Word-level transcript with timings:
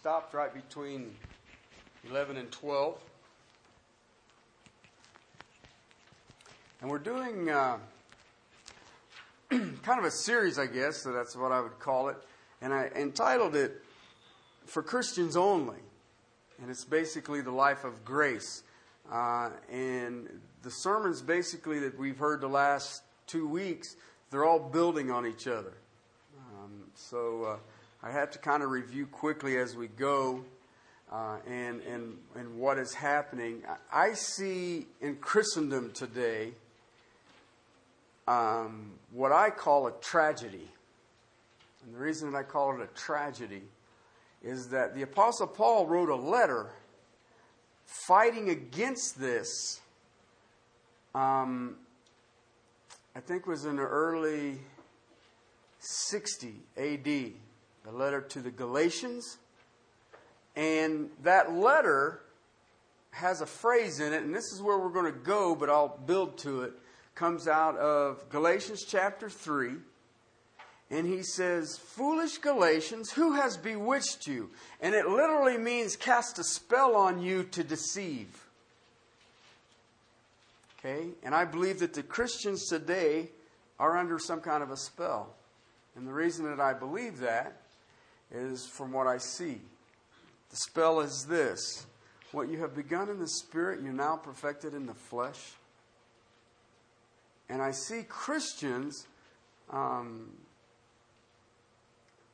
stopped 0.00 0.32
right 0.32 0.54
between 0.54 1.14
11 2.08 2.38
and 2.38 2.50
12. 2.50 2.98
And 6.80 6.90
we're 6.90 6.96
doing 6.96 7.50
uh, 7.50 7.76
kind 9.50 9.98
of 9.98 10.04
a 10.04 10.10
series, 10.10 10.58
I 10.58 10.64
guess, 10.68 11.02
so 11.02 11.12
that's 11.12 11.36
what 11.36 11.52
I 11.52 11.60
would 11.60 11.78
call 11.78 12.08
it. 12.08 12.16
And 12.62 12.72
I 12.72 12.86
entitled 12.96 13.54
it 13.54 13.82
For 14.64 14.82
Christians 14.82 15.36
Only. 15.36 15.76
And 16.62 16.70
it's 16.70 16.86
basically 16.86 17.42
the 17.42 17.50
life 17.50 17.84
of 17.84 18.02
grace. 18.02 18.62
Uh, 19.12 19.50
and 19.70 20.30
the 20.62 20.70
sermons 20.70 21.20
basically 21.20 21.78
that 21.80 21.98
we've 21.98 22.16
heard 22.16 22.40
the 22.40 22.48
last 22.48 23.02
two 23.26 23.46
weeks, 23.46 23.96
they're 24.30 24.46
all 24.46 24.60
building 24.60 25.10
on 25.10 25.26
each 25.26 25.46
other. 25.46 25.74
Um, 26.38 26.84
so 26.94 27.44
uh, 27.44 27.56
I 28.02 28.10
have 28.10 28.30
to 28.30 28.38
kind 28.38 28.62
of 28.62 28.70
review 28.70 29.06
quickly 29.06 29.58
as 29.58 29.76
we 29.76 29.86
go 29.86 30.42
uh, 31.12 31.36
and, 31.46 31.82
and, 31.82 32.16
and 32.34 32.58
what 32.58 32.78
is 32.78 32.94
happening. 32.94 33.62
I 33.92 34.14
see 34.14 34.86
in 35.02 35.16
Christendom 35.16 35.92
today 35.92 36.52
um, 38.26 38.92
what 39.12 39.32
I 39.32 39.50
call 39.50 39.86
a 39.86 39.92
tragedy. 40.00 40.68
And 41.84 41.94
the 41.94 41.98
reason 41.98 42.32
that 42.32 42.38
I 42.38 42.42
call 42.42 42.74
it 42.74 42.82
a 42.82 42.86
tragedy 42.98 43.62
is 44.42 44.68
that 44.68 44.94
the 44.94 45.02
Apostle 45.02 45.46
Paul 45.46 45.86
wrote 45.86 46.08
a 46.08 46.16
letter 46.16 46.70
fighting 47.84 48.48
against 48.48 49.20
this. 49.20 49.80
Um, 51.14 51.76
I 53.14 53.20
think 53.20 53.46
was 53.46 53.66
in 53.66 53.76
the 53.76 53.82
early 53.82 54.58
60 55.80 56.54
AD, 56.78 57.32
the 57.90 57.96
letter 57.96 58.20
to 58.20 58.40
the 58.40 58.50
Galatians. 58.50 59.38
And 60.56 61.10
that 61.22 61.52
letter 61.52 62.20
has 63.12 63.40
a 63.40 63.46
phrase 63.46 64.00
in 64.00 64.12
it, 64.12 64.22
and 64.22 64.34
this 64.34 64.52
is 64.52 64.62
where 64.62 64.78
we're 64.78 64.90
going 64.90 65.12
to 65.12 65.18
go, 65.18 65.54
but 65.54 65.68
I'll 65.68 65.98
build 66.06 66.38
to 66.38 66.62
it. 66.62 66.72
Comes 67.14 67.48
out 67.48 67.76
of 67.76 68.28
Galatians 68.30 68.84
chapter 68.86 69.28
3. 69.28 69.72
And 70.92 71.06
he 71.06 71.22
says, 71.22 71.78
Foolish 71.78 72.38
Galatians, 72.38 73.12
who 73.12 73.34
has 73.34 73.56
bewitched 73.56 74.26
you? 74.26 74.50
And 74.80 74.94
it 74.94 75.06
literally 75.06 75.56
means 75.56 75.94
cast 75.94 76.38
a 76.38 76.44
spell 76.44 76.96
on 76.96 77.22
you 77.22 77.44
to 77.44 77.62
deceive. 77.62 78.44
Okay? 80.78 81.08
And 81.22 81.32
I 81.32 81.44
believe 81.44 81.78
that 81.80 81.94
the 81.94 82.02
Christians 82.02 82.66
today 82.68 83.28
are 83.78 83.96
under 83.96 84.18
some 84.18 84.40
kind 84.40 84.64
of 84.64 84.70
a 84.70 84.76
spell. 84.76 85.34
And 85.94 86.08
the 86.08 86.12
reason 86.12 86.44
that 86.46 86.60
I 86.60 86.72
believe 86.72 87.20
that 87.20 87.59
is 88.32 88.66
from 88.66 88.92
what 88.92 89.06
I 89.06 89.18
see. 89.18 89.60
The 90.50 90.56
spell 90.56 91.00
is 91.00 91.26
this 91.26 91.86
what 92.32 92.48
you 92.48 92.58
have 92.58 92.74
begun 92.74 93.08
in 93.08 93.18
the 93.18 93.26
spirit, 93.26 93.80
you 93.82 93.92
now 93.92 94.16
perfected 94.16 94.74
in 94.74 94.86
the 94.86 94.94
flesh. 94.94 95.54
And 97.48 97.60
I 97.60 97.72
see 97.72 98.04
Christians 98.08 99.08
um, 99.70 100.30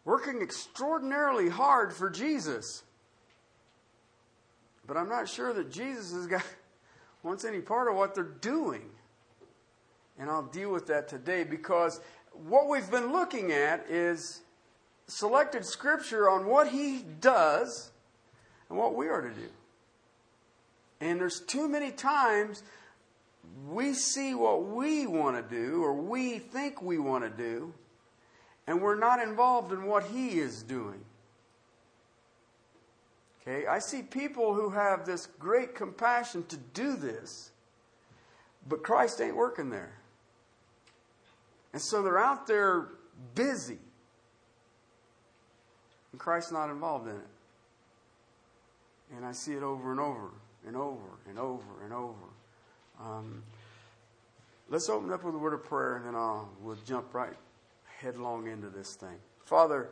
working 0.05 0.43
extraordinarily 0.43 1.49
hard 1.49 1.95
for 1.95 2.11
Jesus. 2.11 2.83
But 4.87 4.99
I'm 4.99 5.09
not 5.09 5.29
sure 5.29 5.55
that 5.55 5.71
Jesus 5.71 6.13
has 6.13 6.27
got 6.27 6.43
wants 7.23 7.45
any 7.45 7.61
part 7.61 7.89
of 7.89 7.97
what 7.97 8.15
they're 8.15 8.25
doing. 8.25 8.83
And 10.19 10.31
I'll 10.31 10.43
deal 10.43 10.71
with 10.71 10.87
that 10.87 11.09
today 11.09 11.45
because 11.45 12.01
what 12.33 12.69
we've 12.69 12.91
been 12.91 13.13
looking 13.13 13.53
at 13.53 13.87
is 13.91 14.43
selected 15.07 15.65
scripture 15.65 16.29
on 16.29 16.47
what 16.47 16.69
he 16.69 17.05
does 17.21 17.91
and 18.69 18.79
what 18.79 18.95
we 18.95 19.09
are 19.09 19.23
to 19.23 19.31
do. 19.31 19.49
And 21.01 21.21
there's 21.21 21.41
too 21.47 21.69
many 21.69 21.91
times 21.91 22.63
we 23.69 23.95
see 23.95 24.35
what 24.35 24.67
we 24.67 25.07
want 25.07 25.37
to 25.37 25.55
do 25.55 25.83
or 25.83 25.95
we 25.95 26.39
think 26.39 26.83
we 26.83 26.99
want 26.99 27.25
to 27.25 27.31
do, 27.31 27.73
and 28.67 28.81
we're 28.83 28.99
not 28.99 29.21
involved 29.21 29.73
in 29.73 29.85
what 29.85 30.05
he 30.05 30.39
is 30.39 30.63
doing. 30.63 31.05
Okay, 33.43 33.67
I 33.67 33.79
see 33.79 34.03
people 34.03 34.55
who 34.55 34.71
have 34.71 35.07
this 35.07 35.27
great 35.39 35.75
compassion 35.75 36.45
to 36.49 36.57
do 36.57 36.97
this, 36.97 37.53
but 38.69 38.83
Christ 38.83 39.21
ain't 39.21 39.37
working 39.37 39.71
there. 39.71 39.93
And 41.73 41.81
so 41.81 42.03
they're 42.03 42.19
out 42.19 42.47
there 42.47 42.89
busy, 43.35 43.79
and 46.17 46.21
Christ's 46.23 46.51
not 46.51 46.71
involved 46.71 47.09
in 47.09 47.15
it. 47.15 47.29
And 49.15 49.27
I 49.27 49.33
see 49.33 49.53
it 49.53 49.63
over 49.63 49.91
and 49.91 50.01
over 50.01 50.31
and 50.67 50.75
over 50.75 51.19
and 51.29 51.39
over 51.39 51.85
and 51.85 51.93
over. 51.93 52.15
Um, 52.99 53.43
let's 54.71 54.89
open 54.89 55.13
up 55.13 55.25
with 55.25 55.35
a 55.35 55.39
word 55.39 55.53
of 55.53 55.63
prayer, 55.65 55.97
and 55.97 56.07
then 56.07 56.15
I'll 56.15 56.49
we'll 56.63 56.79
jump 56.87 57.13
right 57.13 57.35
headlong 58.01 58.47
into 58.47 58.71
this 58.71 58.95
thing. 58.95 59.19
Father, 59.45 59.91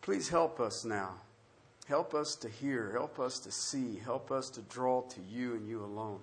please 0.00 0.28
help 0.28 0.58
us 0.58 0.84
now. 0.84 1.14
Help 1.86 2.12
us 2.12 2.34
to 2.40 2.48
hear. 2.48 2.90
Help 2.90 3.20
us 3.20 3.38
to 3.38 3.52
see. 3.52 4.00
Help 4.04 4.32
us 4.32 4.50
to 4.50 4.62
draw 4.62 5.02
to 5.02 5.20
you 5.30 5.54
and 5.54 5.68
you 5.68 5.84
alone. 5.84 6.18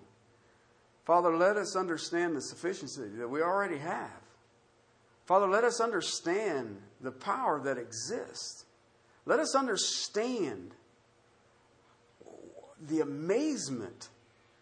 Father, 1.06 1.34
let 1.34 1.56
us 1.56 1.78
understand 1.78 2.36
the 2.36 2.42
sufficiency 2.42 3.08
that 3.18 3.30
we 3.30 3.42
already 3.42 3.78
have. 3.78 4.20
Father, 5.26 5.48
let 5.48 5.64
us 5.64 5.80
understand 5.80 6.82
the 7.00 7.12
power 7.14 7.62
that 7.62 7.78
exists. 7.78 8.66
Let 9.30 9.40
us 9.40 9.54
understand 9.54 10.72
the 12.82 13.02
amazement 13.02 14.10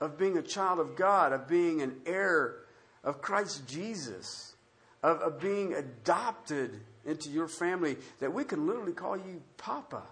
of 0.02 0.18
being 0.18 0.38
a 0.38 0.42
child 0.42 0.82
of 0.82 0.98
God, 0.98 1.32
of 1.32 1.48
being 1.48 1.82
an 1.82 2.02
heir 2.06 2.58
of 3.02 3.22
Christ 3.22 3.66
Jesus, 3.66 4.58
of, 5.02 5.22
of 5.22 5.40
being 5.40 5.74
adopted 5.74 6.82
into 7.06 7.30
your 7.30 7.48
family, 7.48 7.96
that 8.20 8.34
we 8.34 8.44
can 8.44 8.68
literally 8.68 8.92
call 8.92 9.16
you 9.16 9.42
Papa. 9.56 10.04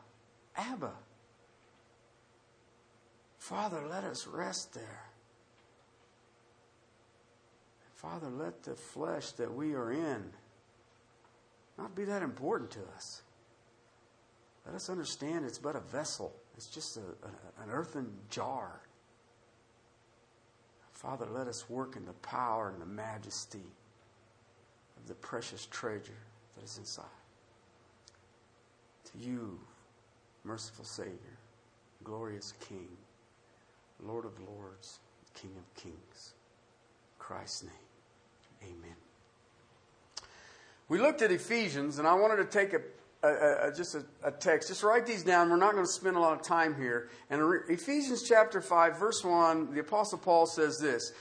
Abba. 0.55 0.93
Father, 3.37 3.83
let 3.89 4.05
us 4.05 4.25
rest 4.25 4.73
there. 4.73 5.03
Father, 7.95 8.29
let 8.29 8.63
the 8.63 8.75
flesh 8.75 9.31
that 9.31 9.53
we 9.53 9.73
are 9.73 9.91
in 9.91 10.31
not 11.77 11.93
be 11.93 12.05
that 12.05 12.21
important 12.21 12.71
to 12.71 12.79
us. 12.95 13.21
Let 14.65 14.75
us 14.75 14.89
understand 14.89 15.45
it's 15.45 15.59
but 15.59 15.75
a 15.75 15.79
vessel, 15.79 16.33
it's 16.55 16.67
just 16.67 16.97
a, 16.97 17.01
a, 17.01 17.63
an 17.63 17.69
earthen 17.71 18.11
jar. 18.29 18.81
Father, 20.91 21.27
let 21.31 21.47
us 21.47 21.69
work 21.69 21.95
in 21.95 22.05
the 22.05 22.13
power 22.13 22.69
and 22.69 22.81
the 22.81 22.85
majesty 22.85 23.71
of 24.97 25.07
the 25.07 25.13
precious 25.13 25.67
treasure 25.67 26.23
that 26.55 26.63
is 26.63 26.77
inside. 26.77 27.05
To 29.11 29.17
you, 29.19 29.59
merciful 30.43 30.85
Savior, 30.85 31.37
glorious 32.03 32.53
King, 32.67 32.87
Lord 34.03 34.25
of 34.25 34.33
Lords, 34.39 34.99
King 35.33 35.51
of 35.57 35.81
Kings. 35.81 36.33
Christ's 37.19 37.63
name, 37.63 37.71
amen. 38.63 38.95
We 40.87 40.99
looked 40.99 41.21
at 41.21 41.31
Ephesians, 41.31 41.99
and 41.99 42.07
I 42.07 42.13
wanted 42.13 42.37
to 42.37 42.45
take 42.45 42.73
a, 42.73 42.81
a, 43.23 43.71
just 43.75 43.95
a, 43.95 44.05
a, 44.23 44.31
text. 44.31 44.69
Just 44.69 44.83
write 44.83 45.05
these 45.05 45.23
down. 45.23 45.49
We're 45.49 45.57
not 45.57 45.73
going 45.73 45.85
to 45.85 45.91
spend 45.91 46.15
a 46.15 46.19
lot 46.19 46.39
of 46.39 46.45
time 46.45 46.75
here. 46.75 47.09
And 47.29 47.41
Ephesians 47.69 48.23
chapter 48.27 48.61
5, 48.61 48.99
verse 48.99 49.23
1, 49.23 49.73
the 49.73 49.79
Apostle 49.79 50.19
Paul 50.19 50.45
says 50.45 50.77
this 50.79 51.11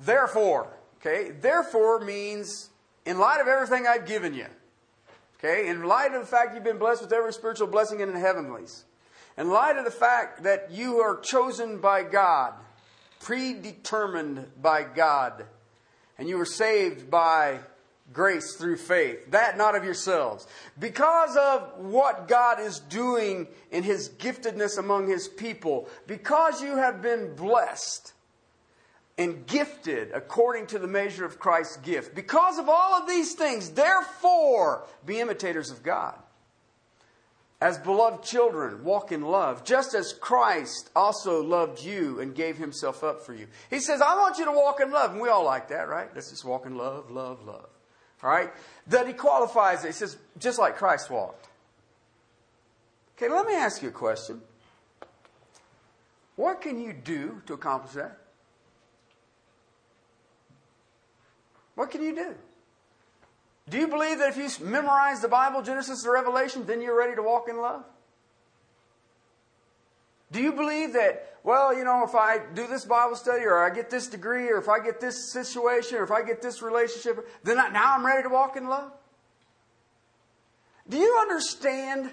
Therefore, 0.00 0.68
okay, 1.00 1.30
therefore 1.30 2.00
means 2.00 2.70
in 3.06 3.18
light 3.18 3.40
of 3.40 3.48
everything 3.48 3.86
I've 3.86 4.06
given 4.06 4.34
you. 4.34 4.46
Okay? 5.38 5.68
In 5.68 5.84
light 5.84 6.14
of 6.14 6.20
the 6.20 6.26
fact 6.26 6.54
you've 6.54 6.64
been 6.64 6.78
blessed 6.78 7.02
with 7.02 7.12
every 7.12 7.32
spiritual 7.32 7.66
blessing 7.66 8.00
in 8.00 8.12
the 8.12 8.20
heavenlies. 8.20 8.84
In 9.36 9.50
light 9.50 9.76
of 9.76 9.84
the 9.84 9.90
fact 9.90 10.44
that 10.44 10.70
you 10.70 10.98
are 11.00 11.18
chosen 11.18 11.80
by 11.80 12.02
God, 12.02 12.54
predetermined 13.20 14.46
by 14.60 14.84
God, 14.84 15.44
and 16.18 16.28
you 16.28 16.38
were 16.38 16.44
saved 16.44 17.10
by 17.10 17.60
grace 18.12 18.54
through 18.56 18.76
faith. 18.76 19.30
That 19.30 19.56
not 19.56 19.74
of 19.74 19.84
yourselves. 19.84 20.46
Because 20.78 21.36
of 21.36 21.78
what 21.78 22.28
God 22.28 22.60
is 22.60 22.80
doing 22.80 23.48
in 23.70 23.82
His 23.82 24.08
giftedness 24.08 24.78
among 24.78 25.08
His 25.08 25.28
people, 25.28 25.88
because 26.06 26.62
you 26.62 26.76
have 26.76 27.02
been 27.02 27.34
blessed, 27.34 28.12
and 29.16 29.46
gifted 29.46 30.10
according 30.12 30.66
to 30.66 30.78
the 30.78 30.88
measure 30.88 31.24
of 31.24 31.38
Christ's 31.38 31.76
gift. 31.78 32.14
Because 32.14 32.58
of 32.58 32.68
all 32.68 32.94
of 32.94 33.08
these 33.08 33.34
things, 33.34 33.70
therefore, 33.70 34.86
be 35.06 35.20
imitators 35.20 35.70
of 35.70 35.82
God. 35.82 36.18
As 37.60 37.78
beloved 37.78 38.24
children, 38.24 38.84
walk 38.84 39.12
in 39.12 39.22
love, 39.22 39.64
just 39.64 39.94
as 39.94 40.12
Christ 40.12 40.90
also 40.94 41.42
loved 41.42 41.82
you 41.82 42.20
and 42.20 42.34
gave 42.34 42.58
himself 42.58 43.04
up 43.04 43.24
for 43.24 43.32
you. 43.32 43.46
He 43.70 43.78
says, 43.78 44.02
I 44.02 44.16
want 44.16 44.38
you 44.38 44.44
to 44.46 44.52
walk 44.52 44.80
in 44.80 44.90
love. 44.90 45.12
And 45.12 45.20
we 45.20 45.28
all 45.28 45.44
like 45.44 45.68
that, 45.68 45.88
right? 45.88 46.08
Let's 46.14 46.30
just 46.30 46.44
walk 46.44 46.66
in 46.66 46.76
love, 46.76 47.10
love, 47.10 47.46
love. 47.46 47.68
All 48.24 48.30
right? 48.30 48.50
That 48.86 49.06
he 49.06 49.12
qualifies 49.12 49.84
it. 49.84 49.88
He 49.88 49.92
says, 49.92 50.16
just 50.38 50.58
like 50.58 50.76
Christ 50.76 51.10
walked. 51.10 51.48
Okay, 53.16 53.32
let 53.32 53.46
me 53.46 53.54
ask 53.54 53.82
you 53.82 53.90
a 53.90 53.92
question. 53.92 54.40
What 56.36 56.60
can 56.60 56.80
you 56.80 56.92
do 56.92 57.42
to 57.46 57.54
accomplish 57.54 57.92
that? 57.92 58.18
What 61.74 61.90
can 61.90 62.02
you 62.02 62.14
do? 62.14 62.34
Do 63.68 63.78
you 63.78 63.88
believe 63.88 64.18
that 64.18 64.36
if 64.36 64.36
you 64.36 64.66
memorize 64.66 65.20
the 65.20 65.28
Bible, 65.28 65.62
Genesis 65.62 66.02
to 66.02 66.10
Revelation, 66.10 66.66
then 66.66 66.80
you're 66.80 66.98
ready 66.98 67.14
to 67.14 67.22
walk 67.22 67.48
in 67.48 67.58
love? 67.58 67.84
Do 70.34 70.42
you 70.42 70.50
believe 70.50 70.94
that, 70.94 71.36
well, 71.44 71.72
you 71.72 71.84
know, 71.84 72.02
if 72.02 72.16
I 72.16 72.38
do 72.54 72.66
this 72.66 72.84
Bible 72.84 73.14
study 73.14 73.44
or 73.44 73.64
I 73.64 73.72
get 73.72 73.88
this 73.88 74.08
degree 74.08 74.48
or 74.48 74.58
if 74.58 74.68
I 74.68 74.80
get 74.80 75.00
this 75.00 75.32
situation 75.32 75.96
or 75.96 76.02
if 76.02 76.10
I 76.10 76.22
get 76.22 76.42
this 76.42 76.60
relationship, 76.60 77.24
then 77.44 77.56
I, 77.56 77.68
now 77.68 77.94
I'm 77.94 78.04
ready 78.04 78.24
to 78.24 78.28
walk 78.28 78.56
in 78.56 78.66
love? 78.66 78.90
Do 80.88 80.96
you 80.96 81.18
understand 81.20 82.10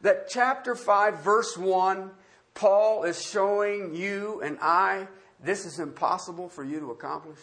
that 0.00 0.28
chapter 0.28 0.74
5, 0.74 1.20
verse 1.20 1.56
1, 1.56 2.10
Paul 2.54 3.04
is 3.04 3.24
showing 3.24 3.94
you 3.94 4.40
and 4.42 4.58
I 4.60 5.06
this 5.40 5.64
is 5.64 5.78
impossible 5.78 6.48
for 6.48 6.64
you 6.64 6.80
to 6.80 6.90
accomplish? 6.90 7.38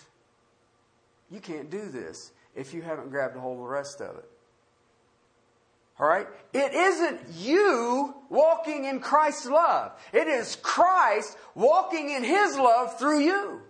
You 1.30 1.40
can't 1.40 1.70
do 1.70 1.88
this 1.88 2.34
if 2.54 2.74
you 2.74 2.82
haven't 2.82 3.12
grabbed 3.12 3.38
a 3.38 3.40
hold 3.40 3.60
of 3.60 3.64
the 3.64 3.70
rest 3.70 4.02
of 4.02 4.18
it. 4.18 4.30
All 6.02 6.08
right? 6.08 6.28
It 6.52 6.74
isn't 6.74 7.22
you 7.38 8.16
walking 8.30 8.86
in 8.86 9.02
Christ's 9.02 9.46
love. 9.46 9.92
It 10.12 10.28
is 10.28 10.56
Christ 10.56 11.38
walking 11.54 12.10
in 12.10 12.24
His 12.24 12.58
love 12.58 12.98
through 12.98 13.20
you. 13.20 13.62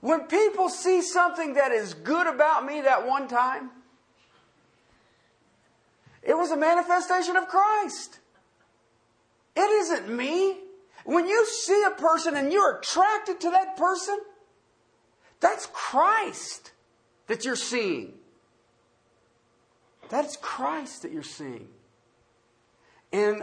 When 0.00 0.22
people 0.22 0.68
see 0.68 1.02
something 1.02 1.54
that 1.54 1.70
is 1.70 1.94
good 1.94 2.26
about 2.26 2.66
me 2.66 2.80
that 2.80 3.06
one 3.06 3.28
time, 3.28 3.70
it 6.22 6.36
was 6.36 6.50
a 6.50 6.56
manifestation 6.56 7.36
of 7.36 7.46
Christ. 7.46 8.18
It 9.54 9.70
isn't 9.70 10.08
me. 10.08 10.56
When 11.04 11.28
you 11.28 11.46
see 11.46 11.84
a 11.84 11.90
person 11.90 12.36
and 12.36 12.52
you're 12.52 12.78
attracted 12.78 13.40
to 13.42 13.50
that 13.50 13.76
person, 13.76 14.18
that's 15.38 15.68
Christ 15.72 16.72
that 17.28 17.44
you're 17.44 17.56
seeing. 17.56 18.14
That's 20.14 20.36
Christ 20.36 21.02
that 21.02 21.10
you're 21.10 21.24
seeing. 21.24 21.66
And 23.12 23.42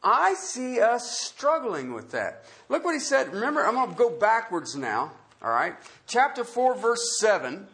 I 0.00 0.34
see 0.34 0.80
us 0.80 1.18
struggling 1.18 1.92
with 1.92 2.12
that. 2.12 2.44
Look 2.68 2.84
what 2.84 2.94
he 2.94 3.00
said. 3.00 3.32
Remember, 3.34 3.66
I'm 3.66 3.74
going 3.74 3.90
to 3.90 3.96
go 3.96 4.10
backwards 4.10 4.76
now. 4.76 5.10
All 5.42 5.50
right. 5.50 5.74
Chapter 6.06 6.44
4, 6.44 6.76
verse 6.76 7.18
7 7.18 7.66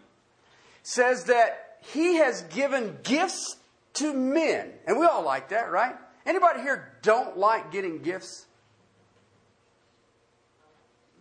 says 0.84 1.25
that 1.25 1.76
he 1.82 2.14
has 2.14 2.40
given 2.44 2.96
gifts 3.02 3.56
to 3.94 4.14
men. 4.14 4.73
And 4.87 4.99
we 4.99 5.05
all 5.05 5.23
like 5.23 5.50
that, 5.50 5.70
right? 5.70 5.96
Anybody 6.25 6.62
here 6.62 6.94
don't 7.02 7.37
like 7.37 7.73
getting 7.73 8.00
gifts? 8.00 8.46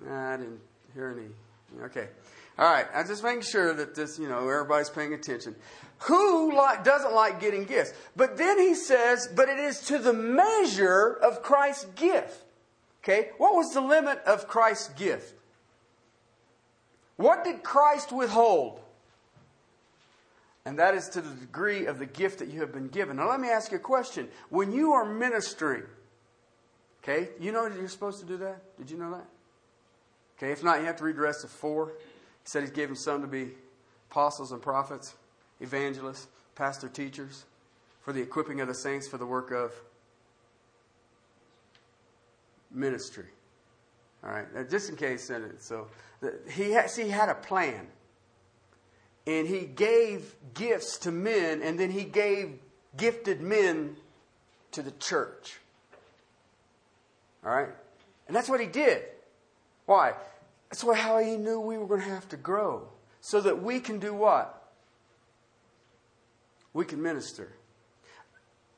I 0.10 0.38
didn't 0.38 0.62
hear 0.94 1.18
any. 1.20 1.84
Okay. 1.88 2.08
All 2.58 2.66
right. 2.66 2.86
I'm 2.94 3.08
just 3.08 3.24
making 3.24 3.42
sure 3.42 3.74
that 3.74 3.96
this, 3.96 4.18
you 4.18 4.30
know, 4.30 4.48
everybody's 4.48 4.90
paying 4.90 5.14
attention. 5.14 5.56
Who 6.00 6.56
like, 6.56 6.84
doesn't 6.84 7.14
like 7.14 7.40
getting 7.40 7.66
gifts? 7.66 7.94
But 8.16 8.38
then 8.38 8.60
he 8.60 8.76
says, 8.76 9.30
but 9.34 9.50
it 9.50 9.60
is 9.60 9.82
to 9.88 9.98
the 9.98 10.14
measure 10.14 11.18
of 11.22 11.42
Christ's 11.42 11.86
gift. 11.96 12.44
Okay, 13.04 13.30
what 13.38 13.54
was 13.54 13.74
the 13.74 13.82
limit 13.82 14.20
of 14.26 14.48
Christ's 14.48 14.90
gift? 14.94 15.36
What 17.18 17.44
did 17.44 17.64
Christ 17.64 18.12
withhold? 18.12 18.80
And 20.66 20.80
that 20.80 20.96
is 20.96 21.10
to 21.10 21.22
the 21.22 21.30
degree 21.36 21.86
of 21.86 22.00
the 22.00 22.08
gift 22.08 22.40
that 22.40 22.50
you 22.50 22.62
have 22.62 22.74
been 22.74 22.88
given. 22.88 23.18
Now, 23.18 23.30
let 23.30 23.40
me 23.40 23.50
ask 23.50 23.72
you 23.72 23.78
a 23.78 23.82
question. 23.82 24.28
When 24.50 24.72
you 24.72 24.94
are 24.94 25.06
ministering, 25.06 25.84
okay, 27.04 27.30
you 27.40 27.52
know 27.52 27.68
you're 27.68 27.88
supposed 27.88 28.20
to 28.22 28.26
do 28.26 28.38
that? 28.38 28.76
Did 28.78 28.90
you 28.90 28.98
know 28.98 29.12
that? 29.12 29.28
Okay, 30.38 30.52
if 30.52 30.64
not, 30.64 30.80
you 30.80 30.86
have 30.86 30.98
to 30.98 31.04
read 31.04 31.16
the 31.16 31.22
rest 31.22 31.44
of 31.44 31.52
four. 31.52 31.94
He 32.46 32.50
said 32.50 32.62
he 32.62 32.68
he's 32.68 32.76
given 32.76 32.96
some 32.96 33.22
to 33.22 33.28
be 33.28 33.52
apostles 34.12 34.52
and 34.52 34.62
prophets 34.62 35.16
evangelists, 35.60 36.28
pastor 36.54 36.88
teachers, 36.88 37.46
for 38.02 38.14
the 38.14 38.22
equipping 38.22 38.62
of 38.62 38.68
the 38.68 38.76
saints 38.76 39.08
for 39.08 39.18
the 39.18 39.26
work 39.26 39.52
of 39.52 39.74
ministry. 42.70 43.26
All 44.24 44.30
right, 44.30 44.54
now, 44.54 44.62
just 44.64 44.90
in 44.90 44.96
case, 44.96 45.32
so 45.60 45.88
he 46.52 46.72
had, 46.72 46.92
see, 46.92 47.04
he 47.04 47.10
had 47.10 47.30
a 47.30 47.36
plan, 47.36 47.88
and 49.26 49.48
he 49.48 49.62
gave 49.62 50.36
gifts 50.54 51.00
to 51.00 51.12
men, 51.12 51.64
and 51.64 51.80
then 51.80 51.90
he 51.90 52.04
gave 52.04 52.60
gifted 52.96 53.42
men 53.42 53.98
to 54.72 54.84
the 54.84 54.92
church. 54.92 55.60
All 57.44 57.52
right, 57.52 57.70
and 58.28 58.36
that's 58.36 58.50
what 58.50 58.60
he 58.60 58.68
did. 58.68 59.02
Why? 59.88 60.14
That's 60.70 60.84
why 60.84 60.96
how 60.96 61.20
he 61.20 61.38
knew 61.38 61.60
we 61.60 61.78
were 61.78 61.88
going 61.88 62.02
to 62.02 62.10
have 62.10 62.28
to 62.30 62.38
grow, 62.38 62.88
so 63.22 63.42
that 63.42 63.62
we 63.62 63.80
can 63.80 64.00
do 64.00 64.14
what? 64.14 64.66
we 66.76 66.86
can 66.86 67.02
minister. 67.02 67.54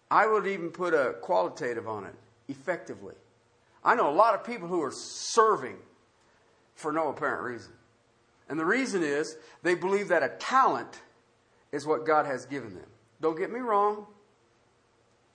I 0.09 0.27
would 0.27 0.47
even 0.47 0.69
put 0.69 0.93
a 0.93 1.15
qualitative 1.19 1.87
on 1.87 2.05
it 2.05 2.13
effectively. 2.47 3.15
I 3.83 3.95
know 3.95 4.07
a 4.07 4.13
lot 4.13 4.35
of 4.35 4.45
people 4.45 4.67
who 4.67 4.81
are 4.83 4.91
serving 4.91 5.77
for 6.75 6.93
no 6.93 7.09
apparent 7.09 7.43
reason. 7.43 7.73
And 8.47 8.57
the 8.57 8.65
reason 8.65 9.01
is 9.03 9.35
they 9.63 9.73
believe 9.73 10.09
that 10.09 10.21
a 10.21 10.29
talent 10.29 11.01
is 11.71 11.87
what 11.87 12.05
God 12.05 12.27
has 12.27 12.45
given 12.45 12.75
them. 12.75 12.85
Don't 13.19 13.37
get 13.37 13.51
me 13.51 13.59
wrong, 13.59 14.05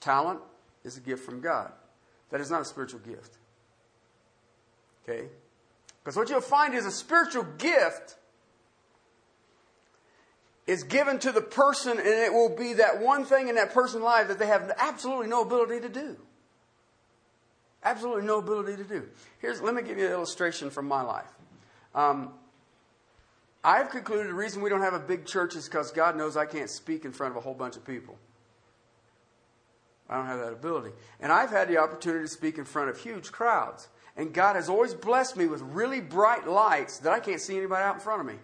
talent 0.01 0.39
is 0.85 0.97
a 0.97 1.01
gift 1.01 1.25
from 1.25 1.41
God. 1.41 1.73
That 2.31 2.41
is 2.41 2.49
not 2.49 2.63
a 2.63 2.65
spiritual 2.65 3.01
gift. 3.01 3.39
Okay? 5.03 5.27
Because 6.03 6.17
what 6.17 6.29
you'll 6.29 6.41
find 6.41 6.75
is 6.75 6.85
a 6.85 6.91
spiritual 6.91 7.45
gift 7.59 8.17
is 10.67 10.85
given 10.85 11.19
to 11.21 11.33
the 11.33 11.41
person, 11.41 11.99
and 11.99 12.07
it 12.07 12.33
will 12.33 12.55
be 12.57 12.75
that 12.75 13.01
one 13.01 13.25
thing 13.25 13.49
in 13.49 13.57
that 13.57 13.73
person's 13.73 14.03
life 14.03 14.29
that 14.29 14.39
they 14.39 14.47
have 14.47 14.73
absolutely 14.79 15.29
no 15.29 15.43
ability 15.43 15.81
to 15.81 15.89
do. 15.89 16.17
Absolutely 17.85 18.23
no 18.23 18.39
ability 18.39 18.77
to 18.77 18.85
do. 18.85 19.09
Here's, 19.41 19.61
let 19.61 19.75
me 19.75 19.83
give 19.83 19.99
you 19.99 20.07
an 20.07 20.13
illustration 20.13 20.71
from 20.71 20.87
my 20.87 21.03
life. 21.03 21.31
Um, 21.95 22.33
I've 23.65 23.91
concluded 23.91 24.29
the 24.29 24.35
reason 24.35 24.63
we 24.63 24.71
don't 24.71 24.83
have 24.83 24.95
a 24.95 25.01
big 25.01 25.25
church 25.25 25.57
is 25.57 25.69
because 25.69 25.91
God 25.93 26.17
knows 26.17 26.37
I 26.37 26.47
can't 26.47 26.71
speak 26.71 27.05
in 27.05 27.13
front 27.13 27.33
of 27.33 27.37
a 27.37 27.41
whole 27.41 27.55
bunch 27.55 27.77
of 27.77 27.85
people. 27.85 28.17
I 30.09 30.17
don't 30.17 30.27
have 30.27 30.41
that 30.41 30.53
ability. 30.53 30.91
And 31.21 31.33
I've 31.33 31.51
had 31.51 31.69
the 31.69 31.79
opportunity 31.79 32.25
to 32.25 32.29
speak 32.29 32.59
in 32.59 32.65
front 32.65 32.91
of 32.91 32.99
huge 32.99 33.33
crowds. 33.33 33.89
And 34.17 34.33
God 34.33 34.57
has 34.57 34.69
always 34.69 34.95
blessed 34.95 35.37
me 35.37 35.47
with 35.47 35.63
really 35.63 36.01
bright 36.01 36.47
lights 36.47 36.99
that 36.99 37.13
I 37.13 37.21
can't 37.21 37.41
see 37.41 37.57
anybody 37.57 37.83
out 37.83 37.95
in 37.95 38.01
front 38.01 38.21
of 38.21 38.27
me. 38.27 38.35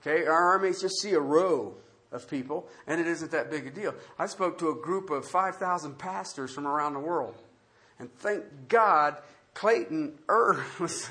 Okay, 0.00 0.26
our 0.26 0.52
armies 0.52 0.80
just 0.80 1.00
see 1.00 1.12
a 1.12 1.20
row 1.20 1.74
of 2.10 2.28
people, 2.28 2.68
and 2.86 3.00
it 3.00 3.06
isn't 3.06 3.30
that 3.32 3.50
big 3.50 3.66
a 3.66 3.70
deal. 3.70 3.94
I 4.18 4.26
spoke 4.26 4.58
to 4.58 4.68
a 4.70 4.74
group 4.74 5.10
of 5.10 5.24
5,000 5.24 5.98
pastors 5.98 6.52
from 6.52 6.66
around 6.66 6.94
the 6.94 7.00
world. 7.00 7.36
And 7.98 8.12
thank 8.18 8.44
God, 8.68 9.16
Clayton 9.54 10.18
Erb 10.28 10.60
was, 10.80 11.10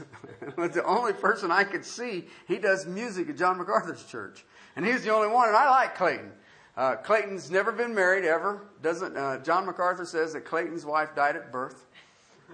was 0.57 0.71
the 0.71 0.83
only 0.83 1.13
person 1.13 1.51
I 1.51 1.63
could 1.63 1.85
see. 1.85 2.25
He 2.47 2.57
does 2.57 2.85
music 2.85 3.29
at 3.29 3.37
John 3.37 3.57
MacArthur's 3.57 4.03
church. 4.03 4.45
And 4.75 4.85
he's 4.85 5.03
the 5.03 5.13
only 5.13 5.27
one, 5.27 5.47
and 5.47 5.57
I 5.57 5.69
like 5.69 5.95
Clayton. 5.95 6.31
Uh, 6.75 6.95
Clayton's 6.95 7.51
never 7.51 7.71
been 7.71 7.93
married 7.93 8.23
ever. 8.23 8.65
Doesn't 8.81 9.17
uh, 9.17 9.39
John 9.39 9.65
MacArthur 9.65 10.05
says 10.05 10.33
that 10.33 10.45
Clayton's 10.45 10.85
wife 10.85 11.13
died 11.15 11.35
at 11.35 11.51
birth, 11.51 11.85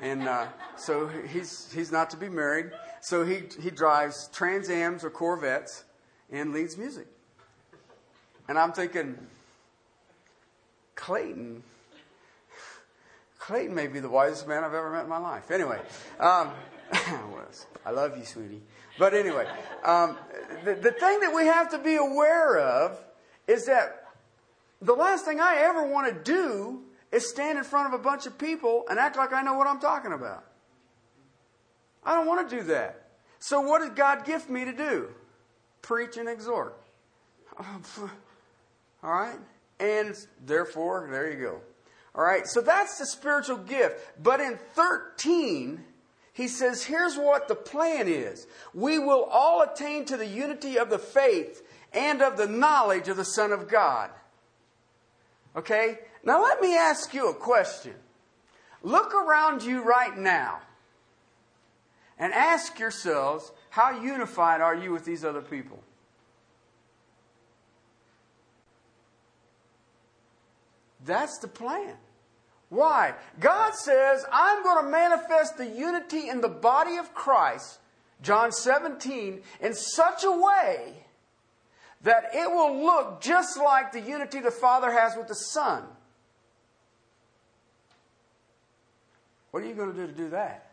and 0.01 0.27
uh, 0.27 0.47
so 0.75 1.07
he's 1.07 1.71
he's 1.73 1.91
not 1.91 2.09
to 2.11 2.17
be 2.17 2.29
married. 2.29 2.71
So 3.01 3.25
he 3.25 3.43
he 3.61 3.69
drives 3.69 4.29
Trans 4.33 4.69
Ams 4.69 5.03
or 5.03 5.09
Corvettes, 5.09 5.83
and 6.31 6.53
leads 6.53 6.77
music. 6.77 7.07
And 8.47 8.57
I'm 8.57 8.71
thinking, 8.71 9.17
Clayton, 10.95 11.63
Clayton 13.39 13.75
may 13.75 13.87
be 13.87 13.99
the 13.99 14.09
wisest 14.09 14.47
man 14.47 14.63
I've 14.63 14.73
ever 14.73 14.91
met 14.91 15.03
in 15.03 15.09
my 15.09 15.17
life. 15.17 15.51
Anyway, 15.51 15.79
um, 16.19 16.51
I 17.85 17.91
love 17.91 18.17
you, 18.17 18.23
sweetie. 18.23 18.61
But 18.97 19.13
anyway, 19.13 19.47
um, 19.83 20.17
the, 20.63 20.73
the 20.75 20.91
thing 20.91 21.19
that 21.19 21.33
we 21.35 21.45
have 21.45 21.69
to 21.71 21.77
be 21.77 21.95
aware 21.95 22.57
of 22.57 22.97
is 23.47 23.65
that 23.65 24.07
the 24.81 24.93
last 24.93 25.25
thing 25.25 25.39
I 25.39 25.57
ever 25.57 25.87
want 25.87 26.07
to 26.07 26.23
do 26.23 26.81
is 27.11 27.29
stand 27.29 27.57
in 27.57 27.63
front 27.63 27.93
of 27.93 27.99
a 27.99 28.03
bunch 28.03 28.25
of 28.25 28.37
people 28.37 28.85
and 28.89 28.99
act 28.99 29.17
like 29.17 29.33
I 29.33 29.41
know 29.41 29.53
what 29.53 29.67
I'm 29.67 29.79
talking 29.79 30.13
about. 30.13 30.43
I 32.03 32.15
don't 32.15 32.27
want 32.27 32.49
to 32.49 32.55
do 32.57 32.63
that. 32.63 33.03
So, 33.39 33.61
what 33.61 33.81
did 33.81 33.95
God 33.95 34.25
gift 34.25 34.49
me 34.49 34.65
to 34.65 34.73
do? 34.73 35.09
preach 35.87 36.17
and 36.17 36.27
exhort. 36.27 36.77
All 37.59 38.09
right? 39.03 39.39
And 39.79 40.15
therefore, 40.45 41.07
there 41.09 41.31
you 41.31 41.39
go. 41.39 41.61
All 42.13 42.23
right? 42.23 42.45
So 42.45 42.61
that's 42.61 42.97
the 42.97 43.05
spiritual 43.05 43.57
gift. 43.57 44.21
But 44.21 44.41
in 44.41 44.57
13, 44.73 45.83
he 46.33 46.47
says, 46.47 46.83
here's 46.83 47.15
what 47.15 47.47
the 47.47 47.55
plan 47.55 48.07
is. 48.07 48.47
We 48.73 48.99
will 48.99 49.23
all 49.25 49.61
attain 49.61 50.05
to 50.05 50.17
the 50.17 50.25
unity 50.25 50.77
of 50.77 50.89
the 50.89 50.99
faith 50.99 51.63
and 51.93 52.21
of 52.21 52.37
the 52.37 52.47
knowledge 52.47 53.07
of 53.07 53.17
the 53.17 53.25
Son 53.25 53.51
of 53.51 53.69
God. 53.69 54.09
Okay? 55.55 55.99
Now 56.27 56.43
let 56.43 56.59
me 56.59 56.75
ask 56.75 57.13
you 57.13 57.29
a 57.29 57.33
question. 57.33 57.93
Look 58.83 59.15
around 59.15 59.63
you 59.63 59.81
right 59.81 60.15
now 60.17 60.59
and 62.19 62.33
ask 62.33 62.77
yourselves, 62.77 63.49
how 63.69 64.01
unified 64.01 64.59
are 64.59 64.75
you 64.75 64.91
with 64.91 65.05
these 65.05 65.23
other 65.23 65.39
people? 65.41 65.79
That's 71.05 71.37
the 71.37 71.47
plan. 71.47 71.95
Why? 72.67 73.13
God 73.39 73.73
says, 73.75 74.25
I'm 74.29 74.63
going 74.63 74.83
to 74.83 74.91
manifest 74.91 75.57
the 75.57 75.67
unity 75.67 76.27
in 76.27 76.41
the 76.41 76.49
body 76.49 76.97
of 76.97 77.13
Christ, 77.13 77.79
John 78.21 78.51
17, 78.51 79.43
in 79.61 79.73
such 79.73 80.25
a 80.25 80.31
way 80.31 81.05
that 82.01 82.31
it 82.33 82.51
will 82.51 82.83
look 82.83 83.21
just 83.21 83.57
like 83.57 83.93
the 83.93 84.01
unity 84.01 84.41
the 84.41 84.51
Father 84.51 84.91
has 84.91 85.15
with 85.15 85.29
the 85.29 85.33
Son. 85.35 85.85
What 89.51 89.63
are 89.63 89.65
you 89.65 89.73
going 89.73 89.93
to 89.93 89.97
do 89.97 90.07
to 90.07 90.13
do 90.13 90.29
that? 90.29 90.71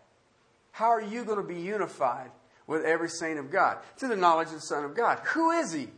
How 0.73 0.89
are 0.89 1.03
you 1.03 1.25
going 1.25 1.39
to 1.39 1.47
be 1.47 1.61
unified 1.61 2.31
with 2.67 2.85
every 2.85 3.09
saint 3.09 3.39
of 3.39 3.51
God? 3.51 3.79
Through 3.97 4.09
the 4.09 4.17
knowledge 4.17 4.49
of 4.49 4.55
the 4.55 4.61
Son 4.61 4.85
of 4.85 4.95
God. 4.95 5.21
Who 5.27 5.53
is 5.53 5.73
he? 5.73 5.89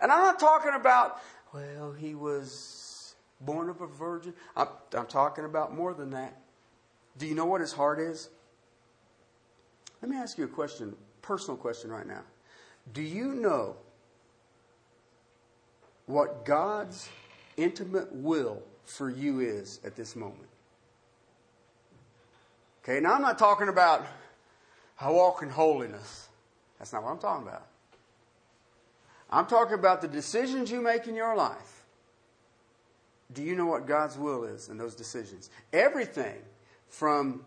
And 0.00 0.12
I'm 0.12 0.20
not 0.20 0.38
talking 0.38 0.72
about, 0.74 1.20
well, 1.52 1.92
he 1.92 2.14
was 2.14 3.14
born 3.40 3.68
of 3.68 3.80
a 3.80 3.86
virgin. 3.86 4.34
I'm, 4.56 4.68
I'm 4.94 5.06
talking 5.06 5.44
about 5.44 5.74
more 5.74 5.94
than 5.94 6.10
that. 6.10 6.40
Do 7.18 7.26
you 7.26 7.34
know 7.34 7.46
what 7.46 7.60
his 7.60 7.72
heart 7.72 7.98
is? 7.98 8.28
Let 10.00 10.10
me 10.10 10.16
ask 10.16 10.38
you 10.38 10.44
a 10.44 10.48
question, 10.48 10.94
personal 11.20 11.56
question 11.56 11.90
right 11.90 12.06
now. 12.06 12.22
Do 12.92 13.02
you 13.02 13.34
know 13.34 13.76
what 16.06 16.44
God's 16.44 17.08
intimate 17.56 18.12
will 18.12 18.62
for 18.84 19.10
you 19.10 19.40
is 19.40 19.80
at 19.84 19.94
this 19.94 20.16
moment? 20.16 20.48
Okay, 22.82 23.00
now 23.00 23.14
I'm 23.14 23.22
not 23.22 23.38
talking 23.38 23.68
about 23.68 24.04
I 25.00 25.10
walk 25.10 25.42
in 25.42 25.50
holiness. 25.50 26.28
That's 26.78 26.92
not 26.92 27.02
what 27.02 27.10
I'm 27.10 27.18
talking 27.18 27.46
about. 27.46 27.66
I'm 29.30 29.46
talking 29.46 29.74
about 29.74 30.00
the 30.00 30.08
decisions 30.08 30.70
you 30.70 30.80
make 30.80 31.06
in 31.06 31.14
your 31.14 31.34
life 31.34 31.82
do 33.32 33.42
you 33.42 33.56
know 33.56 33.66
what 33.66 33.86
God's 33.86 34.18
will 34.18 34.44
is 34.44 34.68
in 34.68 34.76
those 34.76 34.94
decisions? 34.94 35.50
Everything 35.72 36.36
from 36.88 37.44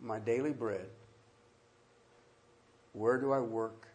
my 0.00 0.18
daily 0.18 0.52
bread, 0.52 0.86
where 2.92 3.18
do 3.18 3.32
I 3.32 3.40
work, 3.40 3.88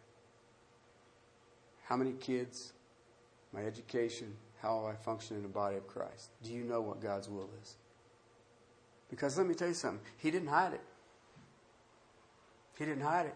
how 1.84 1.96
many 1.96 2.12
kids, 2.12 2.72
my 3.52 3.62
education, 3.62 4.34
how 4.62 4.86
I 4.86 4.94
function 4.94 5.36
in 5.36 5.42
the 5.42 5.48
body 5.48 5.76
of 5.76 5.86
Christ. 5.86 6.30
Do 6.42 6.52
you 6.52 6.64
know 6.64 6.80
what 6.80 7.00
God's 7.00 7.28
will 7.28 7.48
is? 7.62 7.74
Because 9.10 9.38
let 9.38 9.46
me 9.46 9.54
tell 9.54 9.68
you 9.68 9.74
something, 9.74 10.00
He 10.16 10.30
didn't 10.30 10.48
hide 10.48 10.74
it. 10.74 10.82
He 12.78 12.84
didn't 12.84 13.02
hide 13.02 13.26
it. 13.26 13.34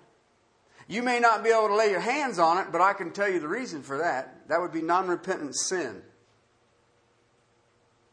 You 0.88 1.02
may 1.02 1.20
not 1.20 1.42
be 1.42 1.50
able 1.50 1.68
to 1.68 1.76
lay 1.76 1.90
your 1.90 2.00
hands 2.00 2.38
on 2.38 2.58
it, 2.58 2.66
but 2.70 2.80
I 2.80 2.92
can 2.92 3.12
tell 3.12 3.28
you 3.28 3.40
the 3.40 3.48
reason 3.48 3.82
for 3.82 3.98
that. 3.98 4.48
That 4.48 4.60
would 4.60 4.72
be 4.72 4.82
non 4.82 5.08
repentant 5.08 5.54
sin. 5.56 6.02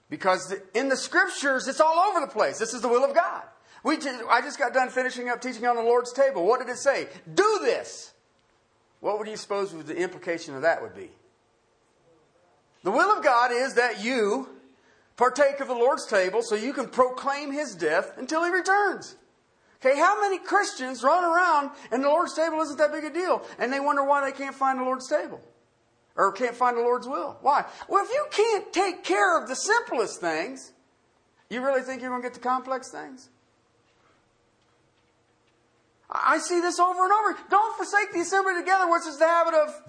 Because 0.09 0.55
in 0.73 0.89
the 0.89 0.97
scriptures, 0.97 1.67
it's 1.67 1.79
all 1.79 1.99
over 2.09 2.19
the 2.19 2.31
place. 2.31 2.57
This 2.57 2.73
is 2.73 2.81
the 2.81 2.87
will 2.87 3.03
of 3.03 3.13
God. 3.13 3.43
We 3.83 3.97
just, 3.97 4.23
I 4.29 4.41
just 4.41 4.57
got 4.57 4.73
done 4.73 4.89
finishing 4.89 5.29
up 5.29 5.41
teaching 5.41 5.65
on 5.65 5.75
the 5.75 5.83
Lord's 5.83 6.11
table. 6.11 6.45
What 6.45 6.59
did 6.59 6.69
it 6.69 6.77
say? 6.77 7.07
Do 7.31 7.59
this. 7.61 8.13
What 8.99 9.19
would 9.19 9.27
you 9.27 9.37
suppose 9.37 9.71
the 9.71 9.95
implication 9.95 10.55
of 10.55 10.63
that 10.63 10.81
would 10.81 10.95
be? 10.95 11.11
The 12.83 12.91
will 12.91 13.15
of 13.15 13.23
God 13.23 13.51
is 13.51 13.75
that 13.75 14.03
you 14.03 14.49
partake 15.19 15.59
of 15.59 15.67
the 15.67 15.73
Lord's 15.75 16.07
table 16.07 16.41
so 16.41 16.55
you 16.55 16.73
can 16.73 16.87
proclaim 16.87 17.51
his 17.51 17.75
death 17.75 18.13
until 18.17 18.43
he 18.43 18.49
returns. 18.49 19.17
Okay, 19.85 19.97
how 19.97 20.19
many 20.21 20.39
Christians 20.39 21.03
run 21.03 21.23
around 21.23 21.71
and 21.91 22.03
the 22.03 22.07
Lord's 22.07 22.33
table 22.33 22.59
isn't 22.61 22.77
that 22.77 22.91
big 22.91 23.03
a 23.03 23.13
deal 23.13 23.43
and 23.59 23.71
they 23.71 23.79
wonder 23.79 24.03
why 24.03 24.25
they 24.25 24.35
can't 24.35 24.55
find 24.55 24.79
the 24.79 24.83
Lord's 24.83 25.07
table? 25.07 25.41
or 26.19 26.33
can't 26.33 26.55
find 26.55 26.75
the 26.75 26.81
Lord's 26.81 27.07
will. 27.07 27.37
Why? 27.41 27.63
Well, 27.87 28.03
if 28.03 28.11
you 28.11 28.25
can't 28.29 28.73
take 28.73 29.05
care 29.05 29.41
of 29.41 29.47
the 29.47 29.55
simplest 29.55 30.19
things, 30.19 30.73
you 31.49 31.63
really 31.63 31.81
think 31.81 32.01
you're 32.01 32.09
going 32.09 32.21
to 32.21 32.27
get 32.27 32.33
the 32.33 32.41
complex 32.41 32.91
things? 32.91 33.29
I 36.09 36.39
see 36.39 36.59
this 36.59 36.77
over 36.77 37.05
and 37.05 37.13
over. 37.13 37.39
Don't 37.49 37.77
forsake 37.77 38.11
the 38.11 38.19
assembly 38.19 38.55
together, 38.59 38.91
which 38.91 39.07
is 39.07 39.17
the 39.17 39.27
habit 39.27 39.53
of, 39.53 39.81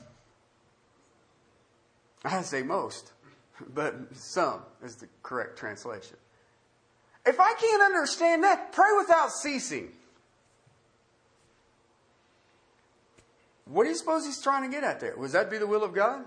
I 2.25 2.43
say 2.43 2.63
most, 2.63 3.13
but 3.75 3.95
some 4.17 4.61
is 4.83 4.97
the 4.97 5.09
correct 5.23 5.59
translation. 5.59 6.17
If 7.27 7.39
I 7.39 7.55
can't 7.55 7.83
understand 7.83 8.45
that, 8.45 8.73
pray 8.73 8.91
without 8.97 9.31
ceasing. 9.33 9.93
What 13.67 13.85
do 13.85 13.91
you 13.91 13.95
suppose 13.95 14.27
he's 14.27 14.43
trying 14.43 14.69
to 14.69 14.75
get 14.75 14.85
at 14.85 15.01
there? 15.01 15.17
Was 15.17 15.33
that 15.33 15.51
be 15.51 15.59
the 15.59 15.67
will 15.67 15.85
of 15.85 15.95
God? 15.95 16.25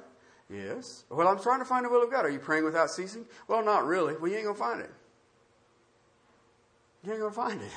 Yes. 0.50 1.04
Well, 1.10 1.28
I'm 1.28 1.42
trying 1.42 1.60
to 1.60 1.66
find 1.66 1.86
the 1.86 1.90
will 1.90 2.04
of 2.04 2.12
God. 2.12 2.26
Are 2.26 2.30
you 2.30 2.40
praying 2.40 2.64
without 2.64 2.90
ceasing? 2.90 3.26
Well, 3.48 3.64
not 3.66 3.86
really. 3.86 4.16
Well, 4.16 4.30
you 4.30 4.38
ain't 4.38 4.46
going 4.46 4.56
to 4.56 4.62
find 4.62 4.82
it. 4.82 4.92
You 7.04 7.12
ain't 7.12 7.22
going 7.22 7.34
to 7.34 7.36
find 7.36 7.62
it. 7.62 7.72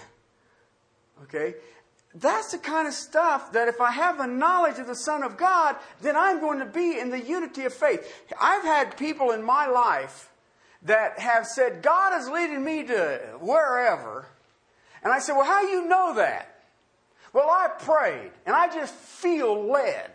Okay? 1.24 1.54
That's 2.18 2.52
the 2.52 2.58
kind 2.58 2.88
of 2.88 2.94
stuff 2.94 3.52
that 3.52 3.68
if 3.68 3.78
I 3.78 3.90
have 3.90 4.16
the 4.16 4.26
knowledge 4.26 4.78
of 4.78 4.86
the 4.86 4.94
Son 4.94 5.22
of 5.22 5.36
God, 5.36 5.76
then 6.00 6.16
I'm 6.16 6.40
going 6.40 6.60
to 6.60 6.64
be 6.64 6.98
in 6.98 7.10
the 7.10 7.20
unity 7.20 7.64
of 7.64 7.74
faith. 7.74 8.24
I've 8.40 8.62
had 8.62 8.96
people 8.96 9.32
in 9.32 9.42
my 9.42 9.66
life 9.66 10.30
that 10.82 11.18
have 11.18 11.46
said, 11.46 11.82
God 11.82 12.18
is 12.18 12.28
leading 12.28 12.64
me 12.64 12.84
to 12.84 13.20
wherever. 13.38 14.26
And 15.02 15.12
I 15.12 15.18
said, 15.18 15.34
Well, 15.34 15.44
how 15.44 15.60
do 15.60 15.68
you 15.68 15.86
know 15.86 16.14
that? 16.14 16.62
Well, 17.34 17.50
I 17.50 17.68
prayed 17.68 18.30
and 18.46 18.56
I 18.56 18.72
just 18.72 18.94
feel 18.94 19.70
led. 19.70 20.10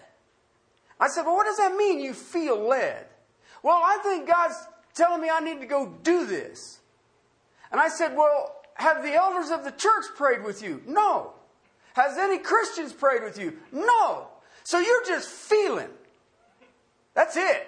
I 1.00 1.08
said, 1.08 1.24
Well, 1.24 1.36
what 1.36 1.46
does 1.46 1.58
that 1.58 1.75
mean 1.75 2.00
you 2.00 2.15
feel 2.15 2.58
led? 2.58 3.05
Well, 3.62 3.79
I 3.84 4.00
think 4.01 4.27
God's 4.27 4.55
telling 4.96 5.22
me 5.22 5.29
I 5.31 5.39
need 5.39 5.60
to 5.62 5.67
go 5.67 5.93
do 6.01 6.25
this. 6.25 6.79
And 7.72 7.79
I 7.79 7.89
said, 7.89 8.15
Well, 8.15 8.55
have 8.74 9.03
the 9.03 9.13
elders 9.13 9.51
of 9.51 9.63
the 9.63 9.72
church 9.72 10.05
prayed 10.15 10.43
with 10.43 10.63
you? 10.63 10.81
No. 10.88 11.34
Has 11.93 12.17
any 12.17 12.38
Christians 12.38 12.93
prayed 12.93 13.24
with 13.24 13.38
you? 13.38 13.57
No. 13.71 14.27
So 14.63 14.79
you're 14.79 15.05
just 15.05 15.29
feeling. 15.29 15.89
That's 17.13 17.36
it. 17.36 17.67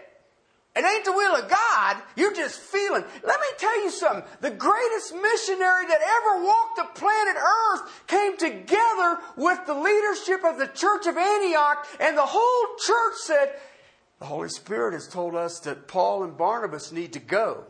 It 0.76 0.84
ain't 0.84 1.06
the 1.06 1.12
will 1.12 1.36
of 1.36 1.50
God. 1.50 1.98
You're 2.16 2.34
just 2.34 2.60
feeling. 2.60 3.04
Let 3.24 3.40
me 3.40 3.48
tell 3.60 3.84
you 3.84 3.92
something. 3.92 4.24
The 4.42 4.50
greatest 4.50 5.14
missionary 5.14 5.86
that 5.86 6.02
ever 6.02 6.44
walked 6.44 6.78
the 6.78 7.00
planet 7.00 7.36
Earth 7.36 8.08
came 8.08 8.38
together 8.38 9.20
with 9.38 9.64
the 9.68 9.76
leadership 9.76 10.44
of 10.44 10.58
the 10.58 10.68
church 10.74 11.06
of 11.06 11.16
Antioch, 11.16 11.86
and 12.00 12.18
the 12.18 12.26
whole 12.26 12.76
church 12.78 13.14
said, 13.18 13.54
The 14.18 14.26
Holy 14.26 14.50
Spirit 14.50 14.94
has 14.94 15.08
told 15.08 15.36
us 15.36 15.60
that 15.60 15.88
Paul 15.88 16.24
and 16.24 16.36
Barnabas 16.36 16.92
need 16.92 17.14
to 17.14 17.20
go. 17.20 17.66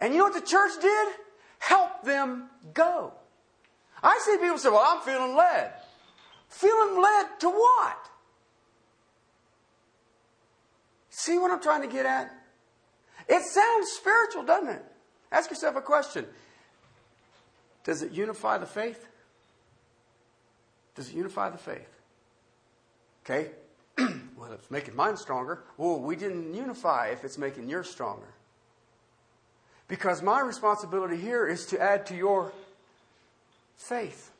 And 0.00 0.14
you 0.14 0.20
know 0.20 0.24
what 0.24 0.34
the 0.34 0.40
church 0.40 0.72
did? 0.80 1.08
Help 1.58 2.04
them 2.04 2.48
go. 2.72 3.12
I 4.04 4.20
see 4.22 4.36
people 4.36 4.58
say, 4.58 4.68
Well, 4.68 4.84
I'm 4.86 5.00
feeling 5.00 5.34
led. 5.34 5.72
Feeling 6.48 7.02
led 7.02 7.40
to 7.40 7.48
what? 7.48 8.10
See 11.08 11.38
what 11.38 11.50
I'm 11.50 11.62
trying 11.62 11.80
to 11.82 11.88
get 11.88 12.04
at? 12.04 12.30
It 13.28 13.42
sounds 13.42 13.88
spiritual, 13.92 14.44
doesn't 14.44 14.68
it? 14.68 14.84
Ask 15.32 15.50
yourself 15.50 15.74
a 15.76 15.80
question 15.80 16.26
Does 17.82 18.02
it 18.02 18.12
unify 18.12 18.58
the 18.58 18.66
faith? 18.66 19.06
Does 20.94 21.08
it 21.08 21.14
unify 21.16 21.48
the 21.50 21.58
faith? 21.58 21.88
Okay? 23.24 23.50
well, 24.36 24.52
it's 24.52 24.70
making 24.70 24.94
mine 24.94 25.16
stronger. 25.16 25.64
Well, 25.78 25.98
we 25.98 26.14
didn't 26.14 26.54
unify 26.54 27.08
if 27.08 27.24
it's 27.24 27.38
making 27.38 27.68
yours 27.68 27.88
stronger. 27.88 28.28
Because 29.88 30.22
my 30.22 30.40
responsibility 30.40 31.16
here 31.16 31.46
is 31.46 31.66
to 31.66 31.80
add 31.80 32.06
to 32.06 32.14
your 32.14 32.52
faith. 33.76 34.30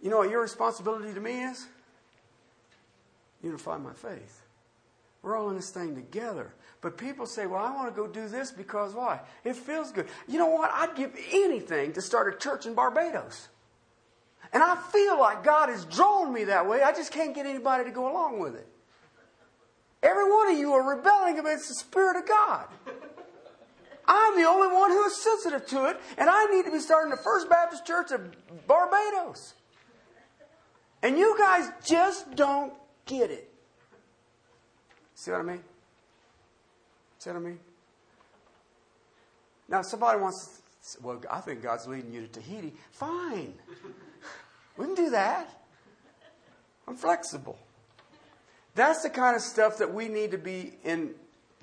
You 0.00 0.10
know 0.10 0.18
what 0.18 0.30
your 0.30 0.42
responsibility 0.42 1.12
to 1.14 1.20
me 1.20 1.42
is? 1.42 1.66
Unify 3.42 3.78
my 3.78 3.92
faith. 3.92 4.42
We're 5.22 5.36
all 5.36 5.50
in 5.50 5.56
this 5.56 5.70
thing 5.70 5.94
together. 5.94 6.52
But 6.80 6.96
people 6.96 7.26
say, 7.26 7.46
well, 7.46 7.64
I 7.64 7.74
want 7.74 7.92
to 7.92 8.00
go 8.00 8.06
do 8.06 8.28
this 8.28 8.52
because 8.52 8.94
why? 8.94 9.20
It 9.44 9.56
feels 9.56 9.90
good. 9.90 10.06
You 10.28 10.38
know 10.38 10.46
what? 10.46 10.70
I'd 10.72 10.94
give 10.94 11.12
anything 11.32 11.92
to 11.94 12.02
start 12.02 12.32
a 12.32 12.38
church 12.38 12.66
in 12.66 12.74
Barbados. 12.74 13.48
And 14.52 14.62
I 14.62 14.76
feel 14.92 15.18
like 15.18 15.42
God 15.42 15.68
has 15.68 15.84
drawn 15.86 16.32
me 16.32 16.44
that 16.44 16.68
way. 16.68 16.82
I 16.82 16.92
just 16.92 17.10
can't 17.12 17.34
get 17.34 17.46
anybody 17.46 17.84
to 17.84 17.90
go 17.90 18.10
along 18.10 18.38
with 18.38 18.54
it. 18.54 18.68
Every 20.02 20.30
one 20.30 20.52
of 20.52 20.58
you 20.58 20.72
are 20.74 20.96
rebelling 20.96 21.38
against 21.38 21.68
the 21.68 21.74
Spirit 21.74 22.16
of 22.16 22.28
God. 22.28 22.66
I'm 24.08 24.36
the 24.36 24.48
only 24.48 24.74
one 24.74 24.90
who 24.90 25.04
is 25.04 25.22
sensitive 25.22 25.66
to 25.68 25.86
it, 25.86 26.00
and 26.16 26.30
I 26.30 26.44
need 26.46 26.64
to 26.64 26.70
be 26.70 26.78
starting 26.78 27.10
the 27.10 27.16
First 27.16 27.48
Baptist 27.48 27.86
Church 27.86 28.12
of 28.12 28.20
Barbados. 28.66 29.54
And 31.02 31.18
you 31.18 31.36
guys 31.38 31.70
just 31.84 32.34
don't 32.36 32.72
get 33.04 33.30
it. 33.30 33.50
See 35.14 35.30
what 35.30 35.40
I 35.40 35.44
mean? 35.44 35.62
See 37.18 37.30
what 37.30 37.36
I 37.36 37.40
mean? 37.40 37.58
Now, 39.68 39.80
if 39.80 39.86
somebody 39.86 40.20
wants 40.20 40.46
to 40.46 40.62
say, 40.80 40.98
well, 41.02 41.20
I 41.30 41.40
think 41.40 41.62
God's 41.62 41.86
leading 41.86 42.12
you 42.12 42.22
to 42.22 42.28
Tahiti. 42.28 42.74
Fine. 42.92 43.54
We 44.76 44.84
can 44.86 44.94
do 44.94 45.10
that. 45.10 45.50
I'm 46.86 46.96
flexible. 46.96 47.58
That's 48.74 49.02
the 49.02 49.10
kind 49.10 49.34
of 49.34 49.42
stuff 49.42 49.78
that 49.78 49.92
we 49.92 50.08
need 50.08 50.30
to 50.32 50.38
be 50.38 50.74
in 50.84 51.14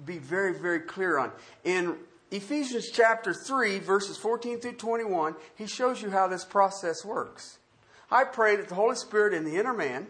be 0.04 0.18
very, 0.18 0.58
very 0.60 0.80
clear 0.80 1.20
on. 1.20 1.32
In 1.64 1.96
Ephesians 2.34 2.90
chapter 2.90 3.32
3, 3.32 3.78
verses 3.78 4.18
14 4.18 4.60
through 4.60 4.74
21, 4.74 5.36
he 5.54 5.68
shows 5.68 6.02
you 6.02 6.10
how 6.10 6.28
this 6.28 6.44
process 6.44 7.06
works. 7.06 7.60
I 8.10 8.24
pray 8.24 8.56
that 8.56 8.70
the 8.70 8.76
Holy 8.76 8.96
Spirit 8.96 9.36
in 9.36 9.46
the 9.46 9.56
inner 9.56 9.74
man, 9.74 10.08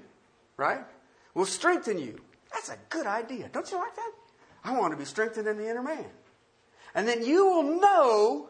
right, 0.56 0.86
will 1.34 1.46
strengthen 1.46 2.00
you. 2.00 2.22
That's 2.54 2.70
a 2.70 2.78
good 2.90 3.08
idea. 3.08 3.50
Don't 3.52 3.70
you 3.70 3.78
like 3.78 3.94
that? 3.98 4.12
I 4.64 4.80
want 4.80 4.94
to 4.94 4.98
be 4.98 5.04
strengthened 5.04 5.50
in 5.50 5.58
the 5.58 5.70
inner 5.70 5.84
man. 5.84 6.06
And 6.96 7.06
then 7.06 7.26
you 7.26 7.46
will 7.46 7.82
know 7.82 8.48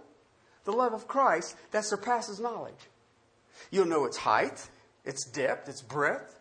the 0.66 0.72
love 0.72 0.94
of 0.94 1.08
Christ 1.08 1.56
that 1.72 1.84
surpasses 1.84 2.40
knowledge. 2.40 2.90
You'll 3.72 3.88
know 3.88 4.06
its 4.06 4.18
height, 4.18 4.70
its 5.04 5.26
depth, 5.26 5.68
its 5.68 5.82
breadth. 5.82 6.40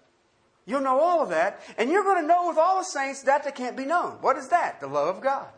You'll 0.67 0.83
know 0.83 1.01
all 1.01 1.23
of 1.23 1.31
that. 1.31 1.63
And 1.79 1.91
you're 1.91 2.05
going 2.05 2.21
to 2.21 2.29
know 2.29 2.49
with 2.49 2.59
all 2.59 2.77
the 2.77 2.85
saints 2.85 3.23
that 3.23 3.45
that 3.45 3.55
can't 3.55 3.77
be 3.77 3.87
known. 3.87 4.19
What 4.21 4.37
is 4.37 4.49
that? 4.49 4.81
The 4.81 4.87
love 4.87 5.17
of 5.17 5.23
God. 5.23 5.49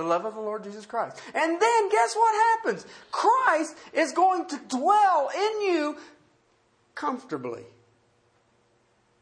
The 0.00 0.06
love 0.06 0.24
of 0.24 0.34
the 0.34 0.40
Lord 0.40 0.64
Jesus 0.64 0.86
Christ. 0.86 1.20
And 1.34 1.60
then 1.60 1.90
guess 1.90 2.16
what 2.16 2.34
happens? 2.34 2.86
Christ 3.12 3.76
is 3.92 4.12
going 4.12 4.46
to 4.46 4.58
dwell 4.66 5.28
in 5.28 5.60
you 5.60 5.98
comfortably. 6.94 7.64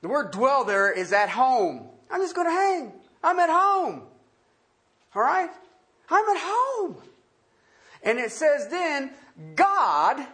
The 0.02 0.08
word 0.08 0.30
dwell 0.30 0.62
there 0.62 0.92
is 0.92 1.12
at 1.12 1.30
home. 1.30 1.88
I'm 2.08 2.20
just 2.20 2.36
going 2.36 2.46
to 2.46 2.52
hang. 2.52 2.92
I'm 3.24 3.40
at 3.40 3.50
home. 3.50 4.02
All 5.16 5.22
right? 5.22 5.50
I'm 6.08 6.28
at 6.28 6.40
home. 6.40 6.96
And 8.04 8.20
it 8.20 8.30
says 8.30 8.68
then, 8.68 9.10
God 9.56 10.24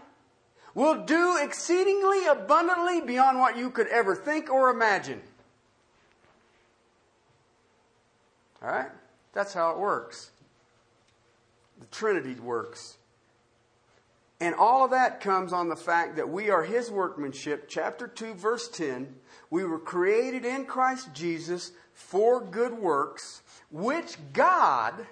will 0.75 1.07
do 1.07 1.39
exceedingly 1.43 2.27
abundantly 2.27 3.01
beyond 3.01 3.39
what 3.39 3.57
you 3.57 3.71
could 3.71 3.87
ever 3.87 4.15
think 4.15 4.51
or 4.51 4.69
imagine. 4.69 5.23
All 8.63 8.69
right? 8.69 8.91
That's 9.33 9.55
how 9.55 9.71
it 9.71 9.79
works. 9.79 10.33
The 11.81 11.87
Trinity 11.87 12.35
works. 12.35 12.97
And 14.41 14.55
all 14.55 14.85
of 14.85 14.91
that 14.91 15.21
comes 15.21 15.53
on 15.53 15.69
the 15.69 15.77
fact 15.77 16.17
that 16.17 16.29
we 16.29 16.51
are 16.51 16.63
His 16.63 16.91
workmanship. 16.91 17.69
Chapter 17.69 18.07
2, 18.07 18.35
verse 18.35 18.69
10. 18.69 19.15
We 19.51 19.65
were 19.65 19.79
created 19.79 20.45
in 20.45 20.67
Christ 20.67 21.15
Jesus 21.15 21.73
for 21.95 22.41
good 22.41 22.75
works, 22.75 23.43
which 23.71 24.17
God 24.33 25.07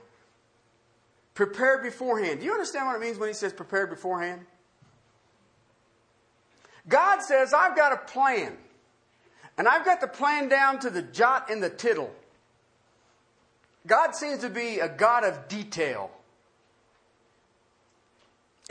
prepared 1.35 1.83
beforehand. 1.83 2.41
Do 2.41 2.47
you 2.47 2.53
understand 2.53 2.87
what 2.87 2.97
it 2.97 3.01
means 3.01 3.19
when 3.19 3.29
He 3.29 3.35
says 3.35 3.53
prepared 3.53 3.91
beforehand? 3.91 4.45
God 6.89 7.23
says, 7.23 7.55
I've 7.55 7.77
got 7.77 7.93
a 7.93 8.13
plan. 8.13 8.57
And 9.57 9.69
I've 9.69 9.85
got 9.85 10.01
the 10.01 10.09
plan 10.09 10.49
down 10.49 10.81
to 10.81 10.91
the 10.91 11.03
jot 11.03 11.51
and 11.51 11.63
the 11.63 11.71
tittle. 11.71 12.13
God 13.87 14.15
seems 14.15 14.41
to 14.41 14.49
be 14.49 14.79
a 14.79 14.89
God 14.89 15.25
of 15.25 15.49
detail. 15.49 16.11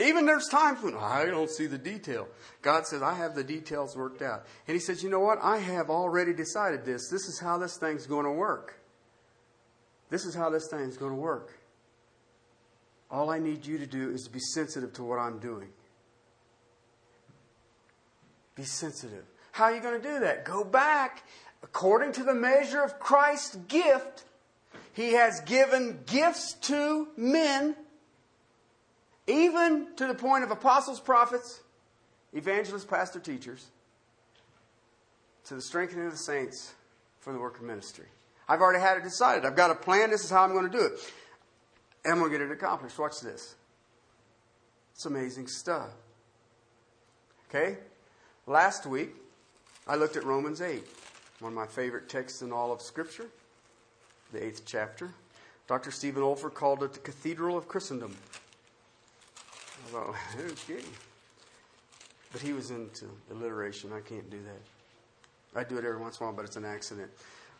Even 0.00 0.24
there's 0.24 0.48
times 0.48 0.82
when 0.82 0.94
oh, 0.94 0.98
I 0.98 1.26
don't 1.26 1.50
see 1.50 1.66
the 1.66 1.78
detail. 1.78 2.26
God 2.62 2.86
says, 2.86 3.02
I 3.02 3.14
have 3.14 3.34
the 3.34 3.44
details 3.44 3.96
worked 3.96 4.22
out. 4.22 4.46
And 4.66 4.74
He 4.74 4.80
says, 4.80 5.02
You 5.02 5.10
know 5.10 5.20
what? 5.20 5.38
I 5.42 5.58
have 5.58 5.90
already 5.90 6.32
decided 6.32 6.84
this. 6.84 7.08
This 7.10 7.28
is 7.28 7.38
how 7.38 7.58
this 7.58 7.76
thing's 7.76 8.06
going 8.06 8.24
to 8.24 8.32
work. 8.32 8.80
This 10.08 10.24
is 10.24 10.34
how 10.34 10.50
this 10.50 10.68
thing's 10.70 10.96
going 10.96 11.12
to 11.12 11.18
work. 11.18 11.58
All 13.10 13.28
I 13.30 13.38
need 13.38 13.66
you 13.66 13.78
to 13.78 13.86
do 13.86 14.10
is 14.10 14.22
to 14.22 14.30
be 14.30 14.40
sensitive 14.40 14.94
to 14.94 15.04
what 15.04 15.18
I'm 15.18 15.38
doing. 15.38 15.68
Be 18.54 18.64
sensitive. 18.64 19.24
How 19.52 19.64
are 19.64 19.74
you 19.74 19.82
going 19.82 20.00
to 20.00 20.08
do 20.08 20.20
that? 20.20 20.44
Go 20.44 20.64
back. 20.64 21.22
According 21.62 22.12
to 22.12 22.24
the 22.24 22.34
measure 22.34 22.82
of 22.82 22.98
Christ's 22.98 23.56
gift, 23.68 24.24
He 24.94 25.12
has 25.12 25.40
given 25.42 26.00
gifts 26.06 26.54
to 26.62 27.08
men, 27.16 27.76
even 29.26 29.88
to 29.96 30.06
the 30.06 30.14
point 30.14 30.44
of 30.44 30.50
apostles, 30.50 31.00
prophets, 31.00 31.60
evangelists, 32.32 32.84
pastor, 32.84 33.20
teachers, 33.20 33.66
to 35.44 35.54
the 35.54 35.62
strengthening 35.62 36.06
of 36.06 36.12
the 36.12 36.18
saints 36.18 36.74
for 37.20 37.32
the 37.32 37.38
work 37.38 37.56
of 37.56 37.62
ministry. 37.62 38.06
I've 38.48 38.60
already 38.60 38.80
had 38.80 38.98
it 38.98 39.04
decided. 39.04 39.44
I've 39.44 39.56
got 39.56 39.70
a 39.70 39.74
plan. 39.74 40.10
This 40.10 40.24
is 40.24 40.30
how 40.30 40.42
I'm 40.42 40.52
going 40.52 40.70
to 40.70 40.76
do 40.76 40.84
it. 40.84 40.92
And 42.04 42.14
I'm 42.14 42.18
going 42.18 42.32
to 42.32 42.38
get 42.38 42.46
it 42.46 42.52
accomplished. 42.52 42.98
Watch 42.98 43.20
this. 43.22 43.54
It's 44.94 45.06
amazing 45.06 45.46
stuff. 45.46 45.90
Okay? 47.48 47.78
Last 48.46 48.86
week, 48.86 49.10
I 49.86 49.96
looked 49.96 50.16
at 50.16 50.24
Romans 50.24 50.60
8, 50.60 50.82
one 51.40 51.52
of 51.52 51.56
my 51.56 51.66
favorite 51.66 52.08
texts 52.08 52.42
in 52.42 52.52
all 52.52 52.72
of 52.72 52.80
Scripture, 52.80 53.26
the 54.32 54.44
eighth 54.44 54.62
chapter. 54.64 55.10
Dr. 55.68 55.90
Stephen 55.90 56.22
Olford 56.22 56.54
called 56.54 56.82
it 56.82 56.92
the 56.92 56.98
Cathedral 56.98 57.56
of 57.56 57.68
Christendom. 57.68 58.16
Well, 59.92 60.14
okay. 60.38 60.82
But 62.32 62.40
he 62.40 62.52
was 62.52 62.70
into 62.70 63.06
alliteration. 63.30 63.92
I 63.92 64.00
can't 64.00 64.30
do 64.30 64.38
that. 64.42 65.60
I 65.60 65.64
do 65.64 65.76
it 65.76 65.84
every 65.84 66.00
once 66.00 66.18
in 66.18 66.24
a 66.24 66.26
while, 66.26 66.36
but 66.36 66.44
it's 66.44 66.56
an 66.56 66.64
accident. 66.64 67.10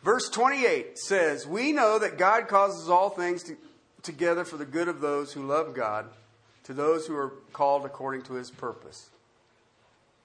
Verse 0.03 0.29
28 0.29 0.97
says, 0.97 1.47
We 1.47 1.71
know 1.71 1.99
that 1.99 2.17
God 2.17 2.47
causes 2.47 2.89
all 2.89 3.09
things 3.09 3.43
to, 3.43 3.55
together 4.01 4.43
for 4.43 4.57
the 4.57 4.65
good 4.65 4.87
of 4.87 4.99
those 4.99 5.31
who 5.31 5.45
love 5.45 5.73
God, 5.73 6.07
to 6.65 6.73
those 6.73 7.05
who 7.05 7.15
are 7.15 7.33
called 7.53 7.85
according 7.85 8.23
to 8.23 8.33
his 8.33 8.49
purpose. 8.49 9.09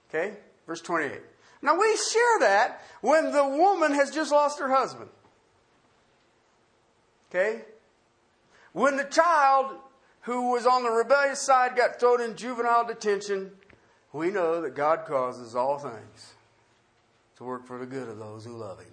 Okay? 0.09 0.33
Verse 0.67 0.81
28. 0.81 1.21
Now 1.61 1.77
we 1.79 1.95
share 1.95 2.39
that 2.39 2.81
when 3.01 3.31
the 3.31 3.45
woman 3.45 3.93
has 3.93 4.11
just 4.11 4.31
lost 4.31 4.59
her 4.59 4.69
husband. 4.69 5.09
Okay? 7.29 7.61
When 8.73 8.97
the 8.97 9.03
child 9.03 9.75
who 10.21 10.51
was 10.51 10.65
on 10.65 10.83
the 10.83 10.89
rebellious 10.89 11.41
side 11.41 11.75
got 11.75 11.99
thrown 11.99 12.21
in 12.21 12.35
juvenile 12.35 12.85
detention, 12.85 13.51
we 14.13 14.31
know 14.31 14.61
that 14.61 14.75
God 14.75 15.05
causes 15.05 15.55
all 15.55 15.77
things 15.77 16.33
to 17.37 17.43
work 17.43 17.65
for 17.65 17.77
the 17.77 17.85
good 17.85 18.09
of 18.09 18.19
those 18.19 18.45
who 18.45 18.55
love 18.57 18.79
Him. 18.79 18.87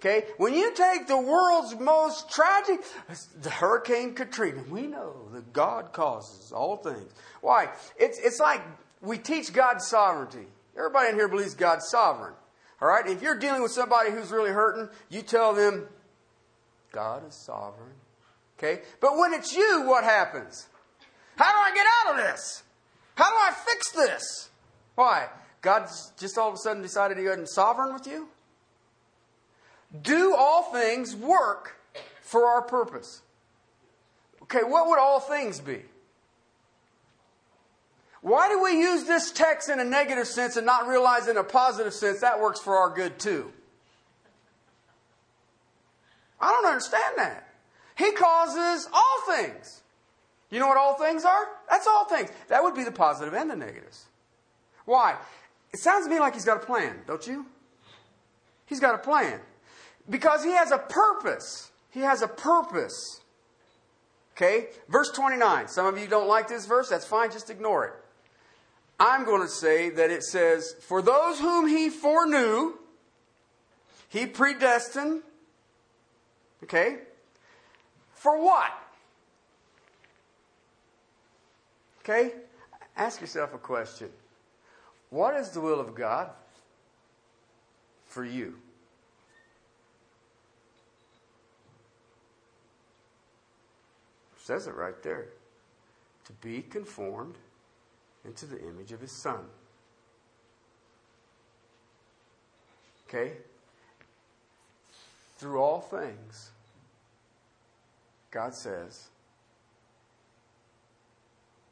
Okay? 0.00 0.26
When 0.36 0.52
you 0.52 0.74
take 0.74 1.06
the 1.06 1.16
world's 1.16 1.78
most 1.78 2.28
tragic, 2.28 2.80
the 3.40 3.50
Hurricane 3.50 4.14
Katrina, 4.14 4.64
we 4.68 4.88
know 4.88 5.28
that 5.32 5.52
God 5.52 5.92
causes 5.92 6.50
all 6.52 6.76
things. 6.76 7.12
Why? 7.40 7.68
It's, 7.96 8.18
it's 8.18 8.40
like 8.40 8.62
we 9.00 9.16
teach 9.16 9.52
God's 9.52 9.86
sovereignty. 9.86 10.46
Everybody 10.76 11.10
in 11.10 11.14
here 11.14 11.28
believes 11.28 11.54
God's 11.54 11.88
sovereign. 11.88 12.34
All 12.80 12.88
right? 12.88 13.06
If 13.06 13.22
you're 13.22 13.38
dealing 13.38 13.62
with 13.62 13.70
somebody 13.70 14.10
who's 14.10 14.32
really 14.32 14.50
hurting, 14.50 14.88
you 15.08 15.22
tell 15.22 15.54
them, 15.54 15.86
God 16.90 17.26
is 17.28 17.34
sovereign. 17.34 17.94
Okay? 18.62 18.82
But 19.00 19.16
when 19.18 19.32
it's 19.34 19.54
you, 19.54 19.84
what 19.86 20.04
happens? 20.04 20.68
How 21.36 21.50
do 21.50 21.58
I 21.58 21.74
get 21.74 21.86
out 22.04 22.14
of 22.14 22.24
this? 22.24 22.62
How 23.16 23.28
do 23.28 23.36
I 23.36 23.52
fix 23.52 23.90
this? 23.90 24.50
Why? 24.94 25.28
God's 25.60 26.12
just 26.18 26.38
all 26.38 26.48
of 26.48 26.54
a 26.54 26.58
sudden 26.58 26.82
decided 26.82 27.18
he 27.18 27.24
wasn't 27.24 27.48
sovereign 27.48 27.92
with 27.92 28.06
you? 28.06 28.28
Do 30.00 30.34
all 30.36 30.72
things 30.72 31.14
work 31.14 31.76
for 32.22 32.46
our 32.46 32.62
purpose? 32.62 33.22
Okay, 34.42 34.62
what 34.62 34.88
would 34.88 34.98
all 34.98 35.20
things 35.20 35.60
be? 35.60 35.82
Why 38.20 38.48
do 38.48 38.62
we 38.62 38.78
use 38.78 39.04
this 39.04 39.32
text 39.32 39.68
in 39.68 39.80
a 39.80 39.84
negative 39.84 40.28
sense 40.28 40.56
and 40.56 40.64
not 40.64 40.86
realize 40.86 41.26
in 41.26 41.36
a 41.36 41.44
positive 41.44 41.92
sense 41.92 42.20
that 42.20 42.40
works 42.40 42.60
for 42.60 42.76
our 42.76 42.94
good 42.94 43.18
too? 43.18 43.52
I 46.40 46.48
don't 46.48 46.66
understand 46.66 47.14
that. 47.16 47.51
He 48.02 48.10
causes 48.10 48.88
all 48.92 49.36
things. 49.36 49.80
You 50.50 50.58
know 50.58 50.66
what 50.66 50.76
all 50.76 50.94
things 50.94 51.24
are? 51.24 51.46
That's 51.70 51.86
all 51.86 52.04
things. 52.06 52.30
That 52.48 52.64
would 52.64 52.74
be 52.74 52.82
the 52.82 52.90
positive 52.90 53.32
and 53.32 53.48
the 53.48 53.54
negatives. 53.54 54.06
Why? 54.86 55.14
It 55.72 55.78
sounds 55.78 56.06
to 56.06 56.10
me 56.10 56.18
like 56.18 56.34
he's 56.34 56.44
got 56.44 56.56
a 56.56 56.66
plan, 56.66 56.96
don't 57.06 57.24
you? 57.24 57.46
He's 58.66 58.80
got 58.80 58.96
a 58.96 58.98
plan. 58.98 59.38
Because 60.10 60.42
he 60.42 60.50
has 60.50 60.72
a 60.72 60.78
purpose. 60.78 61.70
He 61.90 62.00
has 62.00 62.22
a 62.22 62.28
purpose. 62.28 63.20
Okay? 64.36 64.66
Verse 64.88 65.12
29. 65.12 65.68
Some 65.68 65.86
of 65.86 65.96
you 65.96 66.08
don't 66.08 66.26
like 66.26 66.48
this 66.48 66.66
verse. 66.66 66.88
That's 66.88 67.06
fine. 67.06 67.30
Just 67.30 67.50
ignore 67.50 67.84
it. 67.84 67.92
I'm 68.98 69.24
going 69.24 69.42
to 69.42 69.48
say 69.48 69.90
that 69.90 70.10
it 70.10 70.24
says, 70.24 70.74
For 70.80 71.02
those 71.02 71.38
whom 71.38 71.68
he 71.68 71.88
foreknew, 71.88 72.72
he 74.08 74.26
predestined. 74.26 75.22
Okay? 76.64 76.98
For 78.22 78.40
what? 78.40 78.70
Okay? 82.02 82.34
Ask 82.96 83.20
yourself 83.20 83.52
a 83.52 83.58
question. 83.58 84.10
What 85.10 85.34
is 85.34 85.48
the 85.48 85.60
will 85.60 85.80
of 85.80 85.96
God 85.96 86.30
for 88.06 88.24
you? 88.24 88.54
says 94.38 94.68
it 94.68 94.76
right 94.76 95.02
there. 95.02 95.26
To 96.26 96.32
be 96.34 96.62
conformed 96.62 97.34
into 98.24 98.46
the 98.46 98.60
image 98.60 98.92
of 98.92 99.00
his 99.00 99.10
son. 99.10 99.40
Okay? 103.08 103.32
Through 105.38 105.60
all 105.60 105.80
things, 105.80 106.51
God 108.32 108.54
says, 108.54 109.08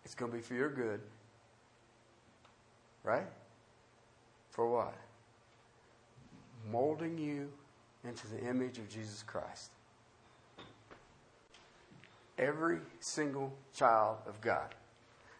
it's 0.04 0.14
going 0.14 0.30
to 0.30 0.36
be 0.36 0.42
for 0.42 0.54
your 0.54 0.68
good. 0.68 1.00
Right? 3.02 3.26
For 4.50 4.68
what? 4.68 4.94
Molding 6.70 7.16
you 7.18 7.50
into 8.04 8.28
the 8.28 8.46
image 8.46 8.78
of 8.78 8.88
Jesus 8.88 9.22
Christ. 9.22 9.70
Every 12.38 12.78
single 13.00 13.52
child 13.74 14.18
of 14.26 14.40
God. 14.40 14.74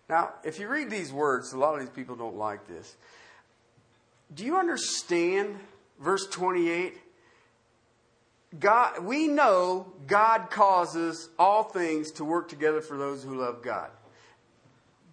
Now, 0.09 0.31
if 0.43 0.59
you 0.59 0.69
read 0.69 0.91
these 0.91 1.13
words, 1.13 1.53
a 1.53 1.59
lot 1.59 1.75
of 1.75 1.81
these 1.81 1.91
people 1.91 2.17
don't 2.17 2.37
like 2.37 2.67
this. 2.67 2.97
Do 4.35 4.45
you 4.45 4.57
understand 4.57 5.57
verse 6.01 6.27
28? 6.27 6.97
God, 8.59 9.05
we 9.05 9.29
know 9.29 9.93
God 10.07 10.51
causes 10.51 11.29
all 11.39 11.63
things 11.63 12.11
to 12.13 12.25
work 12.25 12.49
together 12.49 12.81
for 12.81 12.97
those 12.97 13.23
who 13.23 13.37
love 13.37 13.63
God. 13.63 13.91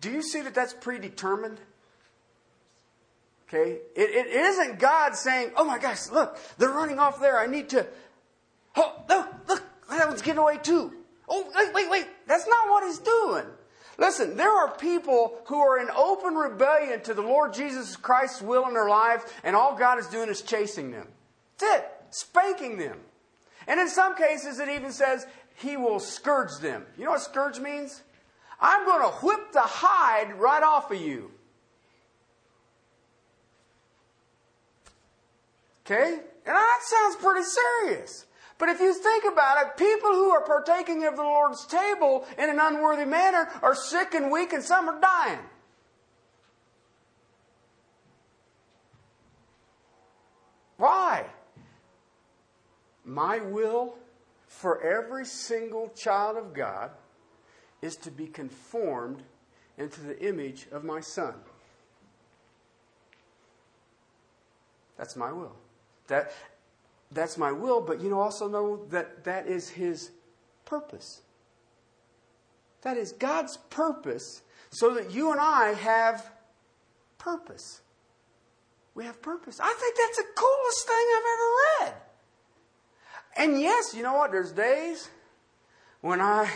Do 0.02 0.12
you 0.12 0.23
see 0.23 0.41
that 0.41 0.56
that's 0.56 0.73
predetermined? 0.73 1.60
Okay? 3.47 3.78
It, 3.95 4.10
it 4.10 4.28
isn't 4.28 4.80
God 4.80 5.15
saying, 5.15 5.52
oh 5.56 5.63
my 5.63 5.78
gosh, 5.78 6.10
look, 6.10 6.38
they're 6.58 6.69
running 6.69 7.00
off 7.00 7.19
there. 7.19 7.39
I 7.39 7.45
need 7.45 7.69
to. 7.69 7.86
Oh, 8.76 9.04
look, 9.08 9.28
look, 9.47 9.63
that 9.89 10.08
one's 10.08 10.21
getting 10.21 10.39
away 10.39 10.58
too. 10.58 10.93
Oh, 11.30 11.45
wait, 11.56 11.73
wait, 11.73 11.89
wait. 11.89 12.08
That's 12.28 12.47
not 12.47 12.69
what 12.69 12.84
he's 12.86 13.00
doing. 13.00 13.45
Listen, 14.00 14.38
there 14.38 14.52
are 14.52 14.76
people 14.76 15.39
who 15.45 15.58
are 15.58 15.80
in 15.80 15.89
open 15.95 16.36
rebellion 16.36 17.02
to 17.02 17.13
the 17.13 17.21
Lord 17.21 17.54
Jesus 17.54 17.95
Christ's 17.95 18.41
will 18.41 18.67
in 18.67 18.73
their 18.73 18.89
lives, 18.89 19.23
and 19.43 19.56
all 19.56 19.76
God 19.76 19.97
is 20.00 20.08
doing 20.08 20.30
is 20.30 20.41
chasing 20.41 20.91
them. 20.91 21.08
That's 21.58 21.80
it. 21.80 21.91
Spanking 22.12 22.78
them. 22.78 23.00
And 23.67 23.80
in 23.80 23.89
some 23.89 24.15
cases, 24.15 24.60
it 24.60 24.69
even 24.69 24.91
says 24.91 25.27
he 25.56 25.75
will 25.75 25.99
scourge 25.99 26.58
them. 26.62 26.86
You 26.97 27.06
know 27.06 27.12
what 27.12 27.21
scourge 27.21 27.60
means? 27.60 28.01
I'm 28.60 28.86
going 28.86 29.01
to 29.01 29.17
whip 29.17 29.51
the 29.51 29.62
hide 29.62 30.39
right 30.39 30.63
off 30.63 30.89
of 30.89 30.99
you. 30.99 31.32
Okay? 35.86 36.13
And 36.13 36.56
that 36.56 36.80
sounds 36.82 37.15
pretty 37.17 37.43
serious. 37.43 38.25
But 38.58 38.69
if 38.69 38.80
you 38.80 38.93
think 38.93 39.25
about 39.32 39.62
it, 39.62 39.77
people 39.77 40.12
who 40.12 40.30
are 40.32 40.41
partaking 40.41 41.06
of 41.06 41.15
the 41.15 41.21
Lord's 41.21 41.65
table 41.67 42.25
in 42.38 42.49
an 42.49 42.60
unworthy 42.60 43.06
manner 43.06 43.49
are 43.62 43.75
sick 43.75 44.13
and 44.13 44.32
weak, 44.32 44.53
and 44.53 44.63
some 44.63 44.89
are 44.89 44.99
dying. 44.99 45.39
Why? 50.77 51.25
My 53.17 53.39
will 53.39 53.95
for 54.45 54.80
every 54.80 55.25
single 55.25 55.89
child 55.95 56.38
of 56.38 56.53
God 56.53 56.91
is 57.82 57.95
to 57.95 58.12
be 58.12 58.27
conformed 58.27 59.23
into 59.75 60.01
the 60.01 60.23
image 60.23 60.67
of 60.71 60.84
my 60.84 60.99
Son. 60.99 61.34
That's 64.99 65.15
my 65.15 65.32
will. 65.32 65.56
That, 66.10 66.32
that's 67.12 67.39
my 67.39 67.51
will, 67.51 67.82
but 67.82 68.01
you 68.01 68.12
know, 68.12 68.19
also 68.19 68.47
know 68.47 68.86
that 68.91 69.23
that 69.23 69.47
is 69.47 69.67
His 69.67 70.12
purpose. 70.65 71.21
That 72.84 72.97
is 72.97 73.13
God's 73.13 73.58
purpose 73.71 74.43
so 74.69 74.93
that 74.93 75.10
you 75.10 75.32
and 75.32 75.41
I 75.41 75.73
have 75.73 76.30
purpose. 77.17 77.82
We 78.93 79.06
have 79.06 79.23
purpose. 79.23 79.60
I 79.60 79.73
think 79.73 79.97
that's 79.97 80.17
the 80.17 80.34
coolest 80.36 80.86
thing 80.86 81.06
I've 81.15 81.23
ever 81.34 81.93
read. 81.95 82.06
And 83.38 83.60
yes, 83.60 83.93
you 83.95 84.04
know 84.04 84.13
what? 84.13 84.32
There's 84.32 84.52
days 84.52 85.10
when 86.02 86.19
I 86.21 86.50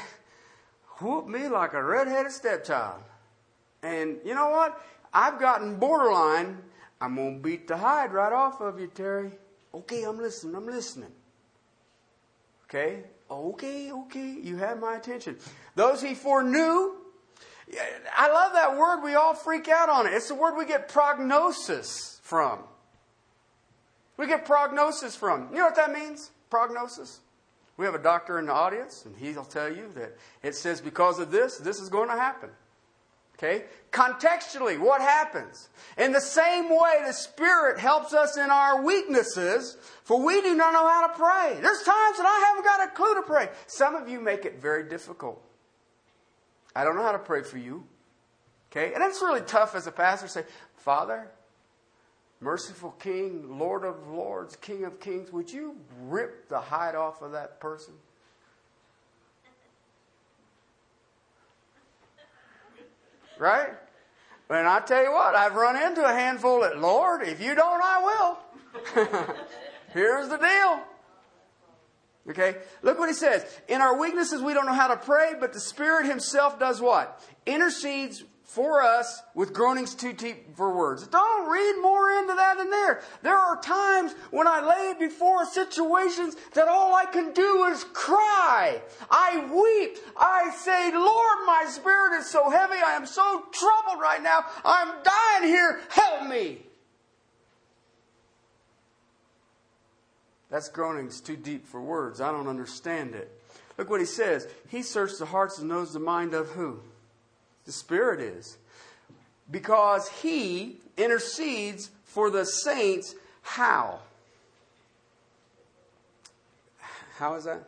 whoop 0.99 1.27
me 1.27 1.47
like 1.47 1.73
a 1.73 1.83
redheaded 1.83 2.31
stepchild. 2.31 3.01
And 3.83 4.17
you 4.25 4.33
know 4.33 4.49
what? 4.49 4.81
I've 5.13 5.39
gotten 5.39 5.77
borderline. 5.77 6.57
I'm 6.99 7.15
going 7.15 7.37
to 7.37 7.41
beat 7.41 7.67
the 7.67 7.77
hide 7.77 8.13
right 8.13 8.33
off 8.33 8.61
of 8.61 8.79
you, 8.79 8.87
Terry. 8.87 9.31
Okay, 9.73 10.03
I'm 10.03 10.17
listening. 10.17 10.55
I'm 10.55 10.67
listening. 10.67 11.11
Okay? 12.65 13.03
Okay, 13.29 13.91
okay. 13.91 14.37
You 14.41 14.57
have 14.57 14.79
my 14.79 14.95
attention. 14.95 15.37
Those 15.75 16.01
he 16.01 16.13
foreknew. 16.13 16.93
I 18.15 18.31
love 18.31 18.53
that 18.53 18.77
word. 18.77 19.01
We 19.01 19.15
all 19.15 19.33
freak 19.33 19.69
out 19.69 19.89
on 19.89 20.05
it. 20.05 20.13
It's 20.13 20.27
the 20.27 20.35
word 20.35 20.57
we 20.57 20.65
get 20.65 20.89
prognosis 20.89 22.19
from. 22.21 22.59
We 24.17 24.27
get 24.27 24.45
prognosis 24.45 25.15
from. 25.15 25.49
You 25.51 25.59
know 25.59 25.65
what 25.65 25.75
that 25.75 25.93
means? 25.93 26.31
Prognosis. 26.51 27.21
We 27.77 27.85
have 27.85 27.95
a 27.95 27.99
doctor 27.99 28.37
in 28.37 28.45
the 28.45 28.53
audience, 28.53 29.05
and 29.05 29.17
he'll 29.17 29.43
tell 29.43 29.73
you 29.73 29.89
that 29.95 30.15
it 30.43 30.53
says 30.53 30.81
because 30.81 31.17
of 31.17 31.31
this, 31.31 31.57
this 31.57 31.79
is 31.79 31.89
going 31.89 32.09
to 32.09 32.15
happen. 32.15 32.51
Okay? 33.37 33.65
Contextually, 33.91 34.79
what 34.79 35.01
happens? 35.01 35.69
In 35.97 36.11
the 36.11 36.21
same 36.21 36.69
way, 36.69 37.01
the 37.03 37.13
Spirit 37.13 37.79
helps 37.79 38.13
us 38.13 38.37
in 38.37 38.51
our 38.51 38.83
weaknesses, 38.83 39.77
for 40.03 40.23
we 40.23 40.41
do 40.41 40.53
not 40.53 40.73
know 40.73 40.87
how 40.87 41.07
to 41.07 41.13
pray. 41.13 41.57
There's 41.59 41.81
times 41.81 42.17
that 42.17 42.25
I 42.27 42.45
haven't 42.47 42.65
got 42.65 42.87
a 42.87 42.91
clue 42.91 43.15
to 43.15 43.23
pray. 43.23 43.49
Some 43.65 43.95
of 43.95 44.07
you 44.07 44.19
make 44.19 44.45
it 44.45 44.61
very 44.61 44.87
difficult. 44.87 45.41
I 46.75 46.83
don't 46.83 46.95
know 46.95 47.03
how 47.03 47.13
to 47.13 47.19
pray 47.19 47.41
for 47.41 47.57
you. 47.57 47.83
Okay? 48.71 48.93
And 48.93 49.03
it's 49.03 49.21
really 49.21 49.41
tough 49.41 49.73
as 49.73 49.87
a 49.87 49.91
pastor 49.91 50.27
to 50.27 50.31
say, 50.31 50.43
Father, 50.75 51.27
merciful 52.41 52.91
King, 52.99 53.57
Lord 53.57 53.85
of 53.85 54.07
Lords, 54.09 54.55
King 54.57 54.83
of 54.83 54.99
Kings, 54.99 55.31
would 55.31 55.49
you 55.51 55.75
rip 56.01 56.49
the 56.49 56.59
hide 56.59 56.95
off 56.95 57.21
of 57.21 57.31
that 57.33 57.59
person? 57.59 57.93
Right? 63.37 63.69
And 64.49 64.67
I 64.67 64.79
tell 64.81 65.01
you 65.01 65.11
what, 65.11 65.33
I've 65.33 65.55
run 65.55 65.81
into 65.81 66.03
a 66.03 66.11
handful 66.11 66.61
that, 66.61 66.79
Lord, 66.79 67.21
if 67.21 67.41
you 67.41 67.55
don't, 67.55 67.81
I 67.81 68.37
will. 68.95 69.35
Here's 69.93 70.27
the 70.27 70.37
deal. 70.37 70.81
Okay? 72.29 72.57
Look 72.81 72.99
what 72.99 73.07
he 73.09 73.15
says. 73.15 73.45
In 73.67 73.81
our 73.81 73.97
weaknesses, 73.97 74.41
we 74.41 74.53
don't 74.53 74.65
know 74.65 74.73
how 74.73 74.89
to 74.89 74.97
pray, 74.97 75.33
but 75.39 75.53
the 75.53 75.59
Spirit 75.59 76.05
Himself 76.05 76.59
does 76.59 76.81
what? 76.81 77.23
Intercedes 77.45 78.23
for 78.43 78.81
us 78.81 79.21
with 79.33 79.53
groanings 79.53 79.95
too 79.95 80.13
deep 80.13 80.55
for 80.57 80.75
words. 80.75 81.07
Don't 81.07 81.49
read 81.49 81.81
more 81.81 82.11
into 82.11 82.33
that 82.33 82.57
in 82.59 82.69
there. 82.69 83.01
There 83.23 83.37
are 83.37 83.61
times 83.61 84.13
when 84.29 84.47
I 84.47 84.61
lay 84.61 84.93
before 84.99 85.45
situations 85.45 86.35
that 86.53 86.67
all 86.67 86.93
I 86.93 87.05
can 87.05 87.31
do 87.31 87.63
is 87.65 87.85
cry. 87.93 88.81
I 89.09 89.49
weep. 89.53 89.97
I 90.17 90.51
say, 90.57 90.91
Lord, 90.91 91.37
my 91.45 91.65
spirit 91.69 92.19
is 92.19 92.27
so 92.27 92.49
heavy. 92.49 92.77
I 92.85 92.95
am 92.95 93.05
so 93.05 93.45
troubled 93.51 94.01
right 94.01 94.21
now. 94.21 94.45
I'm 94.65 94.95
dying 95.03 95.49
here. 95.49 95.79
Help 95.89 96.27
me. 96.27 96.65
That's 100.49 100.67
groanings 100.67 101.21
too 101.21 101.37
deep 101.37 101.65
for 101.65 101.81
words. 101.81 102.19
I 102.19 102.31
don't 102.31 102.49
understand 102.49 103.15
it. 103.15 103.31
Look 103.77 103.89
what 103.89 104.01
he 104.01 104.05
says. 104.05 104.47
He 104.67 104.81
searches 104.83 105.19
the 105.19 105.25
hearts 105.25 105.59
and 105.59 105.69
knows 105.69 105.93
the 105.93 105.99
mind 105.99 106.33
of 106.33 106.49
who? 106.49 106.81
The 107.65 107.71
Spirit 107.71 108.19
is. 108.19 108.57
Because 109.49 110.09
He 110.09 110.77
intercedes 110.97 111.89
for 112.05 112.29
the 112.29 112.45
saints. 112.45 113.15
How? 113.41 113.99
How 117.17 117.35
is 117.35 117.43
that? 117.43 117.67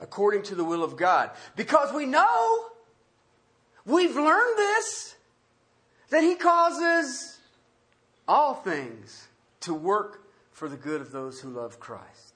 According 0.00 0.44
to 0.44 0.54
the 0.54 0.64
will 0.64 0.82
of 0.82 0.96
God. 0.96 1.30
Because 1.56 1.92
we 1.92 2.06
know, 2.06 2.66
we've 3.84 4.16
learned 4.16 4.56
this, 4.56 5.14
that 6.08 6.22
He 6.22 6.36
causes 6.36 7.38
all 8.26 8.54
things 8.54 9.28
to 9.60 9.74
work 9.74 10.22
for 10.52 10.68
the 10.68 10.76
good 10.76 11.00
of 11.00 11.10
those 11.10 11.40
who 11.40 11.50
love 11.50 11.80
Christ. 11.80 12.34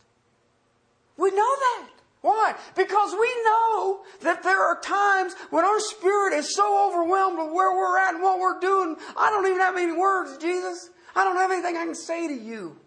We 1.16 1.30
know 1.30 1.36
that. 1.36 1.88
Why? 2.24 2.54
Because 2.74 3.12
we 3.12 3.42
know 3.44 4.00
that 4.22 4.42
there 4.42 4.58
are 4.58 4.80
times 4.80 5.34
when 5.50 5.62
our 5.62 5.78
spirit 5.78 6.32
is 6.32 6.56
so 6.56 6.88
overwhelmed 6.88 7.36
with 7.36 7.52
where 7.52 7.76
we're 7.76 7.98
at 7.98 8.14
and 8.14 8.22
what 8.22 8.38
we're 8.38 8.58
doing. 8.60 8.96
I 9.14 9.28
don't 9.28 9.44
even 9.44 9.60
have 9.60 9.76
any 9.76 9.92
words, 9.92 10.38
Jesus. 10.38 10.88
I 11.14 11.22
don't 11.22 11.36
have 11.36 11.50
anything 11.50 11.76
I 11.76 11.84
can 11.84 11.94
say 11.94 12.26
to 12.26 12.32
you. 12.32 12.78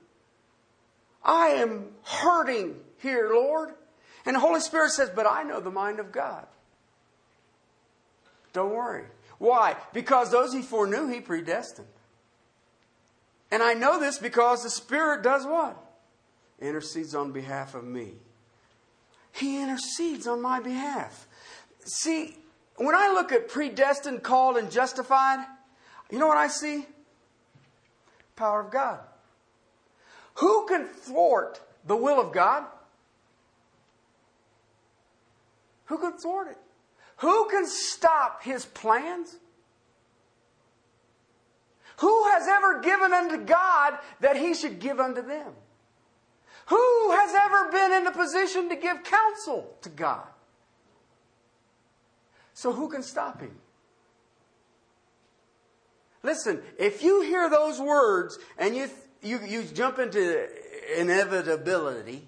I 1.23 1.50
am 1.50 1.89
hurting 2.02 2.78
here, 2.97 3.30
Lord. 3.32 3.76
And 4.26 4.36
the 4.36 4.39
Holy 4.39 4.60
Spirit 4.60 4.89
says, 4.89 5.12
But 5.15 5.28
I 5.28 5.43
know 5.43 5.60
the 5.60 5.69
mind 5.69 6.00
of 6.00 6.12
God. 6.12 6.47
Don't 8.54 8.73
worry. 8.73 9.06
Why? 9.38 9.76
Because 9.93 10.32
those 10.32 10.52
he 10.52 10.63
foreknew, 10.63 11.10
he 11.10 11.21
predestined. 11.21 11.88
And 13.52 13.62
I 13.62 13.76
know 13.76 14.00
this 14.00 14.17
because 14.17 14.63
the 14.63 14.71
Spirit 14.71 15.21
does 15.21 15.45
what? 15.45 15.78
Intercedes 16.60 17.13
on 17.13 17.34
behalf 17.34 17.76
of 17.76 17.84
me. 17.84 18.15
He 19.32 19.62
intercedes 19.62 20.28
on 20.28 20.42
my 20.42 20.60
behalf. 20.60 21.28
See, 21.86 22.38
when 22.78 22.96
I 22.96 23.10
look 23.10 23.32
at 23.32 23.48
predestined, 23.48 24.24
called, 24.24 24.58
and 24.58 24.72
justified, 24.72 25.46
you 26.12 26.20
know 26.20 26.28
what 26.28 26.38
I 26.38 26.48
see? 26.48 26.86
Power 28.36 28.62
of 28.62 28.72
God. 28.72 29.00
Who 30.36 30.66
can 30.68 30.86
thwart 30.86 31.60
the 31.86 31.96
will 31.96 32.20
of 32.20 32.32
God? 32.32 32.66
Who 35.86 35.98
can 35.98 36.18
thwart 36.18 36.50
it? 36.50 36.58
Who 37.18 37.50
can 37.50 37.66
stop 37.66 38.44
his 38.44 38.66
plans? 38.66 39.38
Who 41.98 42.26
has 42.30 42.48
ever 42.48 42.82
given 42.82 43.12
unto 43.12 43.38
God 43.38 43.98
that 44.20 44.38
he 44.38 44.54
should 44.54 44.80
give 44.80 45.00
unto 45.00 45.24
them? 45.24 45.54
Who 46.67 47.12
has 47.12 47.34
ever 47.34 47.71
been 47.71 47.93
in 47.93 48.08
a 48.08 48.12
position 48.12 48.69
to 48.69 48.75
give 48.75 49.03
counsel 49.03 49.73
to 49.82 49.89
God? 49.89 50.27
So 52.53 52.73
who 52.73 52.89
can 52.89 53.03
stop 53.03 53.39
him? 53.39 53.56
Listen, 56.23 56.62
if 56.77 57.03
you 57.03 57.21
hear 57.21 57.49
those 57.49 57.80
words 57.80 58.38
and 58.58 58.75
you, 58.75 58.89
you, 59.21 59.39
you 59.47 59.63
jump 59.63 59.99
into 59.99 60.47
inevitability, 60.97 62.27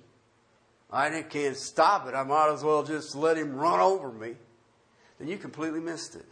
I 0.92 1.22
can't 1.24 1.58
stop 1.58 2.08
it. 2.08 2.16
I 2.16 2.24
might 2.24 2.52
as 2.54 2.64
well 2.64 2.84
just 2.84 3.16
let 3.16 3.38
him 3.38 3.56
run 3.56 3.80
over 3.80 4.12
me. 4.12 4.36
Then 5.20 5.28
you 5.28 5.38
completely 5.38 5.82
missed 5.82 6.16
it. 6.16 6.26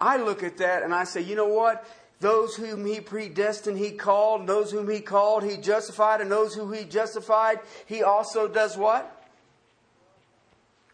I 0.00 0.16
look 0.16 0.42
at 0.42 0.58
that 0.58 0.82
and 0.82 0.94
I 0.94 1.04
say, 1.04 1.20
you 1.20 1.36
know 1.36 1.46
what? 1.46 1.86
Those 2.20 2.56
whom 2.56 2.84
he 2.84 3.00
predestined, 3.00 3.78
he 3.78 3.92
called. 3.92 4.40
And 4.40 4.48
those 4.48 4.72
whom 4.72 4.88
he 4.90 5.00
called, 5.00 5.44
he 5.44 5.56
justified. 5.56 6.20
And 6.20 6.30
those 6.30 6.54
who 6.54 6.70
he 6.72 6.84
justified, 6.84 7.60
he 7.86 8.02
also 8.02 8.48
does 8.48 8.76
what? 8.76 9.14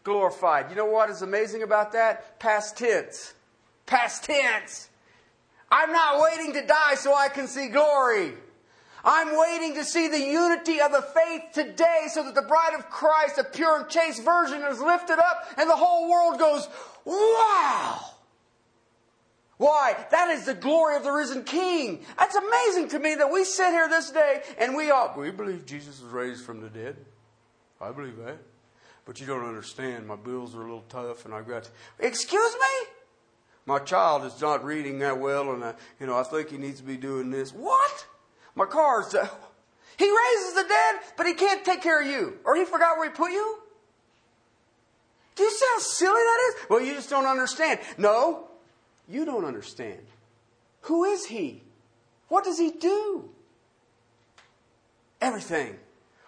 Glorified. 0.03 0.69
You 0.69 0.75
know 0.75 0.85
what 0.85 1.09
is 1.09 1.23
amazing 1.23 1.63
about 1.63 1.93
that? 1.93 2.39
Past 2.39 2.77
tense. 2.77 3.33
Past 3.87 4.23
tense. 4.23 4.89
I'm 5.71 5.91
not 5.91 6.21
waiting 6.21 6.53
to 6.53 6.65
die 6.65 6.95
so 6.95 7.15
I 7.15 7.27
can 7.29 7.47
see 7.47 7.69
glory. 7.69 8.33
I'm 9.03 9.37
waiting 9.37 9.75
to 9.75 9.83
see 9.83 10.07
the 10.07 10.19
unity 10.19 10.81
of 10.81 10.91
the 10.91 11.01
faith 11.01 11.43
today 11.53 12.07
so 12.09 12.23
that 12.23 12.33
the 12.33 12.41
bride 12.41 12.73
of 12.77 12.89
Christ, 12.89 13.37
a 13.37 13.43
pure 13.43 13.79
and 13.79 13.89
chaste 13.89 14.23
virgin, 14.23 14.61
is 14.63 14.79
lifted 14.79 15.19
up 15.19 15.47
and 15.57 15.69
the 15.69 15.75
whole 15.75 16.09
world 16.09 16.39
goes, 16.39 16.67
wow! 17.03 17.99
Why? 19.57 19.95
That 20.11 20.29
is 20.31 20.45
the 20.45 20.53
glory 20.53 20.97
of 20.97 21.03
the 21.03 21.11
risen 21.11 21.43
King. 21.43 22.05
That's 22.17 22.35
amazing 22.35 22.89
to 22.89 22.99
me 22.99 23.15
that 23.15 23.31
we 23.31 23.45
sit 23.45 23.69
here 23.69 23.87
this 23.87 24.11
day 24.11 24.41
and 24.57 24.75
we 24.75 24.91
all, 24.91 25.13
we 25.17 25.31
believe 25.31 25.65
Jesus 25.65 26.01
was 26.01 26.11
raised 26.11 26.43
from 26.43 26.61
the 26.61 26.69
dead. 26.69 26.97
I 27.79 27.91
believe 27.91 28.17
that. 28.17 28.37
But 29.05 29.21
you 29.21 29.27
don't 29.27 29.45
understand. 29.45 30.07
My 30.07 30.17
bills 30.17 30.55
are 30.55 30.61
a 30.61 30.63
little 30.63 30.83
tough 30.89 31.25
and 31.25 31.33
I've 31.33 31.47
got, 31.47 31.65
to, 31.65 31.69
excuse 31.99 32.53
me? 32.53 32.89
My 33.65 33.79
child 33.79 34.25
is 34.25 34.39
not 34.41 34.65
reading 34.65 34.99
that 34.99 35.19
well 35.19 35.51
and 35.51 35.63
I, 35.63 35.73
you 35.99 36.07
know, 36.07 36.17
I 36.17 36.23
think 36.23 36.49
he 36.49 36.57
needs 36.57 36.81
to 36.81 36.85
be 36.85 36.97
doing 36.97 37.31
this. 37.31 37.51
What? 37.51 38.05
My 38.55 38.65
car's. 38.65 39.15
Uh, 39.15 39.27
he 39.97 40.05
raises 40.05 40.53
the 40.53 40.65
dead, 40.67 40.95
but 41.15 41.25
he 41.25 41.33
can't 41.33 41.63
take 41.63 41.81
care 41.81 42.01
of 42.01 42.07
you. 42.07 42.39
Or 42.43 42.55
he 42.55 42.65
forgot 42.65 42.97
where 42.97 43.09
he 43.09 43.15
put 43.15 43.31
you? 43.31 43.59
Do 45.35 45.43
you 45.43 45.51
see 45.51 45.65
how 45.73 45.79
silly 45.79 46.11
that 46.19 46.39
is? 46.49 46.69
Well, 46.69 46.81
you 46.81 46.93
just 46.93 47.09
don't 47.09 47.25
understand. 47.25 47.79
No, 47.97 48.49
you 49.07 49.25
don't 49.25 49.45
understand. 49.45 49.99
Who 50.81 51.03
is 51.03 51.25
he? 51.25 51.63
What 52.27 52.43
does 52.43 52.57
he 52.57 52.71
do? 52.71 53.29
Everything. 55.21 55.77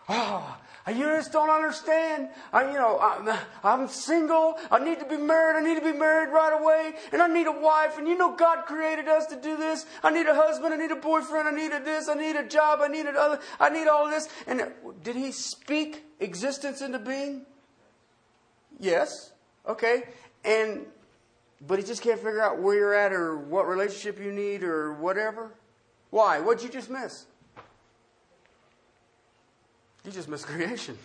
Ah, 0.10 0.60
oh, 0.88 0.92
you 0.92 1.04
just 1.04 1.34
don't 1.34 1.50
understand. 1.50 2.30
I, 2.54 2.72
you 2.72 2.78
know, 2.78 2.98
I'm, 3.00 3.38
I'm, 3.64 3.88
single. 3.90 4.58
I 4.72 4.80
need 4.82 5.00
to 5.00 5.06
be 5.06 5.18
married. 5.18 5.58
I 5.58 5.62
need 5.62 5.76
to 5.76 5.86
be 5.86 5.98
married 5.98 6.32
right 6.32 6.58
away. 6.58 6.94
And 7.12 7.22
I 7.22 7.28
need 7.28 7.46
a 7.48 7.52
wife. 7.52 7.98
And 7.98 8.08
you 8.08 8.18
know, 8.18 8.36
God 8.36 8.66
created 8.66 9.08
us 9.08 9.26
to 9.28 9.36
do 9.36 9.58
this. 9.58 9.86
I 10.02 10.12
need 10.12 10.28
a 10.28 10.36
husband. 10.36 10.74
I 10.74 10.78
need 10.78 10.92
a 10.92 10.96
boyfriend. 10.96 11.48
I 11.48 11.52
need 11.52 11.74
a 11.74 11.84
this. 11.84 12.08
I 12.08 12.14
need 12.14 12.38
a 12.38 12.48
job. 12.48 12.80
I 12.82 12.88
need 12.88 13.06
another. 13.06 13.40
I 13.60 13.70
need 13.70 13.88
all 13.88 14.10
this. 14.10 14.30
And 14.48 14.72
did 15.04 15.18
He 15.18 15.34
speak 15.34 16.06
existence 16.22 16.82
into 16.82 17.00
being? 17.00 17.46
Yes. 18.80 19.34
Okay. 19.68 20.04
And, 20.46 20.86
but 21.66 21.80
He 21.80 21.86
just 21.86 22.02
can't 22.02 22.20
figure 22.20 22.42
out 22.42 22.60
where 22.60 22.76
you're 22.76 22.94
at 22.94 23.12
or 23.12 23.38
what 23.38 23.68
relationship 23.68 24.20
you 24.20 24.32
need 24.32 24.64
or 24.64 24.94
whatever. 24.94 25.52
Why? 26.10 26.40
What'd 26.40 26.64
you 26.64 26.70
just 26.70 26.90
miss? 26.90 27.26
You 30.06 30.12
just 30.12 30.30
missed 30.30 30.46
creation. 30.48 30.98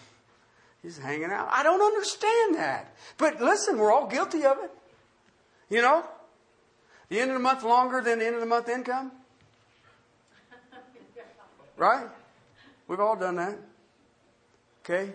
He's 0.82 0.98
hanging 0.98 1.30
out. 1.30 1.48
I 1.50 1.62
don't 1.62 1.80
understand 1.80 2.56
that. 2.56 2.94
But 3.16 3.40
listen, 3.40 3.78
we're 3.78 3.92
all 3.92 4.06
guilty 4.08 4.44
of 4.44 4.58
it. 4.62 4.70
You 5.70 5.80
know? 5.80 6.04
The 7.08 7.20
end 7.20 7.30
of 7.30 7.36
the 7.36 7.42
month 7.42 7.62
longer 7.62 8.00
than 8.00 8.18
the 8.18 8.26
end 8.26 8.34
of 8.34 8.40
the 8.40 8.46
month 8.46 8.68
income? 8.68 9.12
Right? 11.76 12.06
We've 12.86 13.00
all 13.00 13.16
done 13.16 13.36
that. 13.36 13.58
Okay? 14.84 15.10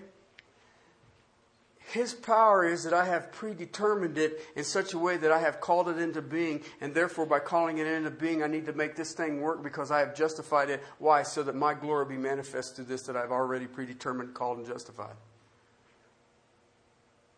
His 1.91 2.13
power 2.13 2.67
is 2.67 2.83
that 2.83 2.93
I 2.93 3.05
have 3.05 3.31
predetermined 3.31 4.17
it 4.17 4.41
in 4.57 4.65
such 4.65 4.93
a 4.93 4.99
way 4.99 5.15
that 5.15 5.31
I 5.31 5.39
have 5.39 5.61
called 5.61 5.87
it 5.87 5.97
into 5.97 6.21
being, 6.21 6.61
and 6.81 6.93
therefore, 6.93 7.25
by 7.25 7.39
calling 7.39 7.77
it 7.77 7.87
into 7.87 8.11
being, 8.11 8.43
I 8.43 8.47
need 8.47 8.65
to 8.65 8.73
make 8.73 8.97
this 8.97 9.13
thing 9.13 9.39
work 9.39 9.63
because 9.63 9.89
I 9.89 9.99
have 9.99 10.13
justified 10.13 10.69
it. 10.69 10.83
Why? 10.99 11.23
So 11.23 11.43
that 11.43 11.55
my 11.55 11.73
glory 11.73 12.05
be 12.05 12.17
manifest 12.17 12.75
through 12.75 12.85
this 12.85 13.03
that 13.03 13.15
I've 13.15 13.31
already 13.31 13.67
predetermined, 13.67 14.33
called, 14.33 14.57
and 14.57 14.67
justified. 14.67 15.15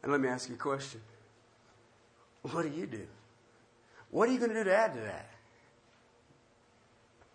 And 0.02 0.12
let 0.12 0.20
me 0.20 0.30
ask 0.30 0.50
you 0.50 0.56
a 0.56 0.58
question 0.58 1.02
What 2.42 2.64
do 2.64 2.70
you 2.70 2.88
do? 2.88 3.06
What 4.10 4.30
are 4.30 4.32
you 4.32 4.40
going 4.40 4.50
to 4.52 4.58
do 4.58 4.64
to 4.64 4.76
add 4.76 4.96
to 4.96 5.00
that? 5.02 5.30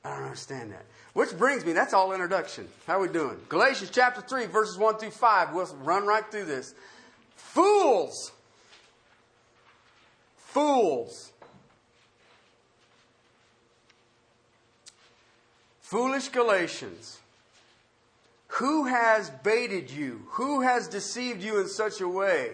I 0.04 0.10
don't 0.16 0.24
understand 0.24 0.72
that. 0.72 0.84
Which 1.12 1.30
brings 1.38 1.64
me, 1.64 1.72
that's 1.72 1.94
all 1.94 2.12
introduction. 2.12 2.68
How 2.86 2.98
are 2.98 3.02
we 3.02 3.08
doing? 3.08 3.38
Galatians 3.48 3.90
chapter 3.90 4.20
3, 4.20 4.46
verses 4.46 4.76
1 4.76 4.98
through 4.98 5.12
5. 5.12 5.54
We'll 5.54 5.66
run 5.76 6.06
right 6.06 6.28
through 6.28 6.46
this. 6.46 6.74
Fools! 7.36 8.32
Fools! 10.36 11.32
Foolish 15.80 16.28
Galatians. 16.28 17.20
Who 18.48 18.84
has 18.84 19.30
baited 19.30 19.90
you? 19.90 20.22
Who 20.30 20.62
has 20.62 20.88
deceived 20.88 21.42
you 21.42 21.60
in 21.60 21.68
such 21.68 22.00
a 22.00 22.08
way? 22.08 22.52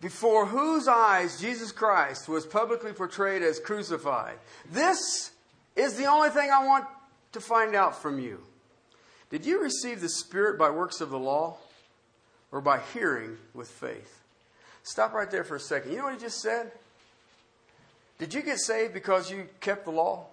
Before 0.00 0.46
whose 0.46 0.88
eyes 0.88 1.40
Jesus 1.40 1.72
Christ 1.72 2.28
was 2.28 2.46
publicly 2.46 2.92
portrayed 2.92 3.42
as 3.42 3.60
crucified. 3.60 4.38
This 4.70 5.30
is 5.76 5.96
the 5.96 6.06
only 6.06 6.30
thing 6.30 6.50
I 6.50 6.66
want 6.66 6.86
to 7.32 7.40
find 7.40 7.74
out 7.74 8.00
from 8.00 8.18
you. 8.18 8.40
Did 9.30 9.44
you 9.44 9.60
receive 9.60 10.00
the 10.00 10.08
Spirit 10.08 10.58
by 10.58 10.70
works 10.70 11.00
of 11.00 11.10
the 11.10 11.18
law 11.18 11.58
or 12.54 12.60
by 12.60 12.78
hearing 12.94 13.36
with 13.52 13.68
faith? 13.68 14.22
Stop 14.84 15.12
right 15.12 15.28
there 15.28 15.42
for 15.42 15.56
a 15.56 15.60
second. 15.60 15.90
You 15.90 15.98
know 15.98 16.04
what 16.04 16.14
he 16.14 16.20
just 16.20 16.40
said? 16.40 16.70
Did 18.18 18.32
you 18.32 18.42
get 18.42 18.60
saved 18.60 18.94
because 18.94 19.28
you 19.28 19.48
kept 19.60 19.84
the 19.84 19.90
law? 19.90 20.26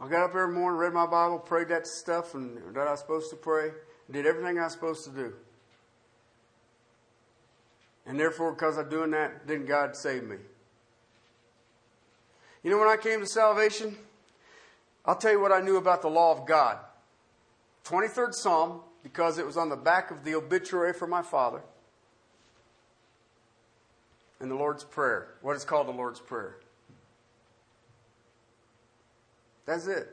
I 0.00 0.08
got 0.08 0.24
up 0.24 0.30
every 0.30 0.52
morning, 0.52 0.80
read 0.80 0.92
my 0.92 1.06
Bible, 1.06 1.38
prayed 1.38 1.68
that 1.68 1.86
stuff 1.86 2.34
and 2.34 2.58
that 2.74 2.88
I 2.88 2.90
was 2.90 3.00
supposed 3.00 3.30
to 3.30 3.36
pray, 3.36 3.70
did 4.10 4.26
everything 4.26 4.58
I 4.58 4.64
was 4.64 4.72
supposed 4.72 5.04
to 5.04 5.10
do. 5.10 5.32
And 8.04 8.18
therefore, 8.18 8.52
because 8.52 8.78
I'm 8.78 8.88
doing 8.88 9.12
that, 9.12 9.46
then 9.46 9.64
God 9.64 9.94
saved 9.94 10.28
me. 10.28 10.38
You 12.64 12.70
know, 12.70 12.78
when 12.78 12.88
I 12.88 12.96
came 12.96 13.20
to 13.20 13.26
salvation, 13.26 13.96
I'll 15.04 15.16
tell 15.16 15.30
you 15.30 15.40
what 15.40 15.52
I 15.52 15.60
knew 15.60 15.76
about 15.76 16.02
the 16.02 16.08
law 16.08 16.32
of 16.32 16.48
God. 16.48 16.78
23rd 17.84 18.34
Psalm, 18.34 18.80
because 19.02 19.38
it 19.38 19.46
was 19.46 19.56
on 19.56 19.68
the 19.68 19.76
back 19.76 20.10
of 20.10 20.24
the 20.24 20.34
obituary 20.34 20.92
for 20.92 21.06
my 21.06 21.22
father. 21.22 21.62
And 24.40 24.50
the 24.50 24.54
Lord's 24.54 24.84
Prayer. 24.84 25.34
What 25.42 25.56
is 25.56 25.64
called 25.64 25.88
the 25.88 25.92
Lord's 25.92 26.20
Prayer. 26.20 26.60
That's 29.66 29.86
it. 29.86 30.08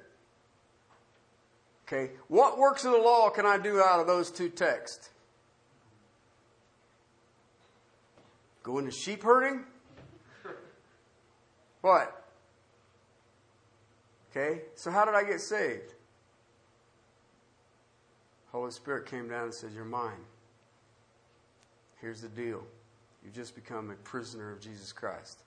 Okay. 1.88 2.12
What 2.28 2.58
works 2.58 2.84
of 2.84 2.92
the 2.92 2.98
law 2.98 3.30
can 3.30 3.46
I 3.46 3.58
do 3.58 3.82
out 3.82 4.00
of 4.00 4.08
those 4.08 4.30
two 4.30 4.50
texts? 4.50 5.10
Go 8.64 8.80
into 8.80 8.92
sheep 8.92 9.24
herding? 9.24 9.64
What? 11.82 12.26
Okay? 14.30 14.64
So, 14.76 14.92
how 14.92 15.06
did 15.06 15.16
I 15.16 15.24
get 15.24 15.40
saved? 15.40 15.94
Holy 18.58 18.72
Spirit 18.72 19.06
came 19.06 19.30
down 19.30 19.44
and 19.44 19.54
said, 19.54 19.70
You're 19.72 19.86
mine. 19.86 20.26
Here's 22.02 22.22
the 22.22 22.30
deal 22.30 22.64
you 23.24 23.30
just 23.32 23.54
become 23.54 23.92
a 23.92 23.96
prisoner 23.96 24.52
of 24.52 24.60
Jesus 24.60 24.92
Christ. 24.92 25.44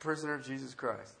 Prisoner 0.00 0.34
of 0.34 0.44
Jesus 0.44 0.74
Christ. 0.74 1.14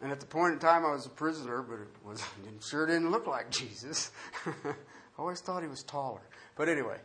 And 0.00 0.12
at 0.12 0.20
the 0.20 0.26
point 0.26 0.52
in 0.52 0.58
time, 0.60 0.84
I 0.84 0.92
was 0.92 1.06
a 1.06 1.10
prisoner, 1.10 1.60
but 1.60 1.80
it 1.80 1.88
was 2.04 2.20
it 2.46 2.62
sure 2.62 2.86
didn't 2.86 3.10
look 3.10 3.26
like 3.26 3.50
Jesus. 3.50 4.12
I 4.46 4.74
always 5.18 5.40
thought 5.40 5.62
he 5.62 5.68
was 5.68 5.82
taller. 5.82 6.22
But 6.54 6.68
anyway, 6.68 6.98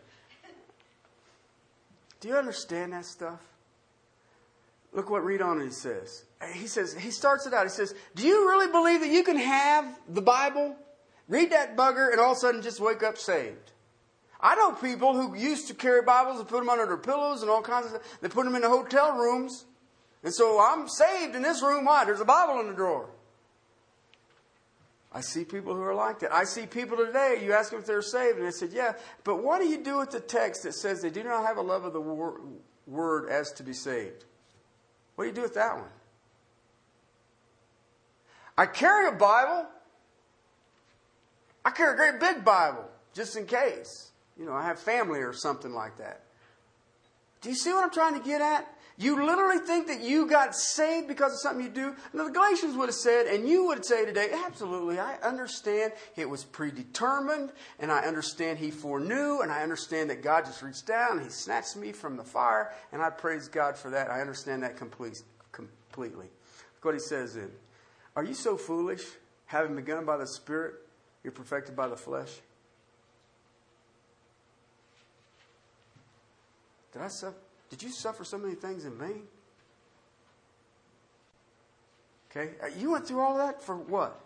do 2.19 2.27
you 2.27 2.36
understand 2.36 2.93
that 2.93 3.05
stuff? 3.05 3.39
Look 4.93 5.10
what 5.10 5.23
read 5.23 5.41
on 5.41 5.62
he 5.62 5.69
says. 5.69 6.25
Uh, 6.41 6.47
he 6.47 6.67
says 6.67 6.93
he 6.93 7.12
starts 7.12 7.45
it 7.45 7.54
out. 7.54 7.63
He 7.63 7.69
says, 7.69 7.95
"Do 8.15 8.27
you 8.27 8.49
really 8.49 8.71
believe 8.71 8.99
that 9.01 9.10
you 9.10 9.23
can 9.23 9.38
have 9.38 9.86
the 10.10 10.21
Bible, 10.21 10.75
read 11.27 11.51
that 11.51 11.77
bugger, 11.77 12.12
and 12.12 12.19
all 12.19 12.32
of 12.32 12.38
a 12.38 12.39
sudden 12.39 12.62
just 12.62 12.80
wake 12.80 13.04
up 13.04 13.17
saved?" 13.17 13.71
I 14.39 14.56
know 14.56 14.71
people 14.71 15.13
who 15.13 15.36
used 15.36 15.67
to 15.67 15.73
carry 15.73 16.01
Bibles 16.01 16.39
and 16.39 16.49
put 16.49 16.60
them 16.60 16.69
under 16.69 16.88
their 16.88 16.97
pillows 16.97 17.41
and 17.41 17.51
all 17.51 17.62
kinds 17.62 17.86
of 17.86 17.91
stuff. 17.91 18.21
They 18.21 18.27
put 18.27 18.43
them 18.43 18.56
in 18.56 18.63
the 18.63 18.69
hotel 18.69 19.15
rooms 19.15 19.65
and 20.23 20.34
so 20.34 20.60
I'm 20.62 20.88
saved 20.88 21.36
in 21.36 21.41
this 21.41 21.62
room. 21.62 21.86
Why? 21.86 22.06
There's 22.06 22.21
a 22.21 22.25
Bible 22.25 22.60
in 22.60 22.67
the 22.67 22.73
drawer. 22.73 23.10
I 25.13 25.21
see 25.21 25.43
people 25.43 25.75
who 25.75 25.82
are 25.82 25.95
like 25.95 26.19
that. 26.19 26.34
I 26.34 26.45
see 26.45 26.65
people 26.65 26.95
today, 26.95 27.41
you 27.43 27.51
ask 27.51 27.71
them 27.71 27.80
if 27.80 27.86
they're 27.86 28.01
saved, 28.01 28.38
and 28.38 28.47
they 28.47 28.51
said, 28.51 28.71
Yeah, 28.71 28.93
but 29.23 29.43
what 29.43 29.60
do 29.60 29.67
you 29.67 29.84
do 29.84 29.97
with 29.97 30.12
the 30.12 30.21
text 30.21 30.63
that 30.63 30.73
says 30.73 31.01
they 31.01 31.10
do 31.10 31.23
not 31.23 31.45
have 31.45 31.58
a 31.58 31.62
love 31.62 31.84
of 31.84 31.91
the 31.91 31.99
wor- 31.99 32.39
word 32.88 33.30
as 33.30 33.51
to 33.54 33.63
be 33.63 33.73
saved? 33.73 34.23
What 35.21 35.25
do 35.25 35.29
you 35.29 35.36
do 35.36 35.41
with 35.43 35.53
that 35.53 35.77
one? 35.77 35.89
I 38.57 38.65
carry 38.65 39.07
a 39.07 39.12
Bible. 39.12 39.67
I 41.63 41.69
carry 41.69 41.93
a 41.93 41.95
great 41.95 42.19
big 42.19 42.43
Bible, 42.43 42.86
just 43.13 43.38
in 43.38 43.45
case. 43.45 44.13
You 44.36 44.47
know, 44.47 44.53
I 44.53 44.63
have 44.63 44.79
family 44.79 45.19
or 45.19 45.31
something 45.31 45.75
like 45.75 45.97
that. 45.97 46.23
Do 47.41 47.49
you 47.49 47.55
see 47.55 47.71
what 47.71 47.84
I'm 47.84 47.91
trying 47.91 48.19
to 48.19 48.25
get 48.27 48.41
at? 48.41 48.70
You 48.97 49.25
literally 49.25 49.60
think 49.60 49.88
that 49.88 50.01
you 50.01 50.27
got 50.27 50.54
saved 50.54 51.08
because 51.08 51.34
of 51.34 51.39
something 51.39 51.65
you 51.65 51.71
do? 51.71 51.95
Now, 52.13 52.25
the 52.25 52.32
Galatians 52.32 52.75
would 52.75 52.89
have 52.89 52.95
said, 52.95 53.25
and 53.25 53.47
you 53.47 53.65
would 53.65 53.86
say 53.86 54.06
today, 54.06 54.30
absolutely, 54.45 54.99
I 54.99 55.15
understand 55.23 55.93
it 56.15 56.30
was 56.30 56.43
predetermined, 56.43 57.51
and 57.80 57.91
I 57.91 58.01
understand 58.01 58.60
He 58.60 58.69
foreknew, 58.69 59.39
and 59.41 59.51
I 59.51 59.63
understand 59.63 60.10
that 60.10 60.21
God 60.21 60.45
just 60.45 60.62
reached 60.62 60.86
down 60.86 61.17
and 61.17 61.23
He 61.23 61.30
snatched 61.32 61.77
me 61.77 61.91
from 61.91 62.17
the 62.17 62.23
fire, 62.23 62.73
and 62.91 63.01
I 63.01 63.10
praise 63.10 63.47
God 63.47 63.77
for 63.77 63.89
that. 63.89 64.12
I 64.12 64.21
understand 64.21 64.62
that 64.63 64.77
complete, 64.77 65.21
completely. 65.51 66.27
Look 66.75 66.86
what 66.86 66.93
He 66.93 66.99
says 66.99 67.36
then. 67.36 67.51
Are 68.15 68.23
you 68.23 68.34
so 68.34 68.58
foolish, 68.58 69.06
having 69.45 69.75
begun 69.75 70.06
by 70.06 70.17
the 70.17 70.27
Spirit, 70.27 70.75
you're 71.23 71.32
perfected 71.32 71.75
by 71.75 71.88
the 71.88 71.97
flesh? 71.97 72.39
Did 76.93 77.01
I 77.01 77.08
say? 77.08 77.30
Did 77.71 77.81
you 77.81 77.89
suffer 77.89 78.23
so 78.23 78.38
many 78.38 78.53
things 78.53 78.86
in 78.86 78.93
vain? 78.97 79.23
Okay? 82.29 82.51
Uh, 82.62 82.67
you 82.77 82.91
went 82.91 83.07
through 83.07 83.21
all 83.21 83.38
that 83.38 83.63
for 83.63 83.75
what? 83.75 84.21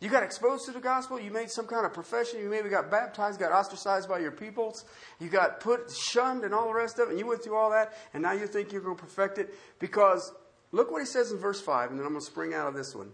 You 0.00 0.10
got 0.10 0.24
exposed 0.24 0.66
to 0.66 0.72
the 0.72 0.80
gospel, 0.80 1.20
you 1.20 1.30
made 1.30 1.48
some 1.48 1.68
kind 1.68 1.86
of 1.86 1.94
profession, 1.94 2.40
you 2.40 2.50
maybe 2.50 2.68
got 2.68 2.90
baptized, 2.90 3.38
got 3.38 3.52
ostracized 3.52 4.08
by 4.08 4.18
your 4.18 4.32
peoples, 4.32 4.84
you 5.20 5.28
got 5.28 5.60
put 5.60 5.92
shunned 5.92 6.42
and 6.42 6.52
all 6.52 6.66
the 6.66 6.74
rest 6.74 6.98
of 6.98 7.06
it, 7.06 7.10
and 7.12 7.20
you 7.20 7.26
went 7.26 7.44
through 7.44 7.54
all 7.54 7.70
that, 7.70 7.96
and 8.12 8.20
now 8.20 8.32
you 8.32 8.48
think 8.48 8.72
you're 8.72 8.80
going 8.82 8.96
to 8.96 9.02
perfect 9.02 9.38
it 9.38 9.54
because 9.78 10.32
look 10.72 10.90
what 10.90 11.00
he 11.00 11.06
says 11.06 11.30
in 11.30 11.38
verse 11.38 11.60
5, 11.60 11.90
and 11.90 12.00
then 12.00 12.04
I'm 12.04 12.12
going 12.12 12.20
to 12.20 12.26
spring 12.26 12.52
out 12.52 12.66
of 12.66 12.74
this 12.74 12.96
one. 12.96 13.12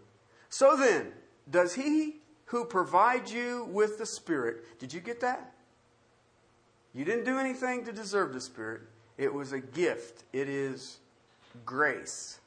So 0.49 0.77
then, 0.79 1.13
does 1.51 1.75
he 1.75 2.21
who 2.47 2.65
provides 2.65 3.31
you 3.31 3.69
with 3.71 3.99
the 3.99 4.07
Spirit, 4.07 4.79
did 4.79 4.95
you 4.95 5.01
get 5.01 5.21
that? 5.21 5.53
You 6.95 7.05
didn't 7.05 7.25
do 7.25 7.39
anything 7.39 7.85
to 7.85 7.93
deserve 7.93 8.33
the 8.33 8.41
Spirit. 8.41 8.81
It 9.19 9.35
was 9.35 9.53
a 9.53 9.59
gift. 9.59 10.23
It 10.33 10.49
is 10.49 10.99
grace. 11.67 12.39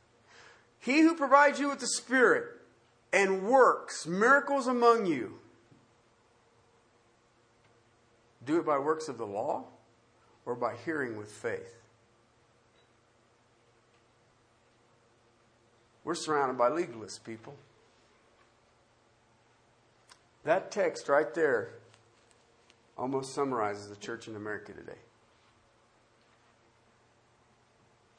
He 0.79 1.01
who 1.01 1.15
provides 1.15 1.59
you 1.59 1.69
with 1.69 1.79
the 1.79 1.87
Spirit 1.87 2.45
and 3.13 3.43
works 3.43 4.07
miracles 4.07 4.67
among 4.67 5.05
you, 5.05 5.37
do 8.45 8.57
it 8.57 8.65
by 8.65 8.79
works 8.79 9.07
of 9.07 9.17
the 9.17 9.27
law 9.27 9.65
or 10.45 10.55
by 10.55 10.75
hearing 10.85 11.17
with 11.17 11.29
faith? 11.29 11.75
We're 16.03 16.15
surrounded 16.15 16.57
by 16.57 16.69
legalists, 16.69 17.23
people. 17.23 17.53
That 20.43 20.71
text 20.71 21.07
right 21.07 21.31
there 21.35 21.73
almost 22.97 23.35
summarizes 23.35 23.89
the 23.89 23.95
church 23.95 24.27
in 24.27 24.35
America 24.35 24.73
today. 24.73 24.97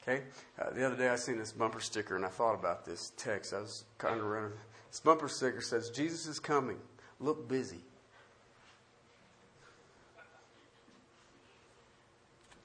Okay? 0.03 0.23
Uh, 0.59 0.69
the 0.71 0.85
other 0.85 0.95
day 0.95 1.09
I 1.09 1.15
seen 1.15 1.37
this 1.37 1.51
bumper 1.51 1.79
sticker 1.79 2.15
and 2.15 2.25
I 2.25 2.29
thought 2.29 2.55
about 2.55 2.85
this 2.85 3.13
text. 3.17 3.53
I 3.53 3.59
was 3.61 3.85
kind 3.97 4.19
of 4.19 4.25
running. 4.25 4.51
This 4.89 4.99
bumper 4.99 5.29
sticker 5.29 5.61
says, 5.61 5.89
Jesus 5.89 6.27
is 6.27 6.39
coming. 6.39 6.77
Look 7.19 7.47
busy. 7.47 7.79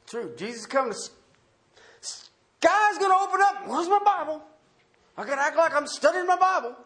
True. 0.06 0.34
Jesus 0.36 0.60
is 0.62 0.66
coming. 0.66 0.94
Sky's 2.00 2.98
going 2.98 3.10
to 3.10 3.18
open 3.18 3.40
up. 3.40 3.68
Where's 3.68 3.88
my 3.88 4.00
Bible? 4.04 4.42
I 5.16 5.24
to 5.24 5.32
act 5.32 5.56
like 5.56 5.74
I'm 5.74 5.86
studying 5.86 6.26
my 6.26 6.36
Bible. 6.36 6.76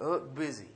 Look 0.00 0.34
busy. 0.34 0.71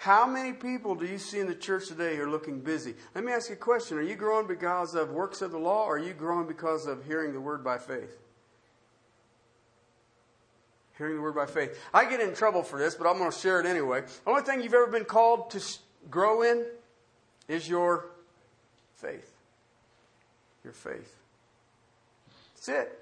How 0.00 0.26
many 0.26 0.54
people 0.54 0.94
do 0.94 1.04
you 1.04 1.18
see 1.18 1.40
in 1.40 1.46
the 1.46 1.54
church 1.54 1.88
today 1.88 2.16
who 2.16 2.22
are 2.22 2.30
looking 2.30 2.60
busy? 2.60 2.94
Let 3.14 3.22
me 3.22 3.32
ask 3.32 3.50
you 3.50 3.54
a 3.54 3.58
question. 3.58 3.98
Are 3.98 4.02
you 4.02 4.14
growing 4.14 4.46
because 4.46 4.94
of 4.94 5.10
works 5.10 5.42
of 5.42 5.50
the 5.50 5.58
law 5.58 5.84
or 5.84 5.96
are 5.96 5.98
you 5.98 6.14
growing 6.14 6.46
because 6.46 6.86
of 6.86 7.04
hearing 7.04 7.34
the 7.34 7.40
word 7.40 7.62
by 7.62 7.76
faith? 7.76 8.16
Hearing 10.96 11.16
the 11.16 11.20
word 11.20 11.34
by 11.34 11.44
faith. 11.44 11.78
I 11.92 12.08
get 12.08 12.20
in 12.20 12.34
trouble 12.34 12.62
for 12.62 12.78
this, 12.78 12.94
but 12.94 13.06
I'm 13.06 13.18
going 13.18 13.30
to 13.30 13.38
share 13.38 13.60
it 13.60 13.66
anyway. 13.66 14.00
The 14.24 14.30
only 14.30 14.42
thing 14.42 14.62
you've 14.62 14.72
ever 14.72 14.86
been 14.86 15.04
called 15.04 15.50
to 15.50 15.62
grow 16.10 16.40
in 16.50 16.64
is 17.46 17.68
your 17.68 18.06
faith. 18.94 19.30
Your 20.64 20.72
faith. 20.72 21.14
That's 22.54 22.68
it. 22.70 22.98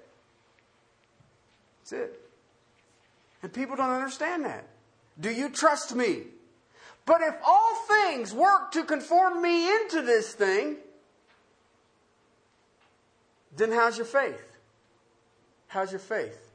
That's 1.79 1.93
it. 1.93 2.21
And 3.41 3.53
people 3.53 3.77
don't 3.77 3.89
understand 3.89 4.43
that. 4.43 4.67
Do 5.17 5.31
you 5.31 5.47
trust 5.47 5.95
me? 5.95 6.23
But 7.09 7.21
if 7.21 7.33
all 7.43 7.75
things 7.87 8.35
work 8.35 8.71
to 8.73 8.83
conform 8.83 9.41
me 9.41 9.67
into 9.67 10.03
this 10.03 10.31
thing, 10.31 10.77
then 13.57 13.71
how's 13.71 13.97
your 13.97 14.05
faith? 14.05 14.45
How's 15.65 15.91
your 15.91 16.01
faith? 16.01 16.51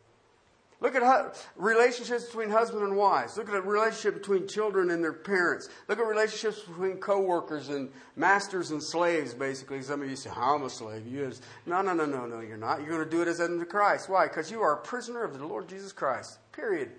Look 0.80 0.94
at 0.94 1.36
relationships 1.56 2.26
between 2.26 2.50
husband 2.50 2.84
and 2.84 2.96
wives. 2.96 3.36
Look 3.36 3.48
at 3.48 3.56
a 3.56 3.62
relationship 3.62 4.14
between 4.14 4.46
children 4.46 4.90
and 4.90 5.02
their 5.02 5.12
parents. 5.12 5.68
Look 5.88 5.98
at 5.98 6.06
relationships 6.06 6.60
between 6.60 6.98
coworkers 6.98 7.68
and 7.68 7.90
masters 8.14 8.70
and 8.70 8.80
slaves, 8.80 9.34
basically. 9.34 9.82
Some 9.82 10.02
of 10.02 10.08
you 10.08 10.14
say, 10.14 10.30
I'm 10.36 10.62
a 10.62 10.70
slave. 10.70 11.04
You 11.04 11.24
is. 11.24 11.42
No, 11.66 11.82
no, 11.82 11.94
no, 11.94 12.06
no, 12.06 12.26
no, 12.26 12.38
you're 12.38 12.56
not. 12.56 12.78
You're 12.78 12.90
going 12.90 13.02
to 13.02 13.10
do 13.10 13.22
it 13.22 13.26
as 13.26 13.40
unto 13.40 13.64
Christ. 13.64 14.08
Why? 14.08 14.28
Because 14.28 14.52
you 14.52 14.62
are 14.62 14.74
a 14.74 14.82
prisoner 14.82 15.24
of 15.24 15.36
the 15.36 15.44
Lord 15.44 15.68
Jesus 15.68 15.90
Christ. 15.90 16.38
Period. 16.52 16.92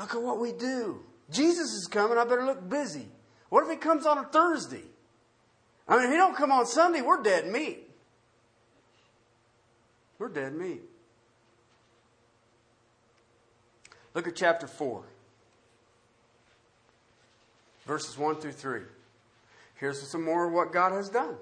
Look 0.00 0.14
at 0.14 0.22
what 0.22 0.40
we 0.40 0.52
do. 0.52 1.00
Jesus 1.30 1.74
is 1.74 1.86
coming. 1.86 2.16
I 2.16 2.24
better 2.24 2.44
look 2.44 2.66
busy. 2.68 3.06
What 3.50 3.64
if 3.64 3.70
he 3.70 3.76
comes 3.76 4.06
on 4.06 4.16
a 4.16 4.24
Thursday? 4.24 4.82
I 5.86 5.96
mean, 5.96 6.06
if 6.06 6.10
he 6.10 6.16
don't 6.16 6.34
come 6.34 6.50
on 6.50 6.64
Sunday, 6.64 7.02
we're 7.02 7.22
dead 7.22 7.46
meat. 7.46 7.86
We're 10.18 10.28
dead 10.28 10.54
meat. 10.54 10.80
Look 14.14 14.26
at 14.26 14.34
chapter 14.34 14.66
4, 14.66 15.04
verses 17.86 18.18
1 18.18 18.36
through 18.36 18.52
3. 18.52 18.80
Here's 19.76 20.10
some 20.10 20.24
more 20.24 20.46
of 20.46 20.52
what 20.52 20.72
God 20.72 20.92
has 20.92 21.08
done. 21.08 21.36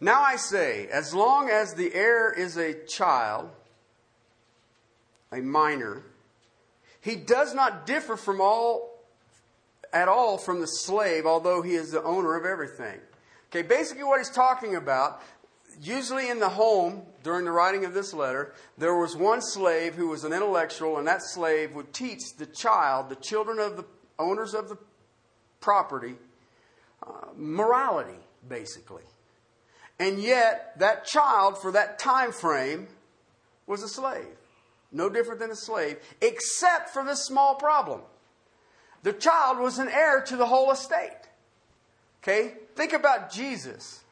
Now 0.00 0.22
I 0.22 0.36
say, 0.36 0.88
as 0.88 1.14
long 1.14 1.50
as 1.50 1.74
the 1.74 1.94
heir 1.94 2.32
is 2.32 2.56
a 2.56 2.74
child, 2.86 3.50
a 5.32 5.40
minor, 5.40 6.02
he 7.00 7.16
does 7.16 7.54
not 7.54 7.86
differ 7.86 8.16
from 8.16 8.40
all 8.40 8.92
at 9.92 10.08
all 10.08 10.38
from 10.38 10.60
the 10.60 10.66
slave, 10.66 11.26
although 11.26 11.62
he 11.62 11.74
is 11.74 11.90
the 11.90 12.02
owner 12.02 12.36
of 12.36 12.46
everything. 12.46 12.98
Okay, 13.50 13.62
basically 13.62 14.04
what 14.04 14.18
he's 14.18 14.30
talking 14.30 14.76
about, 14.76 15.20
usually 15.80 16.30
in 16.30 16.38
the 16.38 16.48
home 16.48 17.02
during 17.22 17.44
the 17.44 17.50
writing 17.50 17.84
of 17.84 17.92
this 17.92 18.14
letter, 18.14 18.54
there 18.78 18.96
was 18.96 19.16
one 19.16 19.42
slave 19.42 19.94
who 19.94 20.08
was 20.08 20.24
an 20.24 20.32
intellectual, 20.32 20.96
and 20.96 21.06
that 21.06 21.22
slave 21.22 21.74
would 21.74 21.92
teach 21.92 22.20
the 22.38 22.46
child, 22.46 23.10
the 23.10 23.16
children 23.16 23.58
of 23.58 23.76
the 23.76 23.84
owners 24.18 24.54
of 24.54 24.68
the 24.68 24.78
property, 25.60 26.14
uh, 27.06 27.28
morality, 27.36 28.18
basically. 28.48 29.02
And 29.98 30.18
yet, 30.18 30.78
that 30.78 31.04
child, 31.04 31.60
for 31.60 31.72
that 31.72 31.98
time 31.98 32.32
frame, 32.32 32.88
was 33.66 33.82
a 33.82 33.88
slave. 33.88 34.36
No 34.92 35.08
different 35.08 35.40
than 35.40 35.50
a 35.50 35.56
slave, 35.56 35.98
except 36.20 36.90
for 36.90 37.04
this 37.04 37.24
small 37.24 37.54
problem. 37.54 38.02
The 39.02 39.12
child 39.12 39.58
was 39.58 39.78
an 39.78 39.88
heir 39.88 40.20
to 40.22 40.36
the 40.36 40.46
whole 40.46 40.70
estate. 40.70 41.28
Okay? 42.22 42.54
Think 42.76 42.92
about 42.92 43.32
Jesus. 43.32 44.04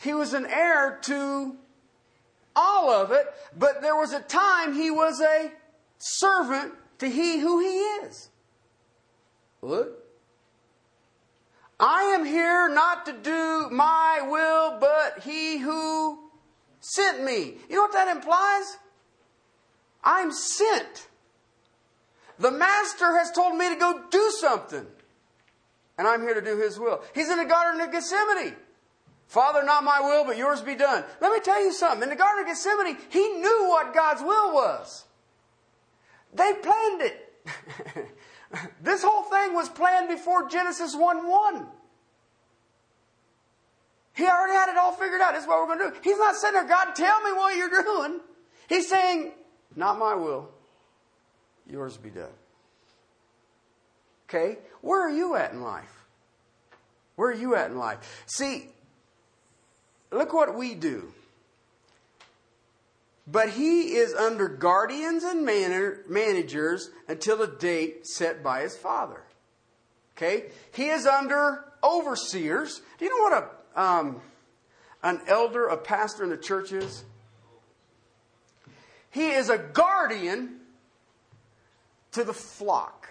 He 0.00 0.14
was 0.14 0.32
an 0.32 0.46
heir 0.46 0.98
to 1.02 1.56
all 2.54 2.90
of 2.90 3.12
it, 3.12 3.26
but 3.56 3.80
there 3.82 3.96
was 3.96 4.12
a 4.12 4.20
time 4.20 4.74
he 4.74 4.90
was 4.90 5.20
a 5.20 5.52
servant 5.98 6.74
to 6.98 7.08
he 7.08 7.38
who 7.38 7.60
he 7.60 7.78
is. 7.78 8.28
What? 9.60 10.04
I 11.80 12.02
am 12.18 12.24
here 12.24 12.68
not 12.68 13.06
to 13.06 13.12
do 13.12 13.68
my 13.70 14.20
will, 14.28 14.78
but 14.80 15.22
he 15.22 15.58
who 15.58 16.27
sent 16.80 17.22
me. 17.22 17.54
You 17.68 17.76
know 17.76 17.82
what 17.82 17.92
that 17.92 18.08
implies? 18.08 18.76
I'm 20.02 20.32
sent. 20.32 21.08
The 22.38 22.50
master 22.50 23.16
has 23.18 23.30
told 23.32 23.56
me 23.56 23.68
to 23.68 23.76
go 23.76 24.02
do 24.10 24.30
something. 24.38 24.86
And 25.98 26.06
I'm 26.06 26.22
here 26.22 26.34
to 26.34 26.40
do 26.40 26.56
his 26.56 26.78
will. 26.78 27.02
He's 27.14 27.28
in 27.28 27.38
the 27.38 27.44
Garden 27.44 27.80
of 27.80 27.90
Gethsemane. 27.90 28.54
Father, 29.26 29.62
not 29.62 29.84
my 29.84 30.00
will, 30.00 30.24
but 30.24 30.38
yours 30.38 30.62
be 30.62 30.74
done. 30.74 31.04
Let 31.20 31.32
me 31.32 31.40
tell 31.40 31.62
you 31.62 31.72
something. 31.72 32.04
In 32.04 32.08
the 32.08 32.16
Garden 32.16 32.42
of 32.42 32.46
Gethsemane, 32.46 32.96
he 33.10 33.28
knew 33.28 33.66
what 33.68 33.92
God's 33.92 34.22
will 34.22 34.54
was. 34.54 35.04
They 36.32 36.54
planned 36.54 37.02
it. 37.02 37.34
this 38.82 39.02
whole 39.02 39.24
thing 39.24 39.54
was 39.54 39.68
planned 39.68 40.08
before 40.08 40.48
Genesis 40.48 40.94
1 40.94 41.28
1. 41.28 41.66
He 44.18 44.26
already 44.26 44.54
had 44.54 44.68
it 44.68 44.76
all 44.76 44.90
figured 44.90 45.20
out. 45.20 45.34
This 45.34 45.44
is 45.44 45.48
what 45.48 45.60
we're 45.60 45.76
going 45.76 45.92
to 45.92 45.96
do. 45.96 46.00
He's 46.02 46.18
not 46.18 46.34
sitting 46.34 46.54
there, 46.54 46.66
God, 46.66 46.92
tell 46.96 47.22
me 47.22 47.32
what 47.32 47.56
you're 47.56 47.70
doing. 47.70 48.18
He's 48.68 48.88
saying, 48.88 49.30
Not 49.76 49.96
my 49.96 50.16
will, 50.16 50.50
yours 51.70 51.96
be 51.96 52.10
done. 52.10 52.32
Okay? 54.28 54.58
Where 54.80 55.06
are 55.06 55.10
you 55.10 55.36
at 55.36 55.52
in 55.52 55.62
life? 55.62 56.04
Where 57.14 57.30
are 57.30 57.34
you 57.34 57.54
at 57.54 57.70
in 57.70 57.78
life? 57.78 58.24
See, 58.26 58.66
look 60.10 60.32
what 60.32 60.52
we 60.56 60.74
do. 60.74 61.12
But 63.24 63.50
he 63.50 63.94
is 63.94 64.14
under 64.14 64.48
guardians 64.48 65.22
and 65.22 65.44
managers 65.44 66.90
until 67.06 67.36
the 67.36 67.46
date 67.46 68.04
set 68.04 68.42
by 68.42 68.62
his 68.62 68.76
father. 68.76 69.22
Okay? 70.16 70.46
He 70.74 70.88
is 70.88 71.06
under 71.06 71.64
overseers. 71.84 72.82
Do 72.98 73.04
you 73.04 73.16
know 73.16 73.22
what 73.22 73.44
a, 73.44 73.57
um, 73.78 74.20
an 75.02 75.20
elder, 75.28 75.68
a 75.68 75.76
pastor 75.76 76.24
in 76.24 76.30
the 76.30 76.36
church 76.36 76.72
is? 76.72 77.04
He 79.10 79.28
is 79.28 79.48
a 79.48 79.58
guardian 79.58 80.56
to 82.12 82.24
the 82.24 82.34
flock. 82.34 83.08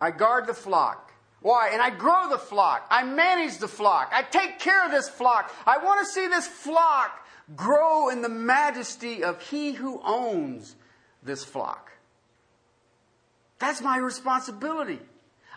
I 0.00 0.10
guard 0.10 0.46
the 0.46 0.54
flock. 0.54 1.12
Why? 1.40 1.70
And 1.72 1.80
I 1.80 1.90
grow 1.90 2.28
the 2.30 2.38
flock. 2.38 2.86
I 2.90 3.04
manage 3.04 3.58
the 3.58 3.68
flock. 3.68 4.10
I 4.12 4.22
take 4.22 4.58
care 4.58 4.84
of 4.84 4.90
this 4.90 5.08
flock. 5.08 5.54
I 5.66 5.78
want 5.78 6.00
to 6.00 6.12
see 6.12 6.26
this 6.26 6.46
flock 6.46 7.26
grow 7.54 8.08
in 8.08 8.22
the 8.22 8.28
majesty 8.28 9.22
of 9.22 9.40
he 9.42 9.72
who 9.72 10.00
owns 10.04 10.74
this 11.22 11.44
flock. 11.44 11.92
That's 13.58 13.80
my 13.80 13.98
responsibility. 13.98 15.00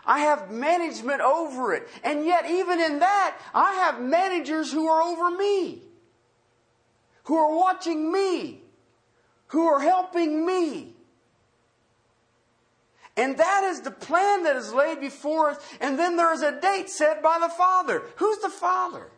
I 0.04 0.20
have 0.20 0.50
management 0.50 1.20
over 1.20 1.74
it. 1.74 1.88
And 2.02 2.24
yet, 2.24 2.50
even 2.50 2.80
in 2.80 2.98
that, 2.98 3.38
I 3.54 3.74
have 3.74 4.00
managers 4.00 4.72
who 4.72 4.88
are 4.88 5.02
over 5.02 5.30
me, 5.30 5.82
who 7.24 7.36
are 7.36 7.54
watching 7.54 8.10
me, 8.10 8.62
who 9.48 9.66
are 9.66 9.80
helping 9.80 10.44
me. 10.44 10.94
And 13.16 13.36
that 13.36 13.64
is 13.64 13.82
the 13.82 13.90
plan 13.90 14.44
that 14.44 14.56
is 14.56 14.72
laid 14.72 15.00
before 15.00 15.50
us. 15.50 15.58
And 15.80 15.98
then 15.98 16.16
there 16.16 16.32
is 16.32 16.42
a 16.42 16.60
date 16.60 16.88
set 16.88 17.22
by 17.22 17.38
the 17.40 17.50
Father. 17.50 18.02
Who's 18.16 18.38
the 18.38 18.48
Father? 18.48 19.10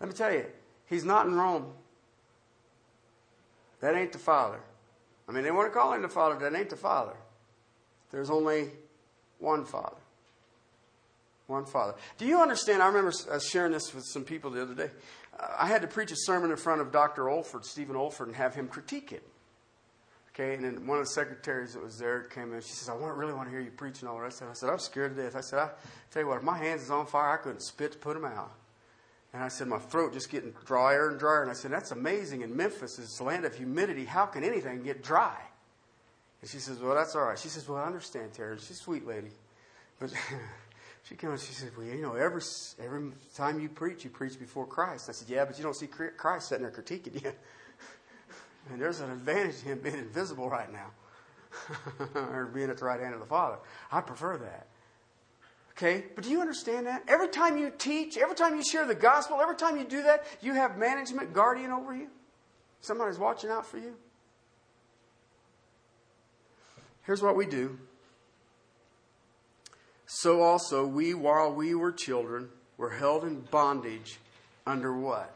Let 0.00 0.08
me 0.08 0.14
tell 0.14 0.32
you, 0.32 0.46
He's 0.86 1.04
not 1.04 1.26
in 1.26 1.34
Rome. 1.34 1.72
That 3.80 3.94
ain't 3.94 4.12
the 4.12 4.18
Father. 4.18 4.60
I 5.28 5.32
mean, 5.32 5.44
they 5.44 5.50
want 5.50 5.72
to 5.72 5.78
call 5.78 5.94
him 5.94 6.02
the 6.02 6.08
Father, 6.08 6.38
that 6.38 6.58
ain't 6.58 6.68
the 6.68 6.76
Father. 6.76 7.16
There's 8.10 8.28
only 8.28 8.68
one 9.38 9.64
Father. 9.64 10.01
One 11.52 11.64
Father. 11.64 11.94
Do 12.18 12.26
you 12.26 12.40
understand? 12.40 12.82
I 12.82 12.86
remember 12.86 13.12
uh, 13.30 13.38
sharing 13.38 13.72
this 13.72 13.94
with 13.94 14.04
some 14.04 14.24
people 14.24 14.50
the 14.50 14.62
other 14.62 14.74
day. 14.74 14.90
I 15.58 15.66
had 15.68 15.82
to 15.82 15.88
preach 15.88 16.10
a 16.10 16.16
sermon 16.16 16.50
in 16.50 16.56
front 16.56 16.80
of 16.80 16.90
Dr. 16.92 17.24
Olford, 17.24 17.64
Stephen 17.64 17.96
Olford, 17.96 18.26
and 18.26 18.36
have 18.36 18.54
him 18.54 18.68
critique 18.68 19.12
it. 19.12 19.22
Okay, 20.34 20.54
and 20.54 20.64
then 20.64 20.86
one 20.86 20.98
of 20.98 21.04
the 21.04 21.10
secretaries 21.10 21.74
that 21.74 21.82
was 21.82 21.98
there 21.98 22.22
came 22.22 22.52
in. 22.54 22.60
She 22.62 22.72
says, 22.72 22.88
"I 22.88 22.94
really 22.94 23.34
want 23.34 23.48
to 23.48 23.50
hear 23.50 23.60
you 23.60 23.70
preach 23.70 24.00
and 24.00 24.08
all 24.08 24.16
the 24.16 24.22
rest 24.22 24.40
of 24.40 24.48
it." 24.48 24.50
I 24.50 24.54
said, 24.54 24.70
"I'm 24.70 24.78
scared 24.78 25.14
to 25.14 25.22
death." 25.22 25.36
I 25.36 25.42
said, 25.42 25.58
"I 25.58 25.70
tell 26.10 26.22
you 26.22 26.28
what, 26.28 26.38
if 26.38 26.42
my 26.42 26.56
hands 26.56 26.82
is 26.82 26.90
on 26.90 27.06
fire, 27.06 27.34
I 27.34 27.36
couldn't 27.36 27.62
spit 27.62 27.92
to 27.92 27.98
put 27.98 28.14
them 28.14 28.24
out." 28.24 28.52
And 29.32 29.42
I 29.42 29.48
said, 29.48 29.66
my 29.66 29.78
throat 29.78 30.12
just 30.12 30.30
getting 30.30 30.52
drier 30.66 31.08
and 31.08 31.18
drier. 31.18 31.42
And 31.42 31.50
I 31.50 31.54
said, 31.54 31.70
that's 31.70 31.90
amazing. 31.90 32.42
In 32.42 32.54
Memphis, 32.54 32.98
it's 32.98 33.16
the 33.16 33.24
land 33.24 33.44
of 33.44 33.54
humidity. 33.54 34.04
How 34.04 34.26
can 34.26 34.44
anything 34.44 34.82
get 34.82 35.02
dry? 35.02 35.38
And 36.42 36.50
she 36.50 36.58
says, 36.58 36.78
well, 36.80 36.94
that's 36.94 37.16
all 37.16 37.24
right. 37.24 37.38
She 37.38 37.48
says, 37.48 37.66
well, 37.68 37.78
I 37.78 37.86
understand, 37.86 38.34
Terry. 38.34 38.58
She's 38.58 38.72
a 38.72 38.74
sweet 38.74 39.06
lady. 39.06 39.30
But 39.98 40.12
she 41.04 41.16
came 41.16 41.30
and 41.30 41.40
she 41.40 41.52
said, 41.52 41.70
well, 41.76 41.86
you 41.86 42.00
know, 42.00 42.14
every, 42.14 42.42
every 42.82 43.10
time 43.34 43.60
you 43.60 43.68
preach, 43.68 44.04
you 44.04 44.10
preach 44.10 44.38
before 44.38 44.66
Christ. 44.66 45.08
I 45.08 45.12
said, 45.12 45.28
yeah, 45.28 45.44
but 45.44 45.58
you 45.58 45.64
don't 45.64 45.74
see 45.74 45.88
Christ 45.88 46.48
sitting 46.48 46.62
there 46.62 46.72
critiquing 46.72 47.22
you. 47.22 47.32
and 48.70 48.80
there's 48.80 49.00
an 49.00 49.10
advantage 49.10 49.58
to 49.60 49.64
him 49.64 49.80
being 49.80 49.96
invisible 49.96 50.48
right 50.48 50.72
now. 50.72 50.90
or 52.14 52.50
being 52.54 52.70
at 52.70 52.78
the 52.78 52.84
right 52.84 53.00
hand 53.00 53.14
of 53.14 53.20
the 53.20 53.26
Father. 53.26 53.58
I 53.90 54.00
prefer 54.00 54.38
that. 54.38 54.66
Okay? 55.72 56.04
But 56.14 56.24
do 56.24 56.30
you 56.30 56.40
understand 56.40 56.86
that? 56.86 57.02
Every 57.08 57.28
time 57.28 57.56
you 57.56 57.72
teach, 57.76 58.16
every 58.16 58.36
time 58.36 58.56
you 58.56 58.62
share 58.62 58.86
the 58.86 58.94
gospel, 58.94 59.40
every 59.40 59.56
time 59.56 59.76
you 59.76 59.84
do 59.84 60.02
that, 60.02 60.24
you 60.40 60.54
have 60.54 60.78
management 60.78 61.32
guardian 61.32 61.70
over 61.70 61.94
you. 61.94 62.08
Somebody's 62.80 63.18
watching 63.18 63.50
out 63.50 63.66
for 63.66 63.78
you. 63.78 63.94
Here's 67.02 67.22
what 67.22 67.36
we 67.36 67.46
do. 67.46 67.78
So 70.14 70.42
also, 70.42 70.86
we, 70.86 71.14
while 71.14 71.50
we 71.54 71.74
were 71.74 71.90
children, 71.90 72.50
were 72.76 72.90
held 72.90 73.24
in 73.24 73.40
bondage 73.50 74.18
under 74.66 74.92
what? 74.92 75.34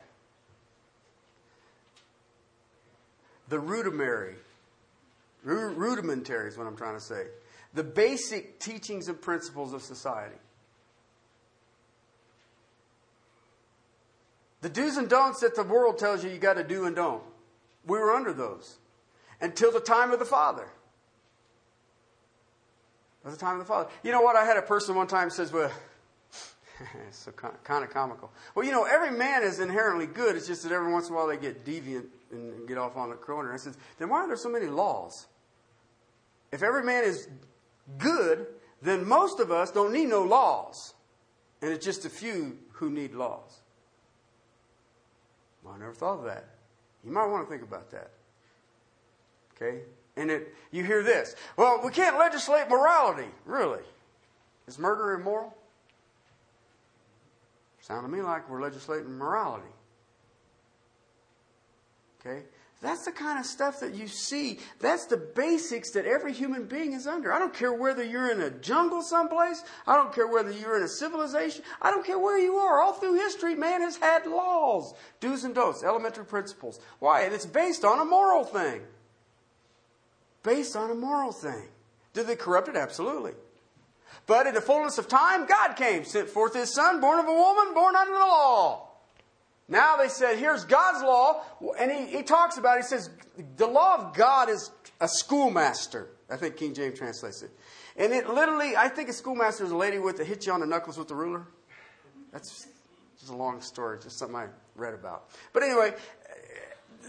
The 3.49 3.59
rudimentary. 3.59 4.35
Rudimentary 5.43 6.49
is 6.49 6.59
what 6.59 6.66
I'm 6.66 6.77
trying 6.77 6.95
to 6.95 7.01
say 7.01 7.24
the 7.72 7.85
basic 7.85 8.61
teachings 8.61 9.09
and 9.09 9.18
principles 9.18 9.72
of 9.72 9.81
society. 9.81 10.37
The 14.61 14.68
do's 14.68 14.99
and 14.99 15.09
don'ts 15.09 15.41
that 15.41 15.57
the 15.57 15.64
world 15.64 15.99
tells 15.99 16.22
you 16.22 16.29
you 16.29 16.37
got 16.37 16.59
to 16.59 16.64
do 16.64 16.85
and 16.85 16.95
don't. 16.95 17.22
We 17.87 17.99
were 17.99 18.12
under 18.12 18.35
those 18.35 18.77
until 19.41 19.72
the 19.72 19.81
time 19.81 20.12
of 20.12 20.18
the 20.18 20.27
Father. 20.27 20.68
At 23.27 23.33
the 23.33 23.39
time 23.39 23.55
of 23.55 23.59
the 23.59 23.64
Father. 23.64 23.91
You 24.05 24.12
know 24.12 24.20
what? 24.20 24.37
I 24.37 24.45
had 24.45 24.57
a 24.57 24.62
person 24.62 24.95
one 24.95 25.09
time 25.09 25.31
says, 25.31 25.53
well, 25.53 25.72
it's 27.09 27.18
so 27.18 27.33
kind 27.33 27.83
of 27.83 27.91
comical. 27.91 28.31
Well, 28.55 28.64
you 28.64 28.70
know, 28.70 28.85
every 28.85 29.11
man 29.11 29.43
is 29.43 29.59
inherently 29.59 30.07
good. 30.07 30.37
It's 30.37 30.47
just 30.47 30.62
that 30.62 30.70
every 30.70 30.93
once 30.93 31.09
in 31.09 31.14
a 31.14 31.16
while 31.16 31.27
they 31.27 31.37
get 31.37 31.64
deviant 31.64 32.07
and 32.31 32.68
get 32.68 32.79
off 32.79 32.97
on 32.97 33.11
the 33.11 33.16
corner. 33.16 33.53
I 33.53 33.57
said, 33.57 33.74
then 33.99 34.11
why 34.11 34.20
are 34.20 34.29
there 34.29 34.37
so 34.37 34.49
many 34.49 34.66
laws? 34.66 35.27
If 36.53 36.62
every 36.62 36.85
man 36.85 37.03
is 37.03 37.27
good, 37.99 38.47
then 38.81 39.07
most 39.07 39.41
of 39.41 39.51
us 39.51 39.72
don't 39.72 39.93
need 39.93 40.07
no 40.07 40.22
laws. 40.22 40.95
And 41.61 41.72
it's 41.72 41.85
just 41.85 42.05
a 42.05 42.11
few 42.11 42.59
who 42.74 42.91
need 42.91 43.12
laws. 43.12 43.61
Well, 45.64 45.74
I 45.74 45.79
never 45.79 45.95
thought 45.95 46.20
of 46.20 46.24
that. 46.27 46.45
You 47.05 47.11
might 47.11 47.27
want 47.27 47.45
to 47.45 47.51
think 47.51 47.64
about 47.64 47.91
that. 47.91 48.12
Okay? 49.57 49.81
And 50.16 50.30
it, 50.30 50.54
you 50.70 50.82
hear 50.82 51.02
this. 51.02 51.36
Well, 51.56 51.80
we 51.84 51.90
can't 51.90 52.18
legislate 52.18 52.68
morality. 52.68 53.28
Really? 53.44 53.82
Is 54.66 54.78
murder 54.78 55.12
immoral? 55.12 55.56
Sound 57.80 58.04
to 58.04 58.08
me 58.08 58.22
like 58.22 58.48
we're 58.50 58.62
legislating 58.62 59.16
morality. 59.16 59.68
Okay? 62.20 62.42
That's 62.82 63.04
the 63.04 63.12
kind 63.12 63.38
of 63.38 63.46
stuff 63.46 63.80
that 63.80 63.94
you 63.94 64.06
see. 64.06 64.58
That's 64.80 65.06
the 65.06 65.16
basics 65.16 65.92
that 65.92 66.04
every 66.04 66.32
human 66.32 66.64
being 66.64 66.92
is 66.92 67.06
under. 67.06 67.32
I 67.32 67.38
don't 67.38 67.54
care 67.54 67.72
whether 67.72 68.04
you're 68.04 68.30
in 68.30 68.40
a 68.40 68.50
jungle 68.50 69.02
someplace. 69.02 69.62
I 69.86 69.96
don't 69.96 70.12
care 70.12 70.26
whether 70.26 70.50
you're 70.50 70.76
in 70.76 70.82
a 70.82 70.88
civilization. 70.88 71.62
I 71.80 71.90
don't 71.90 72.04
care 72.04 72.18
where 72.18 72.38
you 72.38 72.56
are. 72.56 72.82
All 72.82 72.92
through 72.92 73.14
history, 73.14 73.54
man 73.54 73.80
has 73.80 73.96
had 73.96 74.26
laws, 74.26 74.94
do's 75.20 75.44
and 75.44 75.54
don'ts, 75.54 75.82
elementary 75.84 76.26
principles. 76.26 76.78
Why? 76.98 77.22
And 77.22 77.32
it's 77.32 77.46
based 77.46 77.84
on 77.84 77.98
a 77.98 78.04
moral 78.04 78.44
thing. 78.44 78.82
Based 80.47 80.76
on 80.76 80.92
a 80.92 80.94
moral 80.94 81.32
thing. 81.32 81.68
Did 82.12 82.28
they 82.28 82.36
corrupt 82.36 82.68
it? 82.68 82.76
Absolutely. 82.76 83.32
But 84.26 84.47
in 84.47 84.55
the 84.55 84.61
fullness 84.61 84.97
of 84.97 85.09
time, 85.09 85.47
God 85.47 85.74
came, 85.74 86.05
sent 86.05 86.28
forth 86.28 86.55
his 86.55 86.72
son, 86.72 87.01
born 87.01 87.18
of 87.18 87.26
a 87.26 87.34
woman, 87.34 87.74
born 87.74 87.97
under 87.97 88.12
the 88.12 88.18
law. 88.18 88.88
Now 89.68 89.97
they 89.97 90.09
said, 90.09 90.38
here's 90.38 90.64
God's 90.64 91.03
law. 91.03 91.42
And 91.80 91.90
he, 91.90 92.07
he 92.18 92.22
talks 92.22 92.59
about 92.59 92.78
it. 92.78 92.84
He 92.84 92.88
says, 92.88 93.11
the 93.57 93.66
law 93.66 93.97
of 93.97 94.14
God 94.14 94.49
is 94.49 94.70
a 95.01 95.09
schoolmaster. 95.09 96.11
I 96.30 96.36
think 96.36 96.57
King 96.57 96.74
James 96.74 96.97
translates 96.97 97.42
it. 97.42 97.51
And 97.97 98.12
it 98.12 98.28
literally, 98.28 98.76
I 98.76 98.88
think 98.88 99.09
a 99.09 99.12
schoolmaster 99.12 99.64
is 99.64 99.72
a 99.72 99.76
lady 99.76 99.99
with 99.99 100.16
the 100.16 100.24
hit 100.24 100.47
you 100.47 100.53
on 100.53 100.61
the 100.61 100.66
knuckles 100.66 100.97
with 100.97 101.09
the 101.09 101.16
ruler. 101.16 101.47
That's 102.32 102.68
just 103.18 103.32
a 103.32 103.36
long 103.36 103.61
story, 103.61 103.99
just 104.01 104.18
something 104.18 104.36
I 104.36 104.47
read 104.76 104.94
about. 104.94 105.30
But 105.53 105.64
anyway, 105.64 105.94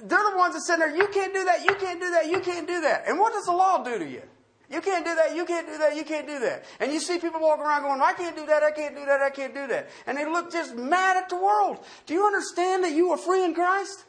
they're 0.04 0.32
the 0.32 0.38
ones 0.38 0.54
that 0.54 0.62
said 0.62 0.78
there, 0.78 0.96
you 0.96 1.08
can't 1.08 1.34
do 1.34 1.46
that, 1.46 1.66
you 1.66 1.76
can't 1.76 2.00
do 2.00 2.12
that, 2.12 2.28
you 2.28 2.40
can't 2.40 2.68
do 2.68 2.82
that. 2.82 3.04
And 3.08 3.20
what 3.20 3.34
does 3.34 3.46
the 3.46 3.52
law 3.52 3.84
do 3.84 3.98
to 4.00 4.08
you? 4.08 4.22
You 4.70 4.82
can't 4.82 5.06
do 5.06 5.16
that, 5.16 5.34
you 5.34 5.46
can't 5.46 5.66
do 5.66 5.78
that, 5.78 5.96
you 5.96 6.04
can't 6.04 6.28
do 6.28 6.40
that. 6.40 6.66
And 6.82 6.92
you 6.92 7.00
see 7.00 7.20
people 7.20 7.40
walking 7.40 7.64
around 7.64 7.84
going, 7.84 8.02
I 8.02 8.12
can't 8.14 8.36
do 8.36 8.46
that, 8.48 8.64
I 8.64 8.72
can't 8.72 8.96
do 8.96 9.06
that, 9.06 9.22
I 9.22 9.30
can't 9.30 9.54
do 9.54 9.66
that. 9.68 9.90
And 10.06 10.18
they 10.18 10.26
look 10.26 10.52
just 10.52 10.76
mad 10.76 11.16
at 11.16 11.30
the 11.30 11.38
world. 11.38 11.84
Do 12.06 12.14
you 12.14 12.26
understand 12.26 12.84
that 12.84 12.92
you 12.92 13.12
are 13.12 13.18
free 13.18 13.46
in 13.46 13.54
Christ? 13.54 14.04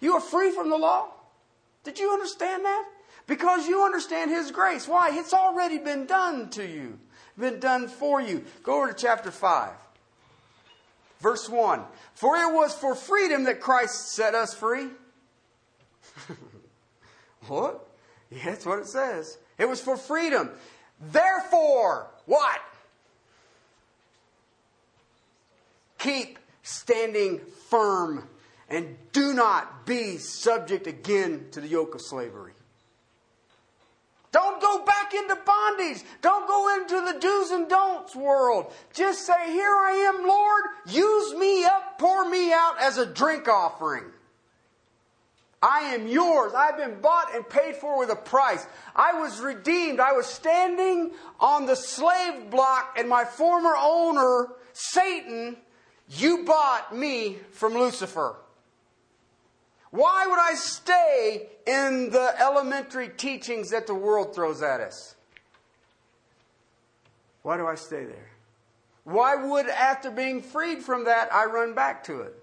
You 0.00 0.14
are 0.14 0.20
free 0.20 0.50
from 0.50 0.70
the 0.70 0.76
law? 0.76 1.10
Did 1.84 2.00
you 2.00 2.10
understand 2.10 2.64
that? 2.64 2.84
Because 3.28 3.68
you 3.68 3.84
understand 3.84 4.32
His 4.32 4.50
grace. 4.50 4.88
Why? 4.88 5.10
It's 5.12 5.32
already 5.32 5.78
been 5.78 6.06
done 6.06 6.50
to 6.50 6.66
you, 6.66 6.98
been 7.38 7.60
done 7.60 7.86
for 7.86 8.20
you. 8.20 8.44
Go 8.64 8.78
over 8.78 8.92
to 8.92 8.94
chapter 8.94 9.30
5, 9.30 9.70
verse 11.20 11.48
1. 11.48 11.80
For 12.14 12.36
it 12.36 12.52
was 12.52 12.74
for 12.74 12.96
freedom 12.96 13.44
that 13.44 13.60
Christ 13.60 14.12
set 14.12 14.34
us 14.34 14.52
free. 14.52 14.88
what? 17.48 17.88
Yeah, 18.30 18.44
that's 18.46 18.66
what 18.66 18.78
it 18.78 18.86
says. 18.86 19.38
It 19.58 19.68
was 19.68 19.80
for 19.80 19.96
freedom. 19.96 20.50
Therefore, 21.00 22.10
what? 22.26 22.60
Keep 25.98 26.38
standing 26.62 27.40
firm 27.68 28.28
and 28.68 28.96
do 29.12 29.34
not 29.34 29.86
be 29.86 30.16
subject 30.16 30.86
again 30.86 31.46
to 31.52 31.60
the 31.60 31.68
yoke 31.68 31.94
of 31.94 32.00
slavery. 32.00 32.52
Don't 34.32 34.62
go 34.62 34.82
back 34.84 35.12
into 35.12 35.36
bondage. 35.36 36.02
Don't 36.22 36.48
go 36.48 36.74
into 36.76 37.12
the 37.12 37.20
do's 37.20 37.50
and 37.50 37.68
don'ts 37.68 38.16
world. 38.16 38.72
Just 38.94 39.26
say, 39.26 39.52
Here 39.52 39.74
I 39.74 40.10
am, 40.10 40.26
Lord. 40.26 40.64
Use 40.86 41.34
me 41.34 41.64
up, 41.64 41.98
pour 41.98 42.28
me 42.28 42.50
out 42.50 42.76
as 42.80 42.96
a 42.96 43.04
drink 43.04 43.46
offering. 43.46 44.04
I 45.62 45.94
am 45.94 46.08
yours. 46.08 46.52
I've 46.54 46.76
been 46.76 47.00
bought 47.00 47.34
and 47.34 47.48
paid 47.48 47.76
for 47.76 47.98
with 47.98 48.10
a 48.10 48.16
price. 48.16 48.66
I 48.96 49.20
was 49.20 49.40
redeemed. 49.40 50.00
I 50.00 50.12
was 50.12 50.26
standing 50.26 51.12
on 51.38 51.66
the 51.66 51.76
slave 51.76 52.50
block, 52.50 52.96
and 52.98 53.08
my 53.08 53.24
former 53.24 53.74
owner, 53.78 54.48
Satan, 54.72 55.56
you 56.08 56.44
bought 56.44 56.94
me 56.94 57.38
from 57.52 57.74
Lucifer. 57.74 58.36
Why 59.90 60.26
would 60.26 60.40
I 60.40 60.54
stay 60.54 61.48
in 61.66 62.10
the 62.10 62.34
elementary 62.40 63.10
teachings 63.10 63.70
that 63.70 63.86
the 63.86 63.94
world 63.94 64.34
throws 64.34 64.62
at 64.62 64.80
us? 64.80 65.14
Why 67.42 67.56
do 67.56 67.66
I 67.66 67.76
stay 67.76 68.04
there? 68.04 68.30
Why 69.04 69.36
would, 69.36 69.68
after 69.68 70.10
being 70.10 70.42
freed 70.42 70.82
from 70.82 71.04
that, 71.04 71.32
I 71.32 71.44
run 71.44 71.74
back 71.74 72.04
to 72.04 72.22
it? 72.22 72.41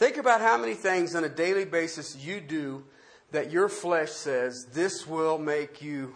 Think 0.00 0.16
about 0.16 0.40
how 0.40 0.56
many 0.56 0.72
things 0.72 1.14
on 1.14 1.24
a 1.24 1.28
daily 1.28 1.66
basis 1.66 2.16
you 2.16 2.40
do 2.40 2.84
that 3.32 3.50
your 3.50 3.68
flesh 3.68 4.10
says, 4.10 4.64
this 4.72 5.06
will 5.06 5.36
make 5.36 5.82
you 5.82 6.14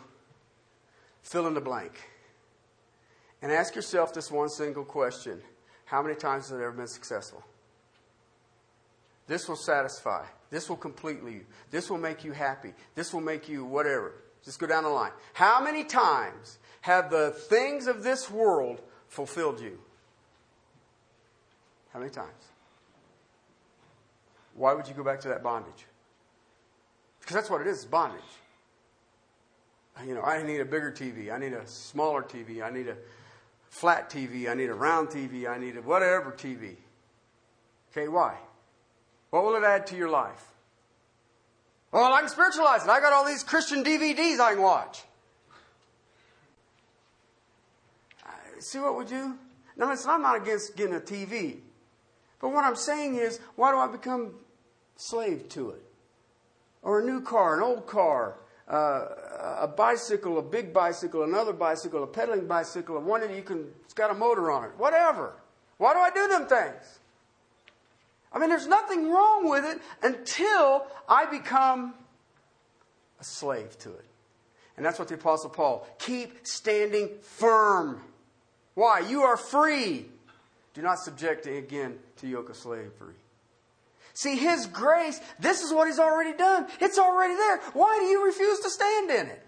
fill 1.22 1.46
in 1.46 1.52
the 1.52 1.60
blank. 1.60 1.92
And 3.42 3.52
ask 3.52 3.74
yourself 3.76 4.14
this 4.14 4.30
one 4.30 4.48
single 4.48 4.84
question 4.84 5.42
How 5.84 6.00
many 6.00 6.14
times 6.14 6.48
has 6.48 6.58
it 6.58 6.62
ever 6.62 6.72
been 6.72 6.86
successful? 6.86 7.42
This 9.26 9.46
will 9.50 9.54
satisfy. 9.54 10.24
This 10.48 10.70
will 10.70 10.78
completely 10.78 11.34
you. 11.34 11.44
This 11.70 11.90
will 11.90 11.98
make 11.98 12.24
you 12.24 12.32
happy. 12.32 12.72
This 12.94 13.12
will 13.12 13.20
make 13.20 13.50
you 13.50 13.66
whatever. 13.66 14.14
Just 14.46 14.60
go 14.60 14.66
down 14.66 14.84
the 14.84 14.88
line. 14.88 15.12
How 15.34 15.62
many 15.62 15.84
times 15.84 16.56
have 16.80 17.10
the 17.10 17.32
things 17.32 17.86
of 17.86 18.02
this 18.02 18.30
world 18.30 18.80
fulfilled 19.08 19.60
you? 19.60 19.78
How 21.92 21.98
many 21.98 22.10
times? 22.10 22.32
Why 24.54 24.72
would 24.72 24.88
you 24.88 24.94
go 24.94 25.04
back 25.04 25.20
to 25.20 25.28
that 25.28 25.42
bondage? 25.42 25.86
Because 27.20 27.34
that's 27.34 27.50
what 27.50 27.60
it 27.60 27.66
is 27.66 27.84
bondage. 27.84 28.20
You 30.06 30.14
know, 30.14 30.22
I 30.22 30.42
need 30.42 30.60
a 30.60 30.64
bigger 30.64 30.90
TV. 30.90 31.32
I 31.32 31.38
need 31.38 31.52
a 31.52 31.66
smaller 31.66 32.22
TV. 32.22 32.62
I 32.62 32.70
need 32.70 32.88
a 32.88 32.96
flat 33.68 34.10
TV. 34.10 34.50
I 34.50 34.54
need 34.54 34.68
a 34.68 34.74
round 34.74 35.08
TV. 35.08 35.48
I 35.48 35.58
need 35.58 35.76
a 35.76 35.82
whatever 35.82 36.32
TV. 36.32 36.76
Okay, 37.90 38.08
why? 38.08 38.36
What 39.30 39.44
will 39.44 39.56
it 39.56 39.64
add 39.64 39.86
to 39.88 39.96
your 39.96 40.08
life? 40.08 40.44
Well, 41.92 42.12
I 42.12 42.20
can 42.20 42.28
spiritualize 42.28 42.84
it. 42.84 42.90
I 42.90 43.00
got 43.00 43.12
all 43.12 43.24
these 43.24 43.44
Christian 43.44 43.84
DVDs 43.84 44.40
I 44.40 44.54
can 44.54 44.62
watch. 44.62 45.04
Uh, 48.26 48.30
see 48.58 48.80
what 48.80 48.98
we 48.98 49.04
do? 49.04 49.36
Now, 49.76 49.90
listen, 49.90 50.10
I'm 50.10 50.22
not 50.22 50.36
against 50.36 50.76
getting 50.76 50.96
a 50.96 51.00
TV. 51.00 51.58
But 52.40 52.50
what 52.50 52.64
I'm 52.64 52.76
saying 52.76 53.14
is, 53.14 53.38
why 53.54 53.70
do 53.70 53.78
I 53.78 53.86
become 53.86 54.34
slave 54.96 55.48
to 55.50 55.70
it. 55.70 55.82
Or 56.82 57.00
a 57.00 57.04
new 57.04 57.20
car, 57.20 57.56
an 57.56 57.62
old 57.62 57.86
car, 57.86 58.36
uh, 58.68 59.06
a 59.60 59.68
bicycle, 59.68 60.38
a 60.38 60.42
big 60.42 60.72
bicycle, 60.72 61.22
another 61.22 61.52
bicycle, 61.52 62.02
a 62.02 62.06
pedaling 62.06 62.46
bicycle, 62.46 63.00
one 63.00 63.20
that 63.20 63.34
you 63.34 63.42
can, 63.42 63.66
it's 63.84 63.94
got 63.94 64.10
a 64.10 64.14
motor 64.14 64.50
on 64.50 64.64
it, 64.64 64.70
whatever. 64.76 65.34
Why 65.78 65.92
do 65.92 66.00
I 66.00 66.10
do 66.10 66.28
them 66.28 66.46
things? 66.46 66.98
I 68.32 68.38
mean, 68.38 68.48
there's 68.48 68.66
nothing 68.66 69.10
wrong 69.10 69.48
with 69.48 69.64
it 69.64 69.80
until 70.02 70.86
I 71.08 71.26
become 71.26 71.94
a 73.20 73.24
slave 73.24 73.78
to 73.80 73.90
it. 73.90 74.04
And 74.76 74.84
that's 74.84 74.98
what 74.98 75.08
the 75.08 75.14
Apostle 75.14 75.50
Paul, 75.50 75.86
keep 75.98 76.46
standing 76.46 77.10
firm. 77.22 78.00
Why? 78.74 79.00
You 79.00 79.22
are 79.22 79.36
free. 79.36 80.06
Do 80.74 80.82
not 80.82 80.98
subject 80.98 81.46
again 81.46 81.98
to 82.16 82.26
yoke 82.26 82.50
of 82.50 82.56
slavery. 82.56 83.14
See, 84.14 84.36
His 84.36 84.66
grace, 84.66 85.20
this 85.38 85.60
is 85.62 85.72
what 85.72 85.88
He's 85.88 85.98
already 85.98 86.36
done. 86.36 86.66
It's 86.80 86.98
already 86.98 87.34
there. 87.34 87.58
Why 87.72 87.98
do 88.00 88.06
you 88.06 88.24
refuse 88.24 88.60
to 88.60 88.70
stand 88.70 89.10
in 89.10 89.26
it? 89.26 89.42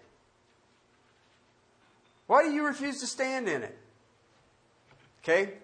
Why 2.26 2.42
do 2.42 2.50
you 2.50 2.66
refuse 2.66 3.00
to 3.00 3.06
stand 3.06 3.48
in 3.48 3.62
it? 3.62 3.78
Okay? 5.22 5.54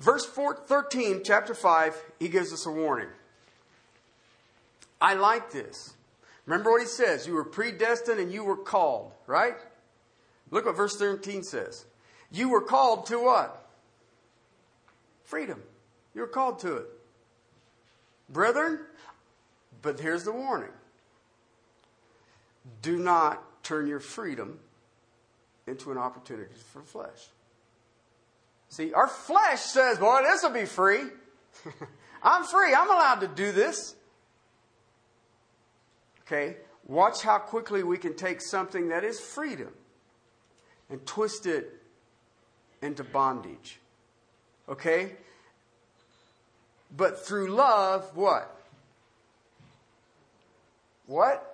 Verse 0.00 0.24
4, 0.24 0.64
13, 0.66 1.22
chapter 1.24 1.54
5, 1.54 1.96
he 2.18 2.28
gives 2.28 2.52
us 2.52 2.66
a 2.66 2.70
warning. 2.70 3.08
I 5.00 5.14
like 5.14 5.50
this. 5.50 5.94
Remember 6.46 6.70
what 6.70 6.80
he 6.80 6.86
says. 6.86 7.26
You 7.26 7.34
were 7.34 7.44
predestined 7.44 8.20
and 8.20 8.32
you 8.32 8.44
were 8.44 8.56
called, 8.56 9.12
right? 9.26 9.56
Look 10.50 10.66
what 10.66 10.76
verse 10.76 10.96
13 10.96 11.42
says. 11.42 11.84
You 12.30 12.48
were 12.48 12.62
called 12.62 13.06
to 13.06 13.18
what? 13.18 13.68
Freedom. 15.24 15.62
You 16.14 16.22
were 16.22 16.28
called 16.28 16.58
to 16.60 16.76
it. 16.76 16.86
Brethren, 18.32 18.80
but 19.82 20.00
here's 20.00 20.24
the 20.24 20.32
warning 20.32 20.70
do 22.80 22.98
not 22.98 23.64
turn 23.64 23.86
your 23.86 24.00
freedom 24.00 24.58
into 25.66 25.90
an 25.90 25.98
opportunity 25.98 26.54
for 26.72 26.82
flesh. 26.82 27.28
See, 28.68 28.92
our 28.92 29.08
flesh 29.08 29.60
says, 29.60 29.98
boy, 29.98 30.20
this 30.22 30.42
will 30.42 30.50
be 30.50 30.64
free. 30.64 31.02
I'm 32.22 32.44
free. 32.44 32.72
I'm 32.74 32.88
allowed 32.88 33.20
to 33.20 33.28
do 33.28 33.52
this. 33.52 33.94
Okay? 36.22 36.56
Watch 36.86 37.22
how 37.22 37.38
quickly 37.38 37.82
we 37.82 37.98
can 37.98 38.14
take 38.14 38.40
something 38.40 38.88
that 38.88 39.04
is 39.04 39.20
freedom 39.20 39.72
and 40.88 41.04
twist 41.06 41.46
it 41.46 41.82
into 42.80 43.04
bondage. 43.04 43.78
Okay? 44.68 45.12
But 46.94 47.24
through 47.24 47.48
love, 47.54 48.10
what? 48.14 48.54
What? 51.06 51.48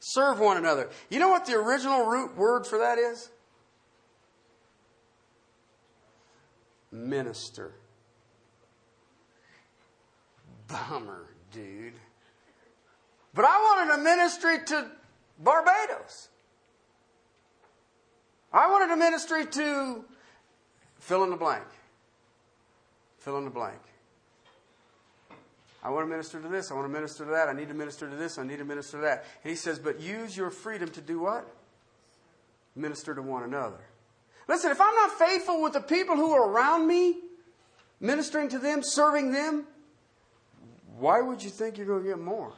Serve 0.00 0.40
one 0.40 0.56
another. 0.56 0.90
You 1.10 1.20
know 1.20 1.28
what 1.28 1.46
the 1.46 1.54
original 1.54 2.06
root 2.06 2.36
word 2.36 2.66
for 2.66 2.78
that 2.78 2.98
is? 2.98 3.30
Minister. 6.90 7.72
Bummer, 10.66 11.26
dude. 11.52 11.94
But 13.34 13.44
I 13.44 13.58
wanted 13.58 13.94
a 13.94 13.98
ministry 14.02 14.58
to 14.66 14.90
Barbados. 15.38 16.28
I 18.52 18.70
wanted 18.70 18.92
a 18.92 18.96
ministry 18.96 19.46
to 19.46 20.04
fill 20.98 21.24
in 21.24 21.30
the 21.30 21.36
blank. 21.36 21.64
Fill 23.18 23.38
in 23.38 23.44
the 23.44 23.50
blank. 23.50 23.78
I 25.82 25.90
want 25.90 26.06
to 26.06 26.10
minister 26.10 26.40
to 26.40 26.48
this. 26.48 26.70
I 26.70 26.74
want 26.74 26.86
to 26.86 26.92
minister 26.92 27.24
to 27.24 27.30
that. 27.32 27.48
I 27.48 27.52
need 27.52 27.68
to 27.68 27.74
minister 27.74 28.08
to 28.08 28.14
this. 28.14 28.38
I 28.38 28.44
need 28.44 28.58
to 28.58 28.64
minister 28.64 28.98
to 28.98 29.02
that. 29.02 29.24
And 29.42 29.50
he 29.50 29.56
says, 29.56 29.78
but 29.78 30.00
use 30.00 30.36
your 30.36 30.50
freedom 30.50 30.88
to 30.90 31.00
do 31.00 31.20
what? 31.20 31.52
Minister 32.76 33.14
to 33.14 33.22
one 33.22 33.42
another. 33.42 33.80
Listen, 34.48 34.70
if 34.70 34.80
I'm 34.80 34.94
not 34.94 35.18
faithful 35.18 35.60
with 35.62 35.72
the 35.72 35.80
people 35.80 36.16
who 36.16 36.32
are 36.32 36.48
around 36.48 36.86
me, 36.86 37.16
ministering 38.00 38.48
to 38.50 38.58
them, 38.58 38.80
serving 38.82 39.32
them, 39.32 39.66
why 40.98 41.20
would 41.20 41.42
you 41.42 41.50
think 41.50 41.78
you're 41.78 41.86
going 41.86 42.04
to 42.04 42.08
get 42.08 42.18
more? 42.18 42.52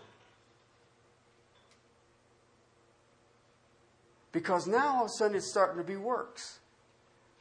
Because 4.32 4.66
now 4.66 4.96
all 4.96 5.04
of 5.04 5.06
a 5.06 5.10
sudden 5.10 5.36
it's 5.36 5.48
starting 5.48 5.78
to 5.78 5.84
be 5.84 5.96
works. 5.96 6.58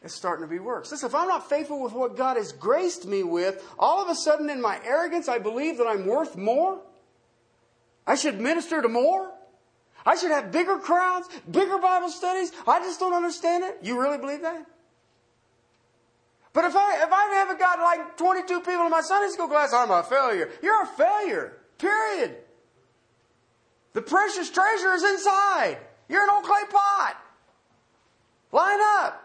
It's 0.04 0.14
starting 0.14 0.43
to 0.43 0.49
be 0.49 0.60
works. 0.60 0.91
Listen, 0.91 1.08
if 1.08 1.16
I'm 1.16 1.30
not 1.30 1.49
faithful 1.49 1.82
with 1.82 1.93
what 1.93 2.18
God 2.18 2.36
has 2.36 2.51
graced 2.51 3.06
me 3.06 3.24
with, 3.24 3.64
all 3.80 4.04
of 4.04 4.10
a 4.10 4.16
sudden 4.16 4.49
in 4.49 4.62
my 4.62 4.80
arrogance 4.84 5.30
I 5.30 5.39
believe 5.39 5.78
that 5.78 5.88
I'm 5.88 6.06
worth 6.06 6.36
more. 6.36 6.82
I 8.06 8.16
should 8.16 8.39
minister 8.41 8.82
to 8.82 8.89
more. 8.89 9.32
I 10.06 10.16
should 10.16 10.32
have 10.32 10.51
bigger 10.51 10.78
crowds, 10.78 11.30
bigger 11.49 11.78
Bible 11.78 12.10
studies. 12.10 12.51
I 12.68 12.80
just 12.80 12.99
don't 12.99 13.14
understand 13.14 13.64
it. 13.64 13.78
You 13.82 14.01
really 14.01 14.18
believe 14.18 14.41
that? 14.41 14.66
But 16.51 16.66
if 16.66 16.76
I 16.76 17.04
if 17.04 17.12
I 17.12 17.34
haven't 17.36 17.60
got 17.60 17.80
like 17.80 18.18
22 18.18 18.60
people 18.60 18.84
in 18.84 18.91
my 18.91 19.01
Sunday 19.01 19.32
school 19.32 19.47
class, 19.47 19.74
I'm 19.74 19.89
a 19.89 20.04
failure. 20.04 20.51
You're 20.62 20.84
a 20.84 20.86
failure. 20.86 21.58
Period. 21.78 22.36
The 23.93 24.01
precious 24.01 24.49
treasure 24.49 24.93
is 24.93 25.04
inside. 25.04 25.78
You're 26.10 26.24
an 26.24 26.30
old 26.30 26.43
clay 26.43 26.64
pot. 26.70 27.18
Line 28.51 28.80
up. 28.99 29.22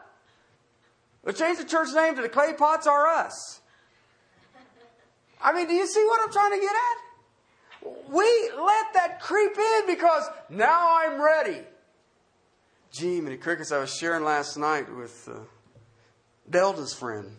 We'll 1.28 1.36
change 1.36 1.58
the 1.58 1.64
church 1.66 1.88
name 1.94 2.16
to 2.16 2.22
the 2.22 2.28
clay 2.30 2.54
pots 2.54 2.86
are 2.86 3.06
us. 3.06 3.60
I 5.42 5.52
mean, 5.52 5.68
do 5.68 5.74
you 5.74 5.86
see 5.86 6.02
what 6.02 6.22
I'm 6.22 6.32
trying 6.32 6.52
to 6.52 6.58
get 6.58 6.72
at? 6.74 8.10
We 8.10 8.50
let 8.56 8.94
that 8.94 9.20
creep 9.20 9.52
in 9.58 9.94
because 9.94 10.22
now 10.48 10.96
I'm 11.00 11.20
ready. 11.20 11.60
Gee, 12.92 13.20
many 13.20 13.36
crickets 13.36 13.72
I 13.72 13.78
was 13.78 13.94
sharing 13.94 14.24
last 14.24 14.56
night 14.56 14.90
with 14.90 15.28
uh, 15.30 15.40
Delta's 16.48 16.94
friend. 16.94 17.30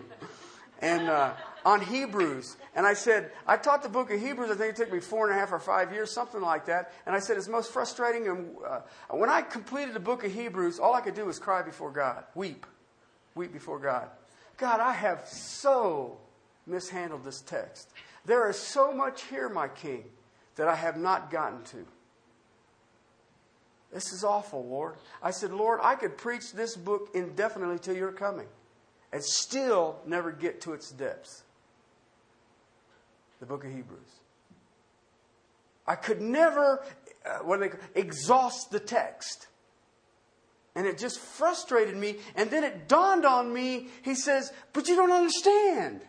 and 0.82 1.08
uh, 1.08 1.32
on 1.64 1.80
Hebrews. 1.80 2.58
And 2.76 2.86
I 2.86 2.92
said, 2.92 3.32
I 3.46 3.56
taught 3.56 3.82
the 3.82 3.88
book 3.88 4.12
of 4.12 4.20
Hebrews, 4.20 4.50
I 4.50 4.54
think 4.54 4.74
it 4.74 4.76
took 4.76 4.92
me 4.92 5.00
four 5.00 5.26
and 5.26 5.34
a 5.34 5.40
half 5.40 5.50
or 5.50 5.58
five 5.58 5.94
years, 5.94 6.12
something 6.12 6.42
like 6.42 6.66
that. 6.66 6.92
And 7.06 7.16
I 7.16 7.20
said, 7.20 7.38
it's 7.38 7.48
most 7.48 7.72
frustrating. 7.72 8.28
And 8.28 8.56
uh, 8.68 8.80
when 9.08 9.30
I 9.30 9.40
completed 9.40 9.94
the 9.94 10.00
book 10.00 10.24
of 10.24 10.32
Hebrews, 10.34 10.78
all 10.78 10.92
I 10.92 11.00
could 11.00 11.14
do 11.14 11.24
was 11.24 11.38
cry 11.38 11.62
before 11.62 11.90
God, 11.90 12.24
weep, 12.34 12.66
weep 13.34 13.52
before 13.52 13.78
God. 13.78 14.08
God, 14.56 14.80
I 14.80 14.92
have 14.92 15.26
so 15.26 16.18
mishandled 16.66 17.24
this 17.24 17.40
text. 17.40 17.90
There 18.24 18.48
is 18.48 18.58
so 18.58 18.92
much 18.92 19.24
here, 19.24 19.48
my 19.48 19.68
King, 19.68 20.04
that 20.56 20.68
I 20.68 20.74
have 20.74 20.96
not 20.96 21.30
gotten 21.30 21.62
to. 21.64 21.84
This 23.92 24.12
is 24.12 24.24
awful, 24.24 24.66
Lord. 24.66 24.96
I 25.22 25.30
said, 25.30 25.52
Lord, 25.52 25.80
I 25.82 25.94
could 25.94 26.16
preach 26.16 26.52
this 26.52 26.76
book 26.76 27.10
indefinitely 27.14 27.78
till 27.78 27.96
you're 27.96 28.12
coming 28.12 28.48
and 29.12 29.22
still 29.22 30.00
never 30.04 30.32
get 30.32 30.60
to 30.62 30.72
its 30.72 30.90
depths. 30.90 31.44
The 33.38 33.46
book 33.46 33.64
of 33.64 33.70
Hebrews. 33.70 34.00
I 35.86 35.94
could 35.94 36.20
never, 36.20 36.84
uh, 37.24 37.38
what 37.44 37.60
they 37.60 37.70
exhaust 37.94 38.70
the 38.72 38.80
text. 38.80 39.46
And 40.74 40.86
it 40.86 40.98
just 40.98 41.20
frustrated 41.20 41.96
me. 41.96 42.16
And 42.34 42.50
then 42.50 42.64
it 42.64 42.88
dawned 42.88 43.24
on 43.24 43.52
me, 43.52 43.88
he 44.02 44.14
says, 44.14 44.52
But 44.72 44.88
you 44.88 44.96
don't 44.96 45.12
understand. 45.12 46.00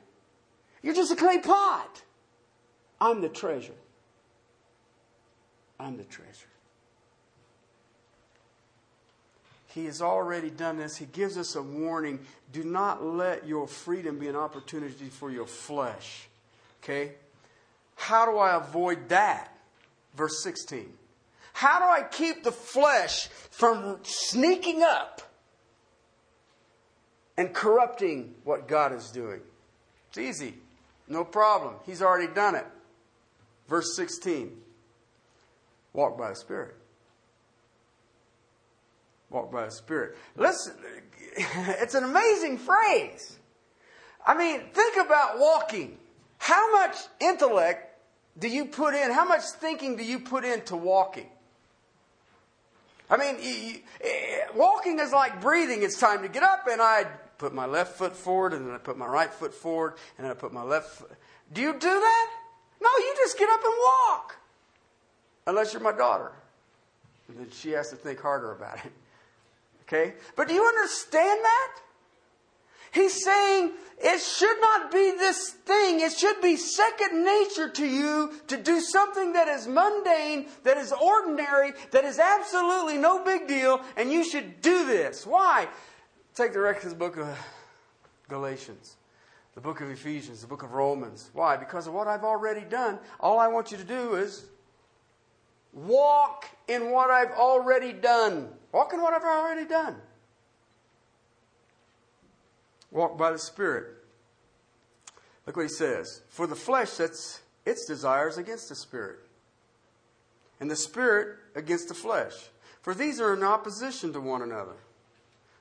You're 0.82 0.95
just 0.95 1.11
a 1.11 1.16
clay 1.16 1.39
pot. 1.39 2.01
I'm 2.99 3.22
the 3.22 3.30
treasure. 3.30 3.74
I'm 5.80 5.97
the 5.97 6.03
treasure. 6.03 6.47
He 9.76 9.86
has 9.86 10.01
already 10.01 10.49
done 10.49 10.78
this. 10.78 10.95
He 10.95 11.05
gives 11.05 11.38
us 11.38 11.55
a 11.55 11.61
warning. 11.61 12.20
Do 12.53 12.63
not 12.63 13.03
let 13.03 13.45
your 13.45 13.68
freedom 13.68 14.18
be 14.20 14.30
an 14.30 14.36
opportunity 14.36 15.09
for 15.09 15.30
your 15.30 15.45
flesh. 15.45 16.28
Okay? 16.82 17.11
How 17.95 18.26
do 18.26 18.38
I 18.38 18.55
avoid 18.55 19.09
that? 19.09 19.51
Verse 20.16 20.41
16. 20.43 20.93
How 21.56 21.80
do 21.80 21.86
I 21.86 22.08
keep 22.08 22.43
the 22.43 22.51
flesh 22.51 23.28
from 23.49 23.99
sneaking 24.03 24.84
up 24.84 25.22
and 27.38 27.53
corrupting 27.53 28.36
what 28.43 28.68
God 28.68 28.93
is 28.93 29.10
doing? 29.12 29.41
It's 30.10 30.18
easy. 30.18 30.56
No 31.08 31.24
problem. 31.24 31.76
He's 31.86 32.01
already 32.01 32.34
done 32.34 32.56
it. 32.56 32.66
Verse 33.68 33.95
16. 33.95 34.51
Walk 35.93 36.18
by 36.18 36.30
the 36.30 36.36
Spirit 36.36 36.76
walk 39.36 39.51
by 39.51 39.66
the 39.66 39.72
Spirit. 39.72 40.18
Listen, 40.36 40.74
it's 41.38 41.93
an 41.93 42.03
amazing 42.03 42.58
phrase. 42.58 43.38
I 44.26 44.36
mean, 44.36 44.62
think 44.74 44.95
about 45.06 45.38
walking. 45.38 45.97
How 46.38 46.72
much 46.72 46.95
intellect 47.20 47.99
do 48.39 48.47
you 48.47 48.66
put 48.66 48.95
in? 48.95 49.12
How 49.12 49.26
much 49.26 49.43
thinking 49.60 49.97
do 49.97 50.03
you 50.03 50.20
put 50.20 50.43
into 50.43 50.76
walking? 50.76 51.30
I 53.10 53.18
mean, 53.18 53.82
eh, 54.01 54.45
walking 54.56 54.99
is 54.99 55.12
like 55.12 55.41
breathing. 55.41 55.84
It's 55.84 55.99
time 55.99 56.22
to 56.24 56.28
get 56.28 56.43
up, 56.43 56.68
and 56.70 56.82
I 56.82 57.06
put 57.38 57.53
my 57.53 57.66
left 57.66 57.97
foot 57.97 58.16
forward, 58.16 58.53
and 58.53 58.68
then 58.68 58.74
I 58.74 58.78
put 58.78 58.97
my 58.97 59.06
right 59.06 59.32
foot 59.32 59.53
forward, 59.53 59.95
and 60.18 60.26
then 60.26 60.32
I 60.32 60.36
put 60.36 60.53
my 60.53 60.64
left 60.64 60.89
foot. 60.89 61.12
Do 61.53 61.62
you 61.62 61.74
do 61.74 61.80
that? 61.80 62.30
No, 62.82 62.89
you 62.97 63.16
just 63.18 63.38
get 63.38 63.49
up 63.49 63.62
and 63.64 63.74
walk. 63.80 64.36
Unless 65.47 65.74
you're 65.74 65.82
my 65.82 65.91
daughter. 65.91 66.32
And 67.28 67.38
then 67.38 67.49
she 67.51 67.72
has 67.72 67.89
to 67.89 67.95
think 67.95 68.20
harder 68.20 68.51
about 68.51 68.84
it. 68.86 68.91
Okay? 69.84 70.14
But 70.36 70.47
do 70.47 70.53
you 70.53 70.66
understand 70.66 71.39
that? 71.43 71.80
He's 72.95 73.25
saying 73.25 73.73
it 73.97 74.21
should 74.21 74.61
not 74.61 74.89
be 74.89 75.11
this 75.11 75.49
thing. 75.49 75.99
It 75.99 76.13
should 76.13 76.39
be 76.41 76.55
second 76.55 77.25
nature 77.25 77.69
to 77.69 77.85
you 77.85 78.31
to 78.47 78.55
do 78.55 78.79
something 78.79 79.33
that 79.33 79.49
is 79.49 79.67
mundane, 79.67 80.45
that 80.63 80.77
is 80.77 80.93
ordinary, 80.93 81.73
that 81.91 82.05
is 82.05 82.19
absolutely 82.19 82.97
no 82.97 83.21
big 83.21 83.49
deal, 83.49 83.81
and 83.97 84.09
you 84.09 84.23
should 84.23 84.61
do 84.61 84.85
this. 84.85 85.27
Why? 85.27 85.67
Take 86.35 86.53
the 86.53 86.61
rest 86.61 86.85
of 86.85 86.91
the 86.91 86.95
book 86.95 87.17
of 87.17 87.27
Galatians, 88.29 88.95
the 89.55 89.61
book 89.61 89.81
of 89.81 89.89
Ephesians, 89.89 90.39
the 90.39 90.47
book 90.47 90.63
of 90.63 90.71
Romans. 90.71 91.31
Why? 91.33 91.57
Because 91.57 91.87
of 91.87 91.93
what 91.93 92.07
I've 92.07 92.23
already 92.23 92.61
done. 92.61 92.97
All 93.19 93.39
I 93.39 93.49
want 93.49 93.73
you 93.73 93.77
to 93.77 93.83
do 93.83 94.15
is 94.15 94.45
walk 95.73 96.47
in 96.69 96.91
what 96.91 97.09
I've 97.09 97.31
already 97.31 97.91
done. 97.91 98.47
Walk 98.71 98.93
in 98.93 99.01
what 99.01 99.13
I've 99.13 99.23
already 99.23 99.65
done. 99.65 99.97
Walk 102.95 103.17
by 103.17 103.31
the 103.31 103.37
Spirit. 103.37 103.87
Look 105.45 105.57
what 105.57 105.63
he 105.63 105.69
says. 105.69 106.21
For 106.29 106.47
the 106.47 106.55
flesh 106.55 106.89
sets 106.89 107.41
its 107.65 107.85
desires 107.85 108.37
against 108.37 108.69
the 108.69 108.75
Spirit, 108.75 109.19
and 110.59 110.71
the 110.71 110.77
Spirit 110.77 111.37
against 111.55 111.89
the 111.89 111.93
flesh. 111.93 112.33
For 112.81 112.93
these 112.93 113.19
are 113.19 113.33
in 113.33 113.43
opposition 113.43 114.13
to 114.13 114.21
one 114.21 114.41
another, 114.41 114.77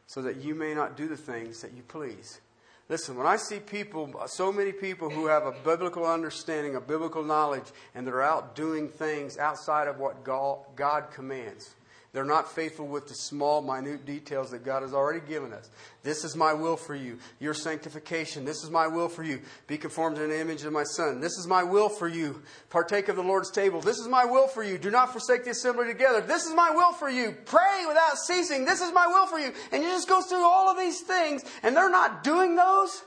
so 0.07 0.23
that 0.23 0.37
you 0.37 0.55
may 0.55 0.75
not 0.75 0.97
do 0.97 1.09
the 1.09 1.17
things 1.17 1.61
that 1.61 1.73
you 1.73 1.83
please. 1.83 2.41
Listen, 2.89 3.17
when 3.17 3.27
I 3.27 3.37
see 3.37 3.59
people, 3.59 4.15
so 4.27 4.53
many 4.53 4.71
people 4.71 5.11
who 5.11 5.27
have 5.27 5.45
a 5.45 5.53
biblical 5.65 6.07
understanding, 6.07 6.77
a 6.77 6.81
biblical 6.81 7.25
knowledge, 7.25 7.65
and 7.95 8.07
they're 8.07 8.23
out 8.23 8.55
doing 8.55 8.89
things 8.89 9.39
outside 9.39 9.89
of 9.89 9.99
what 9.99 10.23
God 10.23 11.11
commands, 11.11 11.75
they're 12.15 12.25
not 12.25 12.55
faithful 12.55 12.87
with 12.87 13.09
the 13.09 13.15
small, 13.15 13.61
minute 13.61 14.07
details 14.07 14.53
that 14.53 14.65
God 14.65 14.83
has 14.83 14.95
already 14.95 15.19
given 15.19 15.53
us. 15.53 15.69
This 16.05 16.23
is 16.23 16.37
my 16.37 16.53
will 16.53 16.77
for 16.77 16.95
you. 16.95 17.19
Your 17.41 17.55
sanctification. 17.55 18.45
This 18.45 18.63
is 18.63 18.71
my 18.71 18.87
will 18.87 19.09
for 19.09 19.25
you. 19.25 19.41
Be 19.67 19.77
conformed 19.77 20.15
to 20.17 20.27
the 20.29 20.41
image 20.41 20.63
of 20.63 20.73
my 20.73 20.85
Son. 20.85 21.21
This 21.21 21.37
is 21.37 21.49
my 21.49 21.65
will 21.65 21.89
for 21.89 22.07
you. 22.07 22.41
Partake 22.71 23.09
of 23.09 23.17
the 23.17 23.23
Lord's 23.23 23.51
table. 23.51 23.81
This 23.81 23.99
is 23.99 24.07
my 24.07 24.25
will 24.25 24.47
for 24.47 24.63
you. 24.63 24.79
Do 24.79 24.93
not 24.93 25.11
forsake 25.11 25.43
the 25.43 25.51
assembly 25.51 25.89
together. 25.89 26.21
This 26.21 26.47
is 26.47 26.55
my 26.55 26.71
will 26.71 26.93
for 26.93 27.11
you. 27.11 27.37
Pray 27.47 27.85
without 27.89 28.17
ceasing. 28.17 28.65
This 28.65 28.81
is 28.81 28.93
my 28.93 29.09
will 29.09 29.27
for 29.27 29.41
you. 29.41 29.53
And 29.73 29.83
you 29.83 29.89
just 29.89 30.09
go 30.09 30.23
through 30.23 30.45
all 30.45 30.71
of 30.71 30.79
these 30.79 31.01
things, 31.01 31.45
and 31.65 31.77
they're 31.77 31.91
not 31.91 32.23
doing 32.23 32.55
those. 32.55 33.03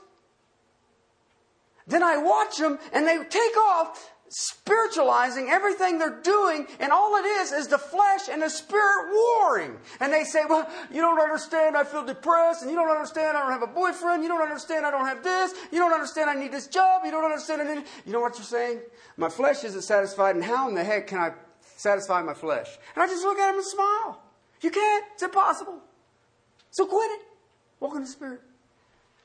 Then 1.86 2.02
I 2.02 2.18
watch 2.18 2.58
them, 2.58 2.78
and 2.92 3.06
they 3.06 3.16
take 3.24 3.56
off 3.56 4.12
spiritualizing 4.30 5.48
everything 5.48 5.98
they're 5.98 6.20
doing, 6.22 6.66
and 6.80 6.92
all 6.92 7.16
it 7.16 7.24
is 7.24 7.52
is 7.52 7.68
the 7.68 7.78
flesh 7.78 8.28
and 8.30 8.42
the 8.42 8.50
spirit 8.50 9.12
warring. 9.12 9.76
And 10.00 10.12
they 10.12 10.24
say, 10.24 10.40
Well, 10.48 10.68
you 10.90 11.00
don't 11.00 11.20
understand, 11.20 11.76
I 11.76 11.84
feel 11.84 12.04
depressed, 12.04 12.62
and 12.62 12.70
you 12.70 12.76
don't 12.76 12.90
understand, 12.90 13.36
I 13.36 13.42
don't 13.42 13.52
have 13.52 13.62
a 13.62 13.72
boyfriend, 13.72 14.22
you 14.22 14.28
don't 14.28 14.42
understand, 14.42 14.84
I 14.84 14.90
don't 14.90 15.06
have 15.06 15.22
this, 15.22 15.54
you 15.72 15.78
don't 15.78 15.92
understand, 15.92 16.30
I 16.30 16.34
need 16.34 16.52
this 16.52 16.66
job, 16.66 17.02
you 17.04 17.10
don't 17.10 17.24
understand, 17.24 17.62
I 17.62 17.74
need. 17.74 17.84
You 18.04 18.12
know 18.12 18.20
what 18.20 18.36
you're 18.36 18.44
saying? 18.44 18.80
My 19.16 19.28
flesh 19.28 19.64
isn't 19.64 19.82
satisfied, 19.82 20.34
and 20.34 20.44
how 20.44 20.68
in 20.68 20.74
the 20.74 20.84
heck 20.84 21.06
can 21.06 21.18
I 21.18 21.32
satisfy 21.76 22.22
my 22.22 22.34
flesh? 22.34 22.78
And 22.94 23.02
I 23.02 23.06
just 23.06 23.24
look 23.24 23.38
at 23.38 23.50
him 23.50 23.56
and 23.56 23.64
smile. 23.64 24.22
You 24.60 24.70
can't, 24.70 25.04
it's 25.14 25.22
impossible. 25.22 25.78
So 26.70 26.86
quit 26.86 27.10
it. 27.12 27.20
Walk 27.80 27.94
in 27.94 28.02
the 28.02 28.08
Spirit. 28.08 28.40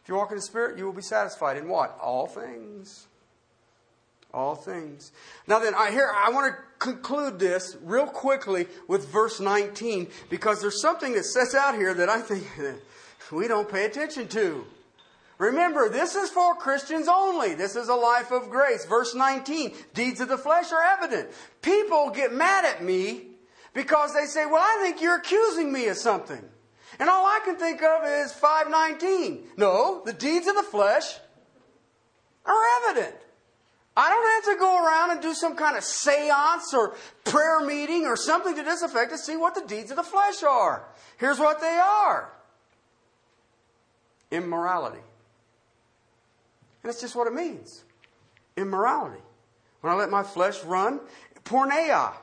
If 0.02 0.10
you 0.10 0.16
walk 0.16 0.32
in 0.32 0.38
the 0.38 0.44
Spirit, 0.44 0.78
you 0.78 0.86
will 0.86 0.94
be 0.94 1.02
satisfied 1.02 1.58
in 1.58 1.68
what? 1.68 1.98
All 2.00 2.28
things 2.28 3.08
All 4.34 4.56
things. 4.56 5.12
Now 5.48 5.60
then, 5.60 5.76
I 5.76 5.92
here 5.92 6.12
I 6.14 6.32
want 6.32 6.54
to 6.54 6.62
conclude 6.80 7.38
this 7.38 7.78
real 7.84 8.08
quickly 8.08 8.66
with 8.88 9.08
verse 9.10 9.40
19 9.40 10.08
because 10.30 10.60
there's 10.60 10.82
something 10.82 11.14
that 11.14 11.26
sets 11.26 11.54
out 11.54 11.76
here 11.76 11.94
that 11.94 12.10
I 12.10 12.20
think 12.20 12.44
we 13.32 13.48
don't 13.48 13.70
pay 13.70 13.86
attention 13.86 14.28
to. 14.30 14.66
Remember, 15.38 15.90
this 15.90 16.16
is 16.16 16.30
for 16.30 16.56
Christians 16.56 17.08
only. 17.08 17.54
This 17.54 17.76
is 17.76 17.90
a 17.90 17.96
life 17.96 18.32
of 18.32 18.50
grace. 18.50 18.86
Verse 18.86 19.14
19, 19.14 19.74
deeds 19.94 20.22
of 20.22 20.30
the 20.30 20.38
flesh 20.38 20.72
are 20.72 20.82
evident. 20.82 21.30
People 21.62 22.10
get 22.12 22.34
mad 22.34 22.66
at 22.66 22.84
me 22.84 23.28
because 23.74 24.14
they 24.14 24.26
say, 24.26 24.46
well, 24.46 24.64
I 24.64 24.80
think 24.84 25.02
you're 25.02 25.18
accusing 25.18 25.72
me 25.72 25.88
of 25.88 25.98
something. 25.98 26.42
And 27.00 27.10
all 27.10 27.26
I 27.26 27.40
can 27.44 27.56
think 27.56 27.82
of 27.82 28.06
is 28.06 28.32
519. 28.34 29.44
No, 29.58 30.02
the 30.06 30.14
deeds 30.14 30.48
of 30.48 30.56
the 30.56 30.64
flesh 30.64 31.18
are 32.46 32.64
evident. 32.84 33.16
I 33.96 34.10
don't 34.10 34.46
have 34.46 34.56
to 34.56 34.60
go 34.60 34.86
around 34.86 35.12
and 35.12 35.22
do 35.22 35.34
some 35.34 35.56
kind 35.56 35.78
of 35.78 35.84
seance 35.84 36.74
or 36.74 36.96
prayer 37.26 37.60
meeting 37.62 38.06
or 38.06 38.16
something 38.16 38.56
to 38.56 38.64
this 38.64 38.82
effect 38.82 39.12
to 39.12 39.18
see 39.18 39.38
what 39.38 39.54
the 39.54 39.62
deeds 39.68 39.92
of 39.92 39.98
the 39.98 40.04
flesh 40.04 40.42
are. 40.42 40.88
Here's 41.18 41.40
what 41.40 41.62
they 41.62 41.80
are 41.80 42.32
immorality. 44.32 44.98
And 44.98 46.90
that's 46.90 47.00
just 47.00 47.16
what 47.16 47.28
it 47.28 47.34
means 47.34 47.84
immorality. 48.58 49.22
When 49.82 49.94
I 49.94 49.96
let 49.96 50.10
my 50.10 50.24
flesh 50.24 50.64
run, 50.64 51.00
porneia. 51.44 52.14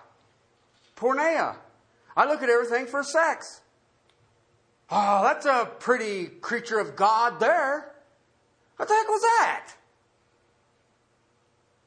Porneia. 0.97 1.57
I 2.17 2.27
look 2.27 2.43
at 2.43 2.49
everything 2.49 2.87
for 2.87 3.03
sex. 3.03 3.61
Oh, 4.91 5.23
that's 5.23 5.47
a 5.47 5.71
pretty 5.79 6.27
creature 6.27 6.79
of 6.79 6.97
God 6.97 7.39
there. 7.39 7.93
What 8.77 8.89
the 8.89 8.95
heck 8.95 9.09
was 9.09 9.23
that? 9.23 9.73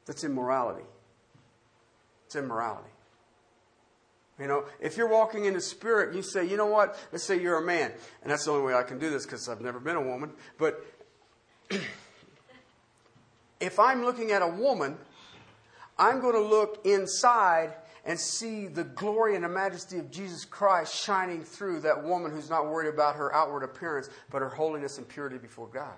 That's 0.05 0.23
immorality. 0.23 0.85
It's 2.25 2.35
immorality. 2.35 2.89
You 4.39 4.47
know, 4.47 4.65
if 4.79 4.97
you're 4.97 5.07
walking 5.07 5.45
in 5.45 5.53
the 5.53 5.61
spirit, 5.61 6.15
you 6.15 6.21
say, 6.21 6.45
you 6.45 6.57
know 6.57 6.65
what? 6.65 6.99
Let's 7.11 7.23
say 7.23 7.39
you're 7.39 7.59
a 7.59 7.65
man, 7.65 7.91
and 8.23 8.31
that's 8.31 8.45
the 8.45 8.51
only 8.51 8.65
way 8.65 8.73
I 8.73 8.83
can 8.83 8.97
do 8.97 9.09
this 9.09 9.25
because 9.25 9.47
I've 9.47 9.61
never 9.61 9.79
been 9.79 9.95
a 9.95 10.01
woman. 10.01 10.31
But 10.57 10.83
if 13.59 13.79
I'm 13.79 14.03
looking 14.03 14.31
at 14.31 14.41
a 14.41 14.47
woman, 14.47 14.97
I'm 15.97 16.19
going 16.19 16.33
to 16.33 16.41
look 16.41 16.85
inside 16.85 17.73
and 18.05 18.19
see 18.19 18.67
the 18.67 18.83
glory 18.83 19.35
and 19.35 19.43
the 19.43 19.49
majesty 19.49 19.97
of 19.97 20.11
Jesus 20.11 20.43
Christ 20.45 20.93
shining 20.93 21.43
through 21.43 21.81
that 21.81 22.03
woman 22.03 22.31
who's 22.31 22.49
not 22.49 22.67
worried 22.67 22.93
about 22.93 23.15
her 23.15 23.33
outward 23.33 23.63
appearance, 23.63 24.09
but 24.29 24.41
her 24.41 24.49
holiness 24.49 24.97
and 24.97 25.07
purity 25.07 25.37
before 25.37 25.67
God. 25.67 25.93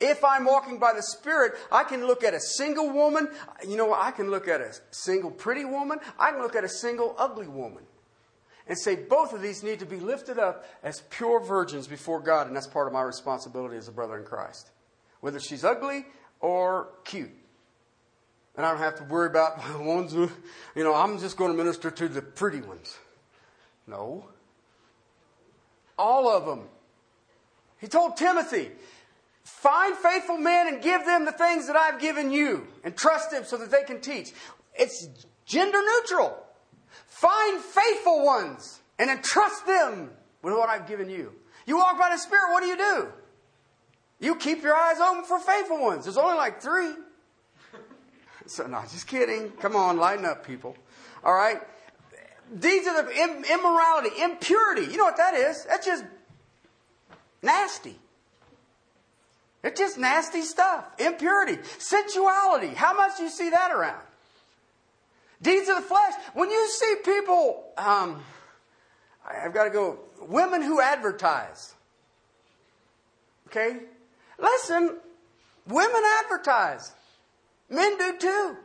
If 0.00 0.24
I'm 0.24 0.44
walking 0.44 0.78
by 0.78 0.92
the 0.92 1.02
Spirit, 1.02 1.52
I 1.70 1.84
can 1.84 2.06
look 2.06 2.24
at 2.24 2.34
a 2.34 2.40
single 2.40 2.90
woman. 2.90 3.28
You 3.66 3.76
know, 3.76 3.94
I 3.94 4.10
can 4.10 4.30
look 4.30 4.48
at 4.48 4.60
a 4.60 4.72
single 4.90 5.30
pretty 5.30 5.64
woman. 5.64 5.98
I 6.18 6.30
can 6.30 6.40
look 6.40 6.56
at 6.56 6.64
a 6.64 6.68
single 6.68 7.14
ugly 7.18 7.48
woman 7.48 7.84
and 8.66 8.78
say 8.78 8.94
both 8.94 9.32
of 9.32 9.42
these 9.42 9.62
need 9.64 9.80
to 9.80 9.86
be 9.86 9.96
lifted 9.96 10.38
up 10.38 10.64
as 10.84 11.02
pure 11.10 11.40
virgins 11.40 11.88
before 11.88 12.20
God, 12.20 12.46
and 12.46 12.54
that's 12.54 12.68
part 12.68 12.86
of 12.86 12.92
my 12.92 13.02
responsibility 13.02 13.76
as 13.76 13.88
a 13.88 13.92
brother 13.92 14.16
in 14.16 14.24
Christ. 14.24 14.70
Whether 15.20 15.40
she's 15.40 15.64
ugly 15.64 16.06
or 16.40 16.88
cute. 17.04 17.32
And 18.56 18.64
I 18.64 18.70
don't 18.70 18.80
have 18.80 18.96
to 18.96 19.04
worry 19.04 19.26
about 19.26 19.80
ones 19.80 20.12
who, 20.12 20.30
you 20.74 20.84
know, 20.84 20.94
I'm 20.94 21.18
just 21.18 21.36
going 21.36 21.50
to 21.50 21.56
minister 21.56 21.90
to 21.90 22.08
the 22.08 22.22
pretty 22.22 22.60
ones. 22.60 22.96
No. 23.86 24.24
All 25.98 26.28
of 26.28 26.46
them. 26.46 26.68
He 27.80 27.88
told 27.88 28.16
Timothy, 28.16 28.70
Find 29.58 29.94
faithful 29.94 30.38
men 30.38 30.68
and 30.68 30.82
give 30.82 31.04
them 31.04 31.26
the 31.26 31.32
things 31.32 31.66
that 31.66 31.76
I've 31.76 32.00
given 32.00 32.30
you 32.30 32.66
and 32.82 32.96
trust 32.96 33.30
them 33.30 33.44
so 33.44 33.58
that 33.58 33.70
they 33.70 33.82
can 33.82 34.00
teach. 34.00 34.32
It's 34.74 35.06
gender 35.44 35.78
neutral. 35.82 36.34
Find 37.06 37.60
faithful 37.60 38.24
ones 38.24 38.80
and 38.98 39.10
entrust 39.10 39.66
them 39.66 40.10
with 40.42 40.54
what 40.54 40.70
I've 40.70 40.86
given 40.86 41.10
you. 41.10 41.34
You 41.66 41.76
walk 41.76 41.98
by 41.98 42.08
the 42.10 42.16
Spirit, 42.16 42.52
what 42.52 42.62
do 42.62 42.68
you 42.68 42.76
do? 42.76 43.08
You 44.18 44.36
keep 44.36 44.62
your 44.62 44.74
eyes 44.74 44.98
open 44.98 45.24
for 45.24 45.38
faithful 45.38 45.82
ones. 45.82 46.04
There's 46.04 46.16
only 46.16 46.36
like 46.36 46.62
three. 46.62 46.92
So, 48.46 48.66
no, 48.66 48.80
just 48.90 49.06
kidding. 49.06 49.50
Come 49.60 49.76
on, 49.76 49.96
lighten 49.98 50.24
up, 50.24 50.44
people. 50.44 50.76
All 51.22 51.34
right? 51.34 51.58
These 52.52 52.88
are 52.88 53.00
the 53.00 53.44
immorality, 53.52 54.20
impurity. 54.20 54.90
You 54.90 54.96
know 54.96 55.04
what 55.04 55.18
that 55.18 55.34
is? 55.34 55.64
That's 55.66 55.86
just 55.86 56.04
nasty. 57.42 57.96
It's 59.62 59.78
just 59.78 59.98
nasty 59.98 60.42
stuff. 60.42 60.84
Impurity, 60.98 61.58
sensuality. 61.78 62.68
How 62.68 62.94
much 62.94 63.18
do 63.18 63.24
you 63.24 63.28
see 63.28 63.50
that 63.50 63.70
around? 63.70 64.00
Deeds 65.42 65.68
of 65.68 65.76
the 65.76 65.82
flesh. 65.82 66.14
When 66.34 66.50
you 66.50 66.68
see 66.68 66.94
people, 67.04 67.64
um, 67.76 68.22
I've 69.26 69.54
got 69.54 69.64
to 69.64 69.70
go, 69.70 69.98
women 70.20 70.62
who 70.62 70.80
advertise. 70.80 71.74
Okay? 73.48 73.80
Listen, 74.38 74.96
women 75.66 76.02
advertise. 76.24 76.92
Men 77.68 77.98
do 77.98 78.16
too. 78.18 78.56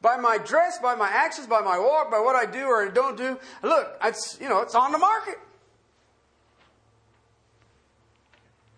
By 0.00 0.16
my 0.16 0.38
dress, 0.38 0.78
by 0.78 0.94
my 0.94 1.08
actions, 1.08 1.46
by 1.46 1.60
my 1.60 1.78
walk, 1.78 2.10
by 2.10 2.18
what 2.18 2.36
I 2.36 2.44
do 2.44 2.64
or 2.66 2.88
don't 2.88 3.16
do. 3.16 3.38
Look, 3.62 3.98
it's, 4.04 4.38
you 4.40 4.48
know, 4.48 4.60
it's 4.60 4.74
on 4.74 4.92
the 4.92 4.98
market. 4.98 5.38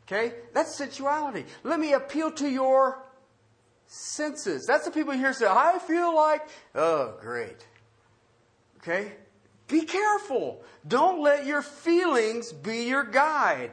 Okay? 0.06 0.34
That's 0.54 0.76
sensuality. 0.76 1.44
Let 1.64 1.80
me 1.80 1.92
appeal 1.92 2.30
to 2.32 2.48
your 2.48 3.04
senses. 3.86 4.66
That's 4.66 4.84
the 4.84 4.90
people 4.90 5.12
here 5.12 5.32
say, 5.32 5.46
I 5.46 5.78
feel 5.78 6.14
like, 6.14 6.42
oh, 6.74 7.14
great. 7.20 7.66
Okay? 8.78 9.12
Be 9.68 9.82
careful. 9.82 10.62
Don't 10.86 11.22
let 11.22 11.46
your 11.46 11.62
feelings 11.62 12.52
be 12.52 12.84
your 12.84 13.04
guide. 13.04 13.72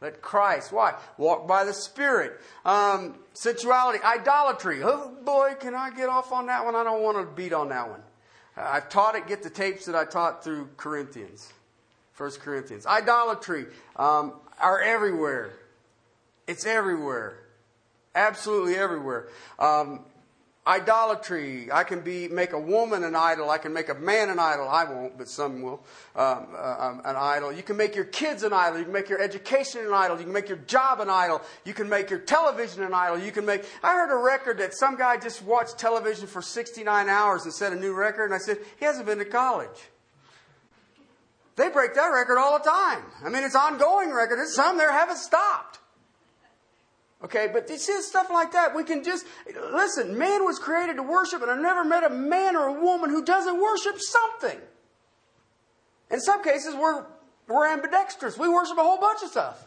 Let 0.00 0.22
Christ, 0.22 0.72
why? 0.72 0.94
Walk 1.18 1.46
by 1.46 1.64
the 1.64 1.74
Spirit. 1.74 2.40
Um, 2.64 3.16
sensuality, 3.34 4.02
idolatry. 4.02 4.80
Oh 4.82 5.14
boy, 5.24 5.54
can 5.60 5.74
I 5.74 5.90
get 5.90 6.08
off 6.08 6.32
on 6.32 6.46
that 6.46 6.64
one? 6.64 6.74
I 6.74 6.84
don't 6.84 7.02
want 7.02 7.18
to 7.18 7.34
beat 7.34 7.52
on 7.52 7.68
that 7.68 7.88
one. 7.88 8.02
I've 8.56 8.88
taught 8.88 9.14
it, 9.14 9.26
get 9.26 9.42
the 9.42 9.50
tapes 9.50 9.86
that 9.86 9.94
I 9.94 10.04
taught 10.04 10.42
through 10.42 10.70
Corinthians. 10.76 11.52
First 12.12 12.40
Corinthians. 12.40 12.86
Idolatry 12.86 13.66
um, 13.96 14.34
are 14.58 14.80
everywhere. 14.80 15.52
It's 16.50 16.66
everywhere. 16.66 17.38
Absolutely 18.12 18.74
everywhere. 18.74 19.28
Um, 19.56 20.00
idolatry. 20.66 21.70
I 21.70 21.84
can 21.84 22.00
be 22.00 22.26
make 22.26 22.52
a 22.54 22.58
woman 22.58 23.04
an 23.04 23.14
idol. 23.14 23.50
I 23.50 23.58
can 23.58 23.72
make 23.72 23.88
a 23.88 23.94
man 23.94 24.30
an 24.30 24.40
idol. 24.40 24.68
I 24.68 24.82
won't, 24.82 25.16
but 25.16 25.28
some 25.28 25.62
will. 25.62 25.84
Um, 26.16 26.48
uh, 26.52 26.76
um, 26.80 27.02
an 27.04 27.14
idol. 27.14 27.52
You 27.52 27.62
can 27.62 27.76
make 27.76 27.94
your 27.94 28.06
kids 28.06 28.42
an 28.42 28.52
idol. 28.52 28.80
You 28.80 28.84
can 28.84 28.92
make 28.92 29.08
your 29.08 29.22
education 29.22 29.86
an 29.86 29.92
idol. 29.94 30.18
You 30.18 30.24
can 30.24 30.32
make 30.32 30.48
your 30.48 30.58
job 30.58 30.98
an 30.98 31.08
idol. 31.08 31.40
You 31.64 31.72
can 31.72 31.88
make 31.88 32.10
your 32.10 32.18
television 32.18 32.82
an 32.82 32.94
idol. 32.94 33.20
You 33.20 33.30
can 33.30 33.46
make. 33.46 33.64
I 33.84 33.92
heard 33.92 34.10
a 34.12 34.20
record 34.20 34.58
that 34.58 34.74
some 34.74 34.96
guy 34.96 35.18
just 35.18 35.44
watched 35.44 35.78
television 35.78 36.26
for 36.26 36.42
69 36.42 37.08
hours 37.08 37.44
and 37.44 37.54
set 37.54 37.72
a 37.72 37.76
new 37.76 37.94
record, 37.94 38.24
and 38.24 38.34
I 38.34 38.38
said 38.38 38.58
he 38.76 38.84
hasn't 38.84 39.06
been 39.06 39.18
to 39.18 39.24
college. 39.24 39.88
They 41.54 41.68
break 41.68 41.94
that 41.94 42.06
record 42.06 42.38
all 42.38 42.58
the 42.58 42.64
time. 42.64 43.04
I 43.24 43.28
mean, 43.28 43.44
it's 43.44 43.54
ongoing 43.54 44.10
record. 44.10 44.38
There's 44.38 44.56
some 44.56 44.78
there 44.78 44.90
haven't 44.90 45.18
stopped. 45.18 45.79
Okay, 47.22 47.48
but 47.52 47.68
you 47.68 47.76
see 47.76 48.00
stuff 48.00 48.30
like 48.30 48.52
that. 48.52 48.74
We 48.74 48.82
can 48.82 49.04
just 49.04 49.26
listen. 49.72 50.16
Man 50.16 50.44
was 50.44 50.58
created 50.58 50.96
to 50.96 51.02
worship, 51.02 51.42
and 51.42 51.50
I've 51.50 51.60
never 51.60 51.84
met 51.84 52.02
a 52.02 52.10
man 52.10 52.56
or 52.56 52.68
a 52.68 52.80
woman 52.80 53.10
who 53.10 53.22
doesn't 53.22 53.60
worship 53.60 53.96
something. 53.98 54.58
In 56.10 56.20
some 56.20 56.42
cases, 56.42 56.74
we're 56.74 57.04
we're 57.46 57.66
ambidextrous. 57.66 58.38
We 58.38 58.48
worship 58.48 58.78
a 58.78 58.82
whole 58.82 58.98
bunch 58.98 59.22
of 59.22 59.28
stuff. 59.28 59.66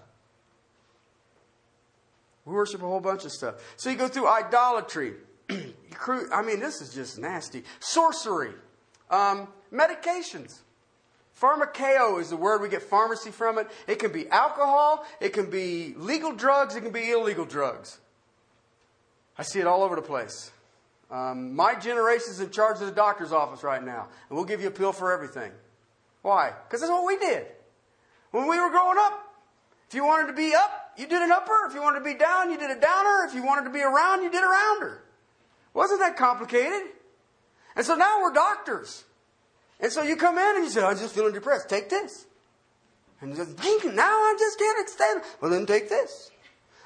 We 2.46 2.54
worship 2.54 2.82
a 2.82 2.88
whole 2.88 3.00
bunch 3.00 3.24
of 3.24 3.32
stuff. 3.32 3.56
So 3.78 3.90
you 3.90 3.98
go 3.98 4.08
through 4.08 4.28
idolatry. 4.28 5.14
I 5.50 6.42
mean, 6.42 6.60
this 6.60 6.82
is 6.82 6.94
just 6.94 7.20
nasty. 7.20 7.64
Sorcery, 7.80 8.54
um, 9.12 9.48
medications. 9.72 10.63
Pharmakeo 11.40 12.22
is 12.22 12.30
the 12.30 12.38
word 12.38 12.62
we 12.62 12.70
get 12.70 12.84
pharmacy 12.84 13.32
from 13.32 13.58
it. 13.58 13.68
It 13.88 14.00
can 14.00 14.12
be 14.12 14.28
alcohol, 14.30 15.06
it 15.20 15.34
can 15.34 15.50
be 15.50 15.94
legal 15.98 16.34
drugs, 16.34 16.76
it 16.76 16.82
can 16.82 16.92
be 16.92 17.12
illegal 17.12 17.46
drugs. 17.46 18.00
I 19.38 19.44
see 19.44 19.60
it 19.60 19.68
all 19.68 19.84
over 19.84 19.96
the 19.96 20.02
place. 20.02 20.52
Um, 21.10 21.56
my 21.56 21.76
generation 21.76 22.30
is 22.30 22.40
in 22.40 22.52
charge 22.52 22.80
of 22.82 22.88
the 22.88 22.92
doctor's 22.92 23.32
office 23.32 23.64
right 23.64 23.84
now, 23.84 24.08
and 24.30 24.36
we'll 24.36 24.46
give 24.46 24.62
you 24.62 24.68
a 24.68 24.72
pill 24.72 24.92
for 24.92 25.12
everything. 25.12 25.52
Why? 26.22 26.54
Because 26.68 26.82
that's 26.82 26.92
what 26.92 27.06
we 27.06 27.18
did. 27.18 27.46
When 28.32 28.48
we 28.48 28.60
were 28.60 28.70
growing 28.70 28.98
up, 29.00 29.20
if 29.88 29.96
you 29.96 30.06
wanted 30.06 30.28
to 30.28 30.34
be 30.34 30.56
up, 30.56 30.94
you 30.98 31.06
did 31.06 31.22
an 31.22 31.32
upper. 31.32 31.66
If 31.68 31.76
you 31.76 31.82
wanted 31.82 32.00
to 32.00 32.06
be 32.06 32.16
down, 32.16 32.50
you 32.50 32.58
did 32.58 32.72
a 32.72 32.80
downer. 32.80 33.26
If 33.28 33.36
you 33.36 33.46
wanted 33.46 33.66
to 33.66 33.70
be 33.70 33.82
around, 33.82 34.24
you 34.24 34.32
did 34.32 34.44
a 34.44 34.48
rounder. 34.48 35.04
Wasn't 35.74 36.00
that 36.00 36.18
complicated? 36.18 36.82
And 37.76 37.86
so 37.86 37.96
now 37.96 38.22
we're 38.22 38.32
doctors. 38.32 39.04
And 39.84 39.92
so 39.92 40.02
you 40.02 40.16
come 40.16 40.38
in 40.38 40.56
and 40.56 40.64
you 40.64 40.70
say, 40.70 40.82
I'm 40.82 40.98
just 40.98 41.14
feeling 41.14 41.34
depressed. 41.34 41.68
Take 41.68 41.90
this. 41.90 42.26
And 43.20 43.38
you 43.38 43.44
say, 43.44 43.90
now 43.94 44.02
I 44.02 44.36
just 44.40 44.58
can't 44.58 44.90
stand. 44.90 45.22
Well, 45.42 45.52
then 45.52 45.66
take 45.66 45.90
this. 45.90 46.32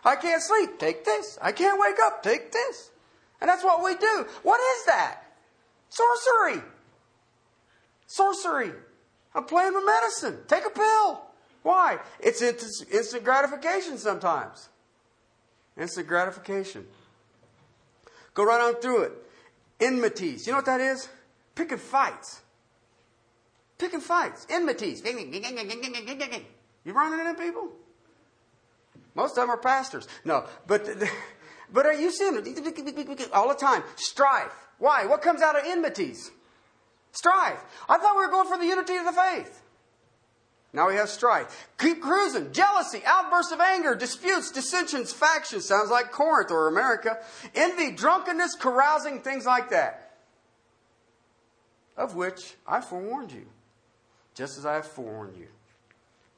I 0.03 0.15
can't 0.15 0.41
sleep. 0.41 0.79
Take 0.79 1.05
this. 1.05 1.37
I 1.39 1.51
can't 1.51 1.79
wake 1.79 1.97
up. 2.03 2.23
Take 2.23 2.51
this. 2.51 2.89
And 3.39 3.47
that's 3.47 3.63
what 3.63 3.83
we 3.83 3.93
do. 3.93 4.25
What 4.41 4.59
is 4.59 4.85
that? 4.87 5.21
Sorcery. 5.89 6.63
Sorcery. 8.07 8.71
I'm 9.35 9.43
playing 9.43 9.75
with 9.75 9.85
medicine. 9.85 10.39
Take 10.47 10.65
a 10.65 10.71
pill. 10.71 11.21
Why? 11.61 11.99
It's 12.19 12.41
instant 12.41 13.23
gratification 13.23 13.99
sometimes. 13.99 14.69
Instant 15.79 16.07
gratification. 16.07 16.87
Go 18.33 18.43
right 18.43 18.59
on 18.59 18.81
through 18.81 19.03
it. 19.03 19.11
Enmities. 19.79 20.47
You 20.47 20.53
know 20.53 20.57
what 20.57 20.65
that 20.65 20.81
is? 20.81 21.07
Picking 21.53 21.77
fights. 21.77 22.41
Picking 23.77 24.01
fights. 24.01 24.47
Enmities. 24.49 25.03
You 25.05 26.93
running 26.93 27.19
into 27.19 27.33
people? 27.41 27.69
Most 29.15 29.31
of 29.31 29.43
them 29.43 29.49
are 29.49 29.57
pastors. 29.57 30.07
No, 30.25 30.45
but 30.67 30.87
but 31.73 31.85
are 31.85 31.93
you 31.93 32.11
seeing 32.11 32.35
it 32.35 33.31
all 33.33 33.47
the 33.49 33.55
time? 33.55 33.83
Strife. 33.95 34.53
Why? 34.77 35.05
What 35.05 35.21
comes 35.21 35.41
out 35.41 35.57
of 35.57 35.63
enmities? 35.65 36.31
Strife. 37.11 37.63
I 37.89 37.97
thought 37.97 38.15
we 38.15 38.25
were 38.25 38.31
going 38.31 38.47
for 38.47 38.57
the 38.57 38.65
unity 38.65 38.95
of 38.95 39.05
the 39.05 39.11
faith. 39.11 39.63
Now 40.73 40.87
we 40.89 40.95
have 40.95 41.09
strife. 41.09 41.69
Keep 41.79 42.01
cruising. 42.01 42.51
Jealousy, 42.51 43.01
outbursts 43.05 43.51
of 43.51 43.59
anger, 43.59 43.95
disputes, 43.95 44.51
dissensions, 44.51 45.11
factions. 45.13 45.65
Sounds 45.65 45.89
like 45.89 46.11
Corinth 46.11 46.51
or 46.51 46.67
America. 46.67 47.17
Envy, 47.55 47.91
drunkenness, 47.91 48.55
carousing, 48.59 49.21
things 49.21 49.45
like 49.45 49.71
that. 49.71 50.17
Of 51.95 52.15
which 52.15 52.53
I 52.67 52.81
forewarned 52.81 53.31
you, 53.31 53.47
just 54.37 54.57
as 54.59 54.65
I 54.65 54.75
have 54.75 54.85
forewarned 54.85 55.35
you. 55.35 55.47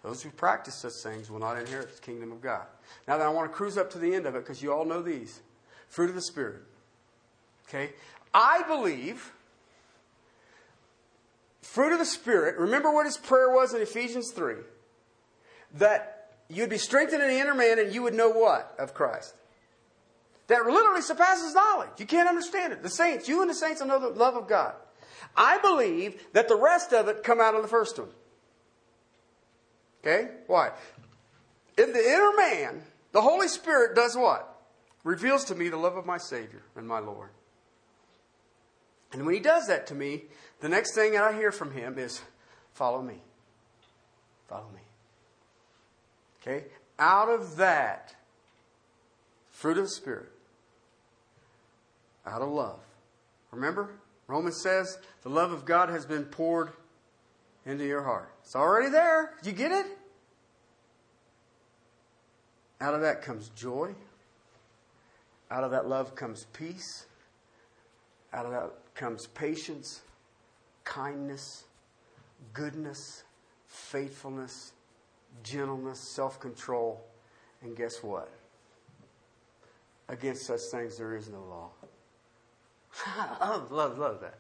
Those 0.04 0.24
who 0.24 0.30
practice 0.30 0.76
such 0.76 0.94
things 0.94 1.30
will 1.30 1.40
not 1.40 1.58
inherit 1.58 1.94
the 1.94 2.02
kingdom 2.02 2.32
of 2.32 2.42
God. 2.42 2.66
Now 3.06 3.18
then, 3.18 3.28
I 3.28 3.30
want 3.30 3.52
to 3.52 3.56
cruise 3.56 3.78
up 3.78 3.92
to 3.92 4.00
the 4.00 4.16
end 4.16 4.26
of 4.26 4.36
it 4.36 4.40
because 4.40 4.64
you 4.64 4.74
all 4.74 4.86
know 4.86 5.02
these 5.02 5.42
fruit 5.90 6.10
of 6.10 6.16
the 6.16 6.22
Spirit. 6.22 6.62
Okay? 7.68 7.92
I 8.34 8.64
believe 8.68 9.34
fruit 11.62 11.92
of 11.92 12.00
the 12.00 12.06
Spirit, 12.06 12.58
remember 12.58 12.92
what 12.92 13.06
his 13.06 13.18
prayer 13.18 13.54
was 13.54 13.74
in 13.74 13.82
Ephesians 13.82 14.32
3 14.32 14.56
that 15.76 16.32
you'd 16.48 16.70
be 16.70 16.78
strengthened 16.78 17.22
in 17.22 17.28
the 17.28 17.40
inner 17.40 17.54
man 17.54 17.78
and 17.78 17.94
you 17.94 18.02
would 18.04 18.14
know 18.14 18.30
what 18.30 18.74
of 18.80 18.94
Christ? 18.94 19.36
That 20.48 20.66
literally 20.66 21.02
surpasses 21.02 21.54
knowledge. 21.54 21.90
You 21.98 22.06
can't 22.06 22.30
understand 22.30 22.72
it. 22.74 22.82
The 22.82 22.90
saints, 22.90 23.28
you 23.28 23.42
and 23.42 23.50
the 23.50 23.54
saints 23.54 23.82
will 23.82 23.88
know 23.88 24.00
the 24.00 24.08
love 24.08 24.36
of 24.36 24.48
God. 24.48 24.74
I 25.40 25.58
believe 25.60 26.22
that 26.34 26.50
the 26.50 26.58
rest 26.58 26.92
of 26.94 27.08
it 27.08 27.24
come 27.24 27.40
out 27.40 27.56
of 27.56 27.62
the 27.62 27.68
first 27.70 27.98
one. 27.98 28.10
Okay? 30.02 30.32
Why? 30.48 30.72
In 31.78 31.94
the 31.94 32.06
inner 32.06 32.36
man, 32.38 32.82
the 33.14 33.22
Holy 33.22 33.48
Spirit 33.48 33.96
does 33.96 34.18
what? 34.18 34.46
Reveals 35.06 35.46
to 35.46 35.56
me 35.56 35.70
the 35.70 35.78
love 35.78 35.96
of 35.96 36.06
my 36.06 36.18
Savior 36.18 36.62
and 36.76 36.86
my 36.86 37.00
Lord. 37.00 37.30
And 39.14 39.26
when 39.26 39.34
He 39.34 39.40
does 39.40 39.68
that 39.68 39.88
to 39.88 39.96
me, 39.96 40.26
the 40.60 40.70
next 40.70 40.94
thing 40.94 41.14
that 41.14 41.24
I 41.24 41.34
hear 41.34 41.54
from 41.54 41.72
Him 41.72 41.98
is, 41.98 42.22
Follow 42.74 43.02
me. 43.02 43.22
Follow 44.48 44.68
me. 44.74 44.82
Okay? 46.42 46.66
Out 46.98 47.30
of 47.30 47.58
that, 47.58 48.16
fruit 49.50 49.78
of 49.78 49.84
the 49.84 49.90
Spirit, 49.90 50.32
out 52.26 52.42
of 52.42 52.50
love. 52.50 52.80
Remember? 53.52 53.90
Romans 54.30 54.62
says 54.62 55.00
the 55.24 55.30
love 55.30 55.52
of 55.52 55.66
God 55.66 55.90
has 55.90 56.06
been 56.06 56.24
poured 56.24 56.70
into 57.66 57.84
your 57.84 58.04
heart. 58.04 58.32
It's 58.44 58.56
already 58.56 58.88
there. 58.90 59.34
You 59.44 59.52
get 59.52 59.72
it? 59.72 59.88
Out 62.80 62.94
of 62.94 63.02
that 63.02 63.24
comes 63.24 63.50
joy. 63.50 63.96
Out 65.50 65.64
of 65.64 65.72
that 65.72 65.88
love 65.88 66.16
comes 66.16 66.46
peace. 66.54 67.08
Out 68.32 68.46
of 68.46 68.52
that 68.52 68.70
comes 68.94 69.26
patience, 69.26 70.02
kindness, 70.84 71.64
goodness, 72.54 73.24
faithfulness, 73.66 74.74
gentleness, 75.42 76.00
self 76.00 76.40
control. 76.40 77.04
And 77.64 77.76
guess 77.76 78.04
what? 78.04 78.30
Against 80.08 80.46
such 80.46 80.62
things 80.72 81.00
there 81.00 81.16
is 81.16 81.30
no 81.30 81.40
law. 81.40 81.72
I 83.40 83.62
love, 83.70 83.98
love 83.98 84.22
that. 84.22 84.40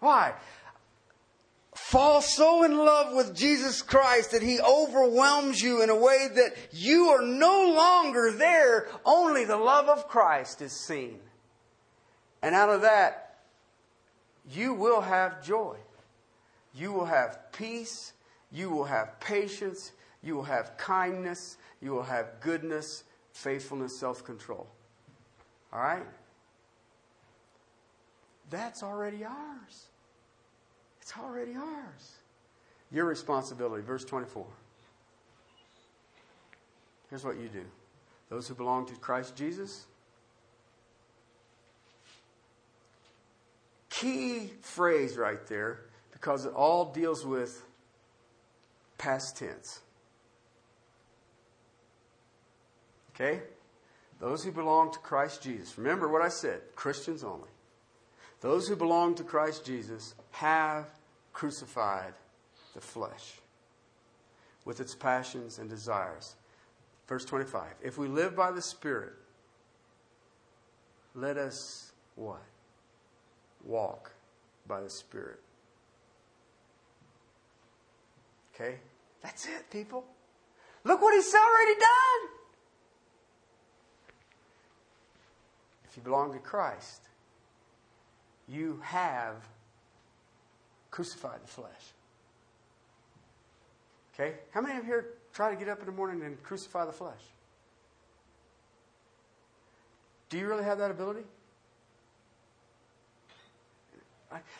Why? 0.00 0.34
fall 1.90 2.22
so 2.22 2.62
in 2.62 2.76
love 2.76 3.14
with 3.16 3.34
Jesus 3.34 3.82
Christ 3.82 4.30
that 4.30 4.42
he 4.42 4.60
overwhelms 4.60 5.60
you 5.60 5.82
in 5.82 5.90
a 5.90 5.96
way 5.96 6.28
that 6.34 6.54
you 6.72 7.08
are 7.08 7.22
no 7.22 7.72
longer 7.74 8.30
there, 8.30 8.88
only 9.04 9.44
the 9.44 9.56
love 9.56 9.88
of 9.88 10.06
Christ 10.06 10.62
is 10.62 10.72
seen. 10.72 11.18
And 12.42 12.54
out 12.54 12.70
of 12.70 12.82
that, 12.82 13.40
you 14.48 14.72
will 14.72 15.00
have 15.00 15.42
joy. 15.42 15.76
You 16.74 16.92
will 16.92 17.06
have 17.06 17.50
peace. 17.50 18.12
You 18.52 18.70
will 18.70 18.84
have 18.84 19.18
patience. 19.18 19.90
You 20.22 20.36
will 20.36 20.44
have 20.44 20.76
kindness. 20.76 21.56
You 21.82 21.90
will 21.90 22.04
have 22.04 22.40
goodness, 22.40 23.02
faithfulness, 23.32 23.98
self 23.98 24.24
control. 24.24 24.68
All 25.72 25.80
right? 25.80 26.06
That's 28.50 28.82
already 28.82 29.24
ours. 29.24 29.86
It's 31.00 31.14
already 31.16 31.54
ours. 31.54 32.12
Your 32.92 33.06
responsibility, 33.06 33.82
verse 33.82 34.04
24. 34.04 34.44
Here's 37.08 37.24
what 37.24 37.36
you 37.36 37.48
do 37.48 37.64
those 38.28 38.46
who 38.46 38.54
belong 38.54 38.86
to 38.86 38.94
Christ 38.94 39.36
Jesus. 39.36 39.86
Key 43.88 44.50
phrase 44.62 45.16
right 45.16 45.44
there 45.46 45.80
because 46.12 46.46
it 46.46 46.54
all 46.54 46.92
deals 46.92 47.26
with 47.26 47.62
past 48.98 49.36
tense. 49.36 49.80
Okay? 53.14 53.42
Those 54.20 54.44
who 54.44 54.52
belong 54.52 54.92
to 54.92 54.98
Christ 55.00 55.42
Jesus. 55.42 55.76
Remember 55.76 56.08
what 56.08 56.22
I 56.22 56.28
said 56.28 56.60
Christians 56.76 57.24
only. 57.24 57.48
Those 58.40 58.68
who 58.68 58.76
belong 58.76 59.14
to 59.16 59.24
Christ 59.24 59.64
Jesus 59.64 60.14
have 60.32 60.86
crucified 61.32 62.14
the 62.74 62.80
flesh 62.80 63.34
with 64.64 64.80
its 64.80 64.94
passions 64.94 65.58
and 65.58 65.68
desires. 65.68 66.36
Verse 67.06 67.24
25. 67.24 67.64
If 67.82 67.98
we 67.98 68.08
live 68.08 68.36
by 68.36 68.50
the 68.50 68.62
Spirit, 68.62 69.12
let 71.14 71.36
us 71.36 71.92
what? 72.14 72.42
Walk 73.64 74.12
by 74.66 74.80
the 74.80 74.90
Spirit. 74.90 75.40
Okay? 78.54 78.76
That's 79.22 79.46
it, 79.46 79.70
people. 79.70 80.04
Look 80.84 81.02
what 81.02 81.14
he's 81.14 81.34
already 81.34 81.74
done. 81.74 82.30
If 85.90 85.96
you 85.96 86.02
belong 86.02 86.32
to 86.32 86.38
Christ, 86.38 87.09
you 88.50 88.80
have 88.82 89.36
crucified 90.90 91.42
the 91.42 91.48
flesh. 91.48 91.94
Okay? 94.14 94.34
How 94.50 94.60
many 94.60 94.76
of 94.78 94.84
you 94.84 94.90
here 94.90 95.06
try 95.32 95.50
to 95.50 95.56
get 95.56 95.68
up 95.68 95.80
in 95.80 95.86
the 95.86 95.92
morning 95.92 96.22
and 96.22 96.42
crucify 96.42 96.84
the 96.84 96.92
flesh? 96.92 97.20
Do 100.28 100.38
you 100.38 100.48
really 100.48 100.64
have 100.64 100.78
that 100.78 100.90
ability? 100.90 101.22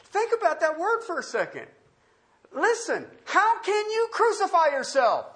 Think 0.05 0.33
about 0.37 0.61
that 0.61 0.79
word 0.79 1.03
for 1.03 1.19
a 1.19 1.23
second. 1.23 1.67
Listen, 2.53 3.07
how 3.25 3.61
can 3.61 3.91
you 3.91 4.09
crucify 4.13 4.69
yourself? 4.73 5.27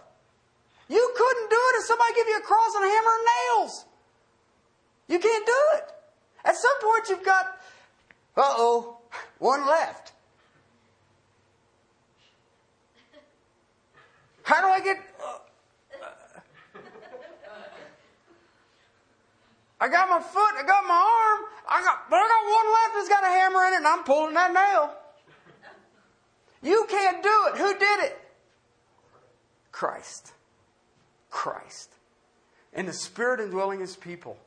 You 0.89 1.13
couldn't 1.17 1.51
do 1.51 1.57
it 1.57 1.79
if 1.79 1.85
somebody 1.85 2.15
gave 2.15 2.27
you 2.27 2.39
a 2.39 2.43
cross 2.43 2.75
and 2.75 2.85
a 2.85 2.89
hammer 2.89 3.11
and 3.11 3.27
nails. 3.63 3.85
You 5.09 5.19
can't 5.19 5.47
do 5.47 5.61
it. 5.77 5.85
At 6.45 6.57
some 6.57 6.81
point, 6.83 7.09
you've 7.09 7.25
got, 7.25 7.61
uh 8.37 8.43
oh, 8.43 8.99
one 9.39 9.67
left. 9.67 10.13
How 14.43 14.61
do 14.61 14.69
I 14.69 14.81
get. 14.81 14.99
I 19.81 19.89
got 19.89 20.09
my 20.09 20.21
foot, 20.21 20.55
I 20.57 20.63
got 20.67 20.85
my 20.87 20.95
arm, 20.95 21.47
I 21.69 21.83
got, 21.83 22.09
but 22.09 22.17
I 22.17 22.29
got 22.29 22.45
one 22.55 22.73
left 22.73 22.95
that's 22.95 23.09
got 23.09 23.23
a 23.23 23.27
hammer 23.27 23.65
in 23.67 23.73
it, 23.75 23.77
and 23.77 23.87
I'm 23.87 24.03
pulling 24.05 24.33
that 24.33 24.53
nail. 24.53 24.95
You 26.63 26.87
can't 26.89 27.23
do 27.23 27.39
it. 27.49 27.59
Who 27.59 27.79
did 27.79 28.05
it? 28.05 28.19
Christ. 29.73 30.33
Christ. 31.29 31.91
And 32.73 32.89
the 32.89 32.95
Spirit 32.95 33.41
indwelling 33.41 33.81
His 33.81 33.97
people. 33.97 34.39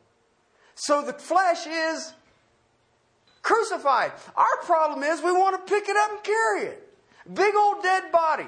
So 0.74 1.04
the 1.04 1.14
flesh 1.14 1.68
is 1.68 2.14
crucified. 3.48 4.12
Our 4.36 4.58
problem 4.64 5.04
is 5.04 5.22
we 5.22 5.32
want 5.32 5.56
to 5.56 5.74
pick 5.74 5.88
it 5.88 5.96
up 5.96 6.12
and 6.12 6.24
carry 6.24 6.66
it. 6.66 6.84
Big 7.34 7.56
old 7.56 7.82
dead 7.82 8.12
body. 8.12 8.48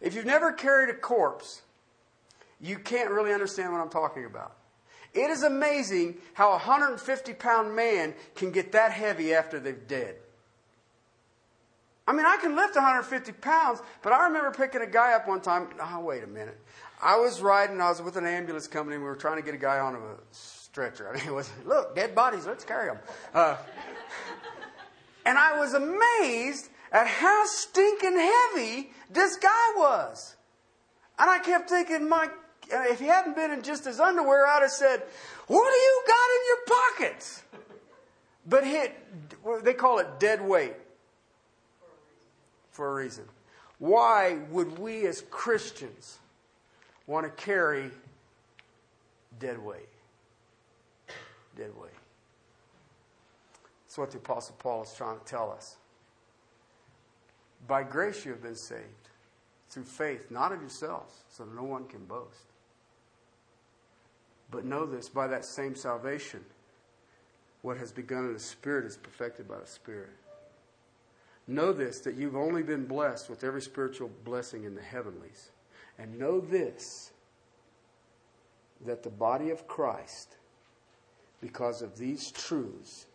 If 0.00 0.14
you've 0.14 0.26
never 0.26 0.52
carried 0.52 0.90
a 0.90 0.94
corpse, 0.94 1.62
you 2.60 2.78
can't 2.78 3.10
really 3.10 3.32
understand 3.32 3.72
what 3.72 3.80
I'm 3.80 3.88
talking 3.88 4.26
about. 4.26 4.56
It 5.14 5.30
is 5.30 5.42
amazing 5.42 6.16
how 6.34 6.48
a 6.48 6.52
150 6.52 7.34
pound 7.34 7.74
man 7.74 8.14
can 8.34 8.50
get 8.50 8.72
that 8.72 8.92
heavy 8.92 9.32
after 9.32 9.58
they're 9.58 9.72
dead. 9.72 10.16
I 12.06 12.12
mean, 12.12 12.26
I 12.26 12.36
can 12.40 12.56
lift 12.56 12.74
150 12.74 13.32
pounds, 13.32 13.80
but 14.02 14.12
I 14.12 14.24
remember 14.24 14.50
picking 14.50 14.82
a 14.82 14.86
guy 14.86 15.14
up 15.14 15.28
one 15.28 15.40
time. 15.40 15.68
Oh, 15.80 16.00
wait 16.00 16.24
a 16.24 16.26
minute. 16.26 16.58
I 17.00 17.16
was 17.16 17.40
riding, 17.40 17.80
I 17.80 17.88
was 17.88 18.02
with 18.02 18.16
an 18.16 18.26
ambulance 18.26 18.66
company, 18.66 18.96
and 18.96 19.04
we 19.04 19.08
were 19.08 19.16
trying 19.16 19.36
to 19.36 19.42
get 19.42 19.54
a 19.54 19.58
guy 19.58 19.78
on 19.78 19.94
a 19.94 20.16
stretcher. 20.72 21.08
I 21.12 21.16
mean, 21.16 21.26
it 21.26 21.32
was, 21.32 21.50
look, 21.66 21.94
dead 21.94 22.14
bodies, 22.14 22.46
let's 22.46 22.64
carry 22.64 22.88
them. 22.88 22.98
Uh, 23.34 23.56
and 25.24 25.38
I 25.38 25.58
was 25.58 25.74
amazed 25.74 26.70
at 26.90 27.06
how 27.06 27.44
stinking 27.44 28.16
heavy 28.18 28.90
this 29.10 29.36
guy 29.36 29.72
was. 29.76 30.34
And 31.18 31.30
I 31.30 31.38
kept 31.38 31.68
thinking, 31.68 32.08
my, 32.08 32.28
if 32.70 32.98
he 32.98 33.06
hadn't 33.06 33.36
been 33.36 33.50
in 33.52 33.62
just 33.62 33.84
his 33.84 34.00
underwear, 34.00 34.46
I'd 34.46 34.62
have 34.62 34.70
said, 34.70 35.02
What 35.46 35.70
do 35.70 35.78
you 35.78 36.02
got 36.06 36.30
in 36.34 36.40
your 36.48 36.78
pockets? 36.88 37.42
But 38.44 38.66
hit, 38.66 38.98
they 39.62 39.74
call 39.74 40.00
it 40.00 40.18
dead 40.18 40.42
weight 40.42 40.74
for 42.70 42.90
a 42.90 42.94
reason. 42.94 43.24
Why 43.78 44.38
would 44.50 44.78
we 44.78 45.06
as 45.06 45.22
Christians 45.30 46.18
want 47.06 47.24
to 47.24 47.30
carry 47.42 47.90
dead 49.38 49.62
weight? 49.62 49.91
Dead 51.56 51.70
we? 51.74 51.88
That's 53.84 53.98
what 53.98 54.10
the 54.10 54.18
Apostle 54.18 54.56
Paul 54.58 54.82
is 54.82 54.94
trying 54.94 55.18
to 55.18 55.24
tell 55.24 55.50
us. 55.50 55.76
By 57.66 57.82
grace 57.82 58.24
you 58.24 58.32
have 58.32 58.42
been 58.42 58.56
saved, 58.56 59.10
through 59.70 59.84
faith, 59.84 60.30
not 60.30 60.52
of 60.52 60.60
yourselves, 60.60 61.14
so 61.28 61.44
no 61.44 61.62
one 61.62 61.86
can 61.86 62.04
boast. 62.04 62.46
But 64.50 64.64
know 64.64 64.84
this 64.84 65.08
by 65.08 65.28
that 65.28 65.44
same 65.44 65.74
salvation, 65.74 66.44
what 67.62 67.78
has 67.78 67.92
begun 67.92 68.26
in 68.26 68.34
the 68.34 68.40
Spirit 68.40 68.84
is 68.84 68.96
perfected 68.96 69.48
by 69.48 69.58
the 69.60 69.66
Spirit. 69.66 70.10
Know 71.46 71.72
this 71.72 72.00
that 72.00 72.16
you've 72.16 72.36
only 72.36 72.62
been 72.62 72.86
blessed 72.86 73.28
with 73.28 73.44
every 73.44 73.62
spiritual 73.62 74.10
blessing 74.24 74.64
in 74.64 74.74
the 74.74 74.82
heavenlies. 74.82 75.50
And 75.98 76.18
know 76.18 76.40
this 76.40 77.12
that 78.84 79.02
the 79.02 79.10
body 79.10 79.50
of 79.50 79.66
Christ, 79.68 80.36
because 81.42 81.82
of 81.82 81.98
these 81.98 82.30
truths, 82.30 83.06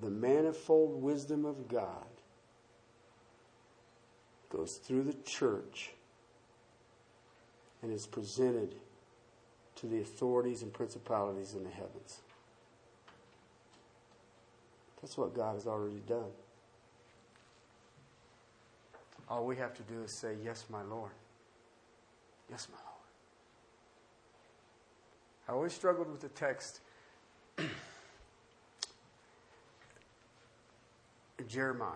the 0.00 0.08
manifold 0.08 1.02
wisdom 1.02 1.44
of 1.44 1.68
God 1.68 2.06
goes 4.48 4.76
through 4.76 5.02
the 5.02 5.16
church 5.24 5.90
and 7.82 7.92
is 7.92 8.06
presented 8.06 8.76
to 9.76 9.86
the 9.86 10.00
authorities 10.00 10.62
and 10.62 10.72
principalities 10.72 11.54
in 11.54 11.64
the 11.64 11.70
heavens. 11.70 12.20
That's 15.00 15.18
what 15.18 15.34
God 15.34 15.54
has 15.54 15.66
already 15.66 16.00
done. 16.06 16.30
All 19.28 19.44
we 19.44 19.56
have 19.56 19.74
to 19.74 19.82
do 19.82 20.02
is 20.04 20.20
say, 20.20 20.36
Yes, 20.44 20.66
my 20.70 20.82
Lord. 20.82 21.10
Yes, 22.48 22.68
my 22.70 22.78
Lord. 22.84 22.91
I 25.52 25.54
always 25.54 25.74
struggled 25.74 26.10
with 26.10 26.22
the 26.22 26.30
text. 26.30 26.80
Jeremiah. 31.46 31.90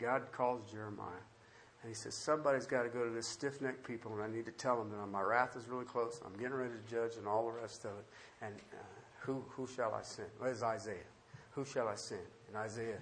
God 0.00 0.22
calls 0.32 0.68
Jeremiah. 0.68 1.06
And 1.82 1.88
he 1.88 1.94
says, 1.94 2.16
Somebody's 2.16 2.66
got 2.66 2.82
to 2.82 2.88
go 2.88 3.04
to 3.04 3.10
this 3.10 3.28
stiff 3.28 3.60
necked 3.60 3.86
people, 3.86 4.12
and 4.12 4.20
I 4.20 4.26
need 4.26 4.44
to 4.46 4.50
tell 4.50 4.76
them 4.76 4.90
that 4.90 5.06
my 5.06 5.20
wrath 5.20 5.54
is 5.56 5.68
really 5.68 5.84
close. 5.84 6.20
I'm 6.26 6.32
getting 6.32 6.54
ready 6.54 6.72
to 6.72 6.92
judge 6.92 7.16
and 7.16 7.28
all 7.28 7.46
the 7.46 7.52
rest 7.52 7.84
of 7.84 7.92
it. 7.92 8.06
And 8.44 8.56
uh, 8.72 8.82
who, 9.20 9.44
who 9.50 9.68
shall 9.68 9.94
I 9.94 10.02
send? 10.02 10.26
Where's 10.40 10.64
Isaiah? 10.64 10.96
Who 11.52 11.64
shall 11.64 11.86
I 11.86 11.94
send? 11.94 12.26
And 12.48 12.56
Isaiah 12.56 12.98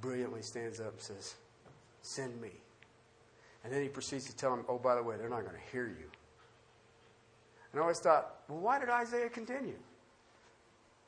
brilliantly 0.00 0.42
stands 0.42 0.78
up 0.78 0.92
and 0.92 1.00
says, 1.00 1.34
Send 2.02 2.40
me. 2.40 2.52
And 3.64 3.72
then 3.72 3.82
he 3.82 3.88
proceeds 3.88 4.26
to 4.26 4.36
tell 4.36 4.54
them, 4.54 4.64
Oh, 4.68 4.78
by 4.78 4.94
the 4.94 5.02
way, 5.02 5.16
they're 5.16 5.28
not 5.28 5.42
going 5.42 5.56
to 5.56 5.72
hear 5.72 5.88
you. 5.88 6.08
And 7.76 7.82
I 7.82 7.82
always 7.82 8.00
thought, 8.00 8.36
Well, 8.48 8.60
why 8.60 8.78
did 8.78 8.88
Isaiah 8.88 9.28
continue? 9.28 9.76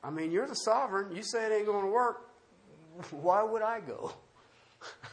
I 0.03 0.11
mean, 0.11 0.31
you're 0.31 0.45
the 0.45 0.53
sovereign. 0.53 1.15
You 1.15 1.23
say 1.23 1.47
it 1.47 1.51
ain't 1.51 1.65
going 1.65 1.83
to 1.83 1.91
work. 1.91 2.29
Why 3.11 3.41
would 3.41 3.63
I 3.63 3.79
go? 3.79 4.13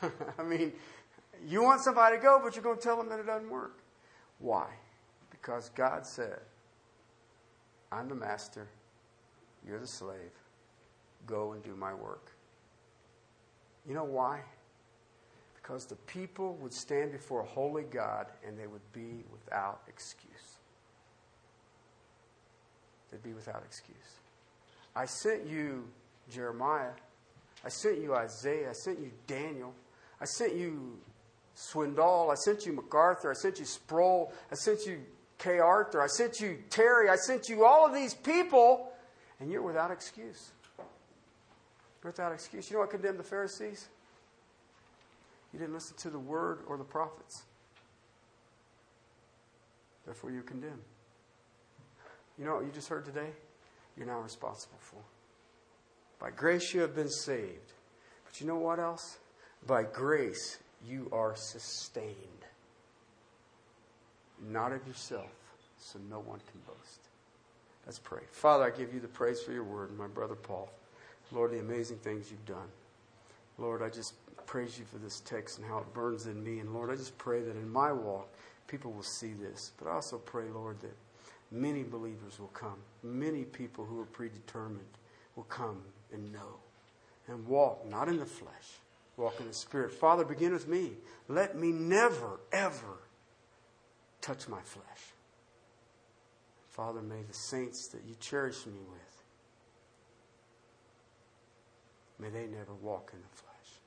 I 0.38 0.42
mean, 0.42 0.74
you 1.48 1.62
want 1.62 1.80
somebody 1.80 2.18
to 2.18 2.22
go, 2.22 2.40
but 2.44 2.54
you're 2.54 2.62
going 2.62 2.76
to 2.76 2.82
tell 2.82 2.98
them 2.98 3.08
that 3.08 3.20
it 3.20 3.26
doesn't 3.26 3.48
work. 3.48 3.78
Why? 4.38 4.66
Because 5.30 5.70
God 5.70 6.06
said, 6.06 6.40
I'm 7.90 8.10
the 8.10 8.14
master, 8.14 8.68
you're 9.66 9.80
the 9.80 9.86
slave. 9.86 10.36
Go 11.26 11.52
and 11.52 11.64
do 11.64 11.74
my 11.74 11.94
work. 11.94 12.32
You 13.88 13.94
know 13.94 14.04
why? 14.04 14.42
Because 15.54 15.86
the 15.86 15.96
people 15.96 16.56
would 16.56 16.74
stand 16.74 17.12
before 17.12 17.40
a 17.40 17.46
holy 17.46 17.84
God 17.84 18.26
and 18.46 18.58
they 18.58 18.66
would 18.66 18.92
be 18.92 19.24
without 19.32 19.80
excuse. 19.88 20.55
They'd 23.10 23.22
be 23.22 23.32
without 23.32 23.62
excuse. 23.64 23.96
I 24.94 25.06
sent 25.06 25.46
you 25.46 25.88
Jeremiah. 26.30 26.92
I 27.64 27.68
sent 27.68 27.98
you 27.98 28.14
Isaiah. 28.14 28.70
I 28.70 28.72
sent 28.72 28.98
you 28.98 29.10
Daniel. 29.26 29.72
I 30.20 30.24
sent 30.24 30.54
you 30.54 30.98
Swindoll. 31.56 32.30
I 32.30 32.34
sent 32.34 32.66
you 32.66 32.72
MacArthur. 32.72 33.30
I 33.30 33.34
sent 33.34 33.58
you 33.58 33.64
Sproul. 33.64 34.32
I 34.50 34.54
sent 34.54 34.86
you 34.86 35.00
Kay 35.38 35.58
Arthur. 35.58 36.02
I 36.02 36.06
sent 36.06 36.40
you 36.40 36.58
Terry. 36.70 37.08
I 37.08 37.16
sent 37.16 37.48
you 37.48 37.64
all 37.64 37.86
of 37.86 37.94
these 37.94 38.14
people, 38.14 38.92
and 39.40 39.50
you're 39.50 39.62
without 39.62 39.90
excuse 39.90 40.50
You're 40.78 42.12
without 42.12 42.32
excuse. 42.32 42.70
You 42.70 42.76
know 42.76 42.80
what 42.80 42.90
condemned 42.90 43.18
the 43.18 43.24
Pharisees? 43.24 43.88
You 45.52 45.58
didn't 45.58 45.74
listen 45.74 45.96
to 45.98 46.10
the 46.10 46.18
word 46.18 46.60
or 46.66 46.76
the 46.76 46.84
prophets. 46.84 47.44
Therefore, 50.04 50.30
you're 50.30 50.42
condemned. 50.42 50.82
You 52.38 52.44
know 52.44 52.56
what 52.56 52.64
you 52.64 52.72
just 52.72 52.88
heard 52.88 53.04
today? 53.04 53.30
You're 53.96 54.06
now 54.06 54.20
responsible 54.20 54.78
for. 54.80 55.00
By 56.18 56.30
grace, 56.30 56.72
you 56.74 56.80
have 56.80 56.94
been 56.94 57.10
saved. 57.10 57.72
But 58.24 58.40
you 58.40 58.46
know 58.46 58.56
what 58.56 58.78
else? 58.78 59.18
By 59.66 59.84
grace, 59.84 60.58
you 60.86 61.08
are 61.12 61.34
sustained. 61.34 62.14
Not 64.50 64.72
of 64.72 64.86
yourself, 64.86 65.30
so 65.78 65.98
no 66.10 66.20
one 66.20 66.40
can 66.50 66.60
boast. 66.66 67.00
Let's 67.86 67.98
pray. 67.98 68.22
Father, 68.32 68.64
I 68.64 68.76
give 68.76 68.92
you 68.92 69.00
the 69.00 69.08
praise 69.08 69.40
for 69.42 69.52
your 69.52 69.64
word, 69.64 69.96
my 69.96 70.08
brother 70.08 70.34
Paul. 70.34 70.70
Lord, 71.32 71.52
the 71.52 71.60
amazing 71.60 71.98
things 71.98 72.30
you've 72.30 72.46
done. 72.46 72.68
Lord, 73.58 73.82
I 73.82 73.88
just 73.88 74.14
praise 74.46 74.78
you 74.78 74.84
for 74.84 74.98
this 74.98 75.20
text 75.20 75.58
and 75.58 75.66
how 75.66 75.78
it 75.78 75.94
burns 75.94 76.26
in 76.26 76.42
me. 76.42 76.60
And 76.60 76.74
Lord, 76.74 76.90
I 76.90 76.96
just 76.96 77.16
pray 77.18 77.40
that 77.40 77.56
in 77.56 77.68
my 77.68 77.92
walk, 77.92 78.28
people 78.66 78.92
will 78.92 79.02
see 79.02 79.32
this. 79.32 79.72
But 79.78 79.88
I 79.88 79.94
also 79.94 80.18
pray, 80.18 80.44
Lord, 80.52 80.80
that 80.80 80.94
many 81.50 81.82
believers 81.82 82.38
will 82.38 82.48
come. 82.48 82.78
Many 83.02 83.44
people 83.44 83.84
who 83.84 84.00
are 84.00 84.06
predetermined 84.06 84.98
will 85.34 85.44
come 85.44 85.82
and 86.12 86.32
know 86.32 86.60
and 87.28 87.46
walk 87.46 87.86
not 87.86 88.08
in 88.08 88.18
the 88.18 88.26
flesh, 88.26 88.80
walk 89.16 89.40
in 89.40 89.46
the 89.46 89.54
Spirit. 89.54 89.92
Father, 89.92 90.24
begin 90.24 90.52
with 90.52 90.68
me. 90.68 90.92
Let 91.28 91.56
me 91.56 91.72
never, 91.72 92.40
ever 92.52 92.98
touch 94.20 94.48
my 94.48 94.60
flesh. 94.60 94.84
Father, 96.68 97.02
may 97.02 97.22
the 97.26 97.34
saints 97.34 97.88
that 97.88 98.02
you 98.06 98.14
cherish 98.20 98.66
me 98.66 98.78
with 98.90 99.06
May 102.18 102.30
they 102.30 102.46
never 102.46 102.72
walk 102.80 103.10
in 103.12 103.20
the 103.20 103.36
flesh. 103.36 103.80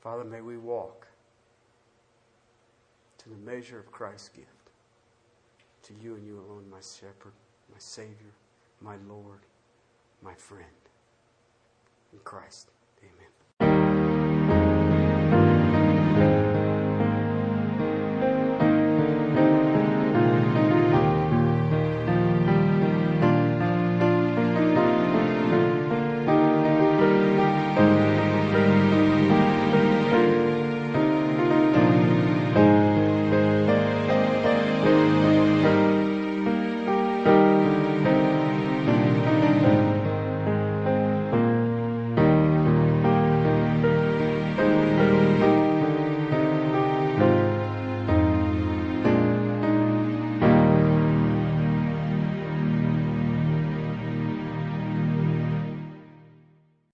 Father, 0.00 0.24
may 0.24 0.40
we 0.40 0.56
walk 0.56 1.08
to 3.18 3.28
the 3.28 3.36
measure 3.36 3.78
of 3.78 3.90
Christ's 3.90 4.28
gift. 4.28 4.61
To 5.84 5.94
you 6.00 6.14
and 6.14 6.26
you 6.26 6.38
alone, 6.38 6.64
my 6.70 6.80
shepherd, 6.80 7.32
my 7.70 7.78
Savior, 7.78 8.34
my 8.80 8.96
Lord, 9.08 9.40
my 10.22 10.34
friend. 10.34 10.64
In 12.12 12.20
Christ, 12.20 12.70
amen. 13.02 13.31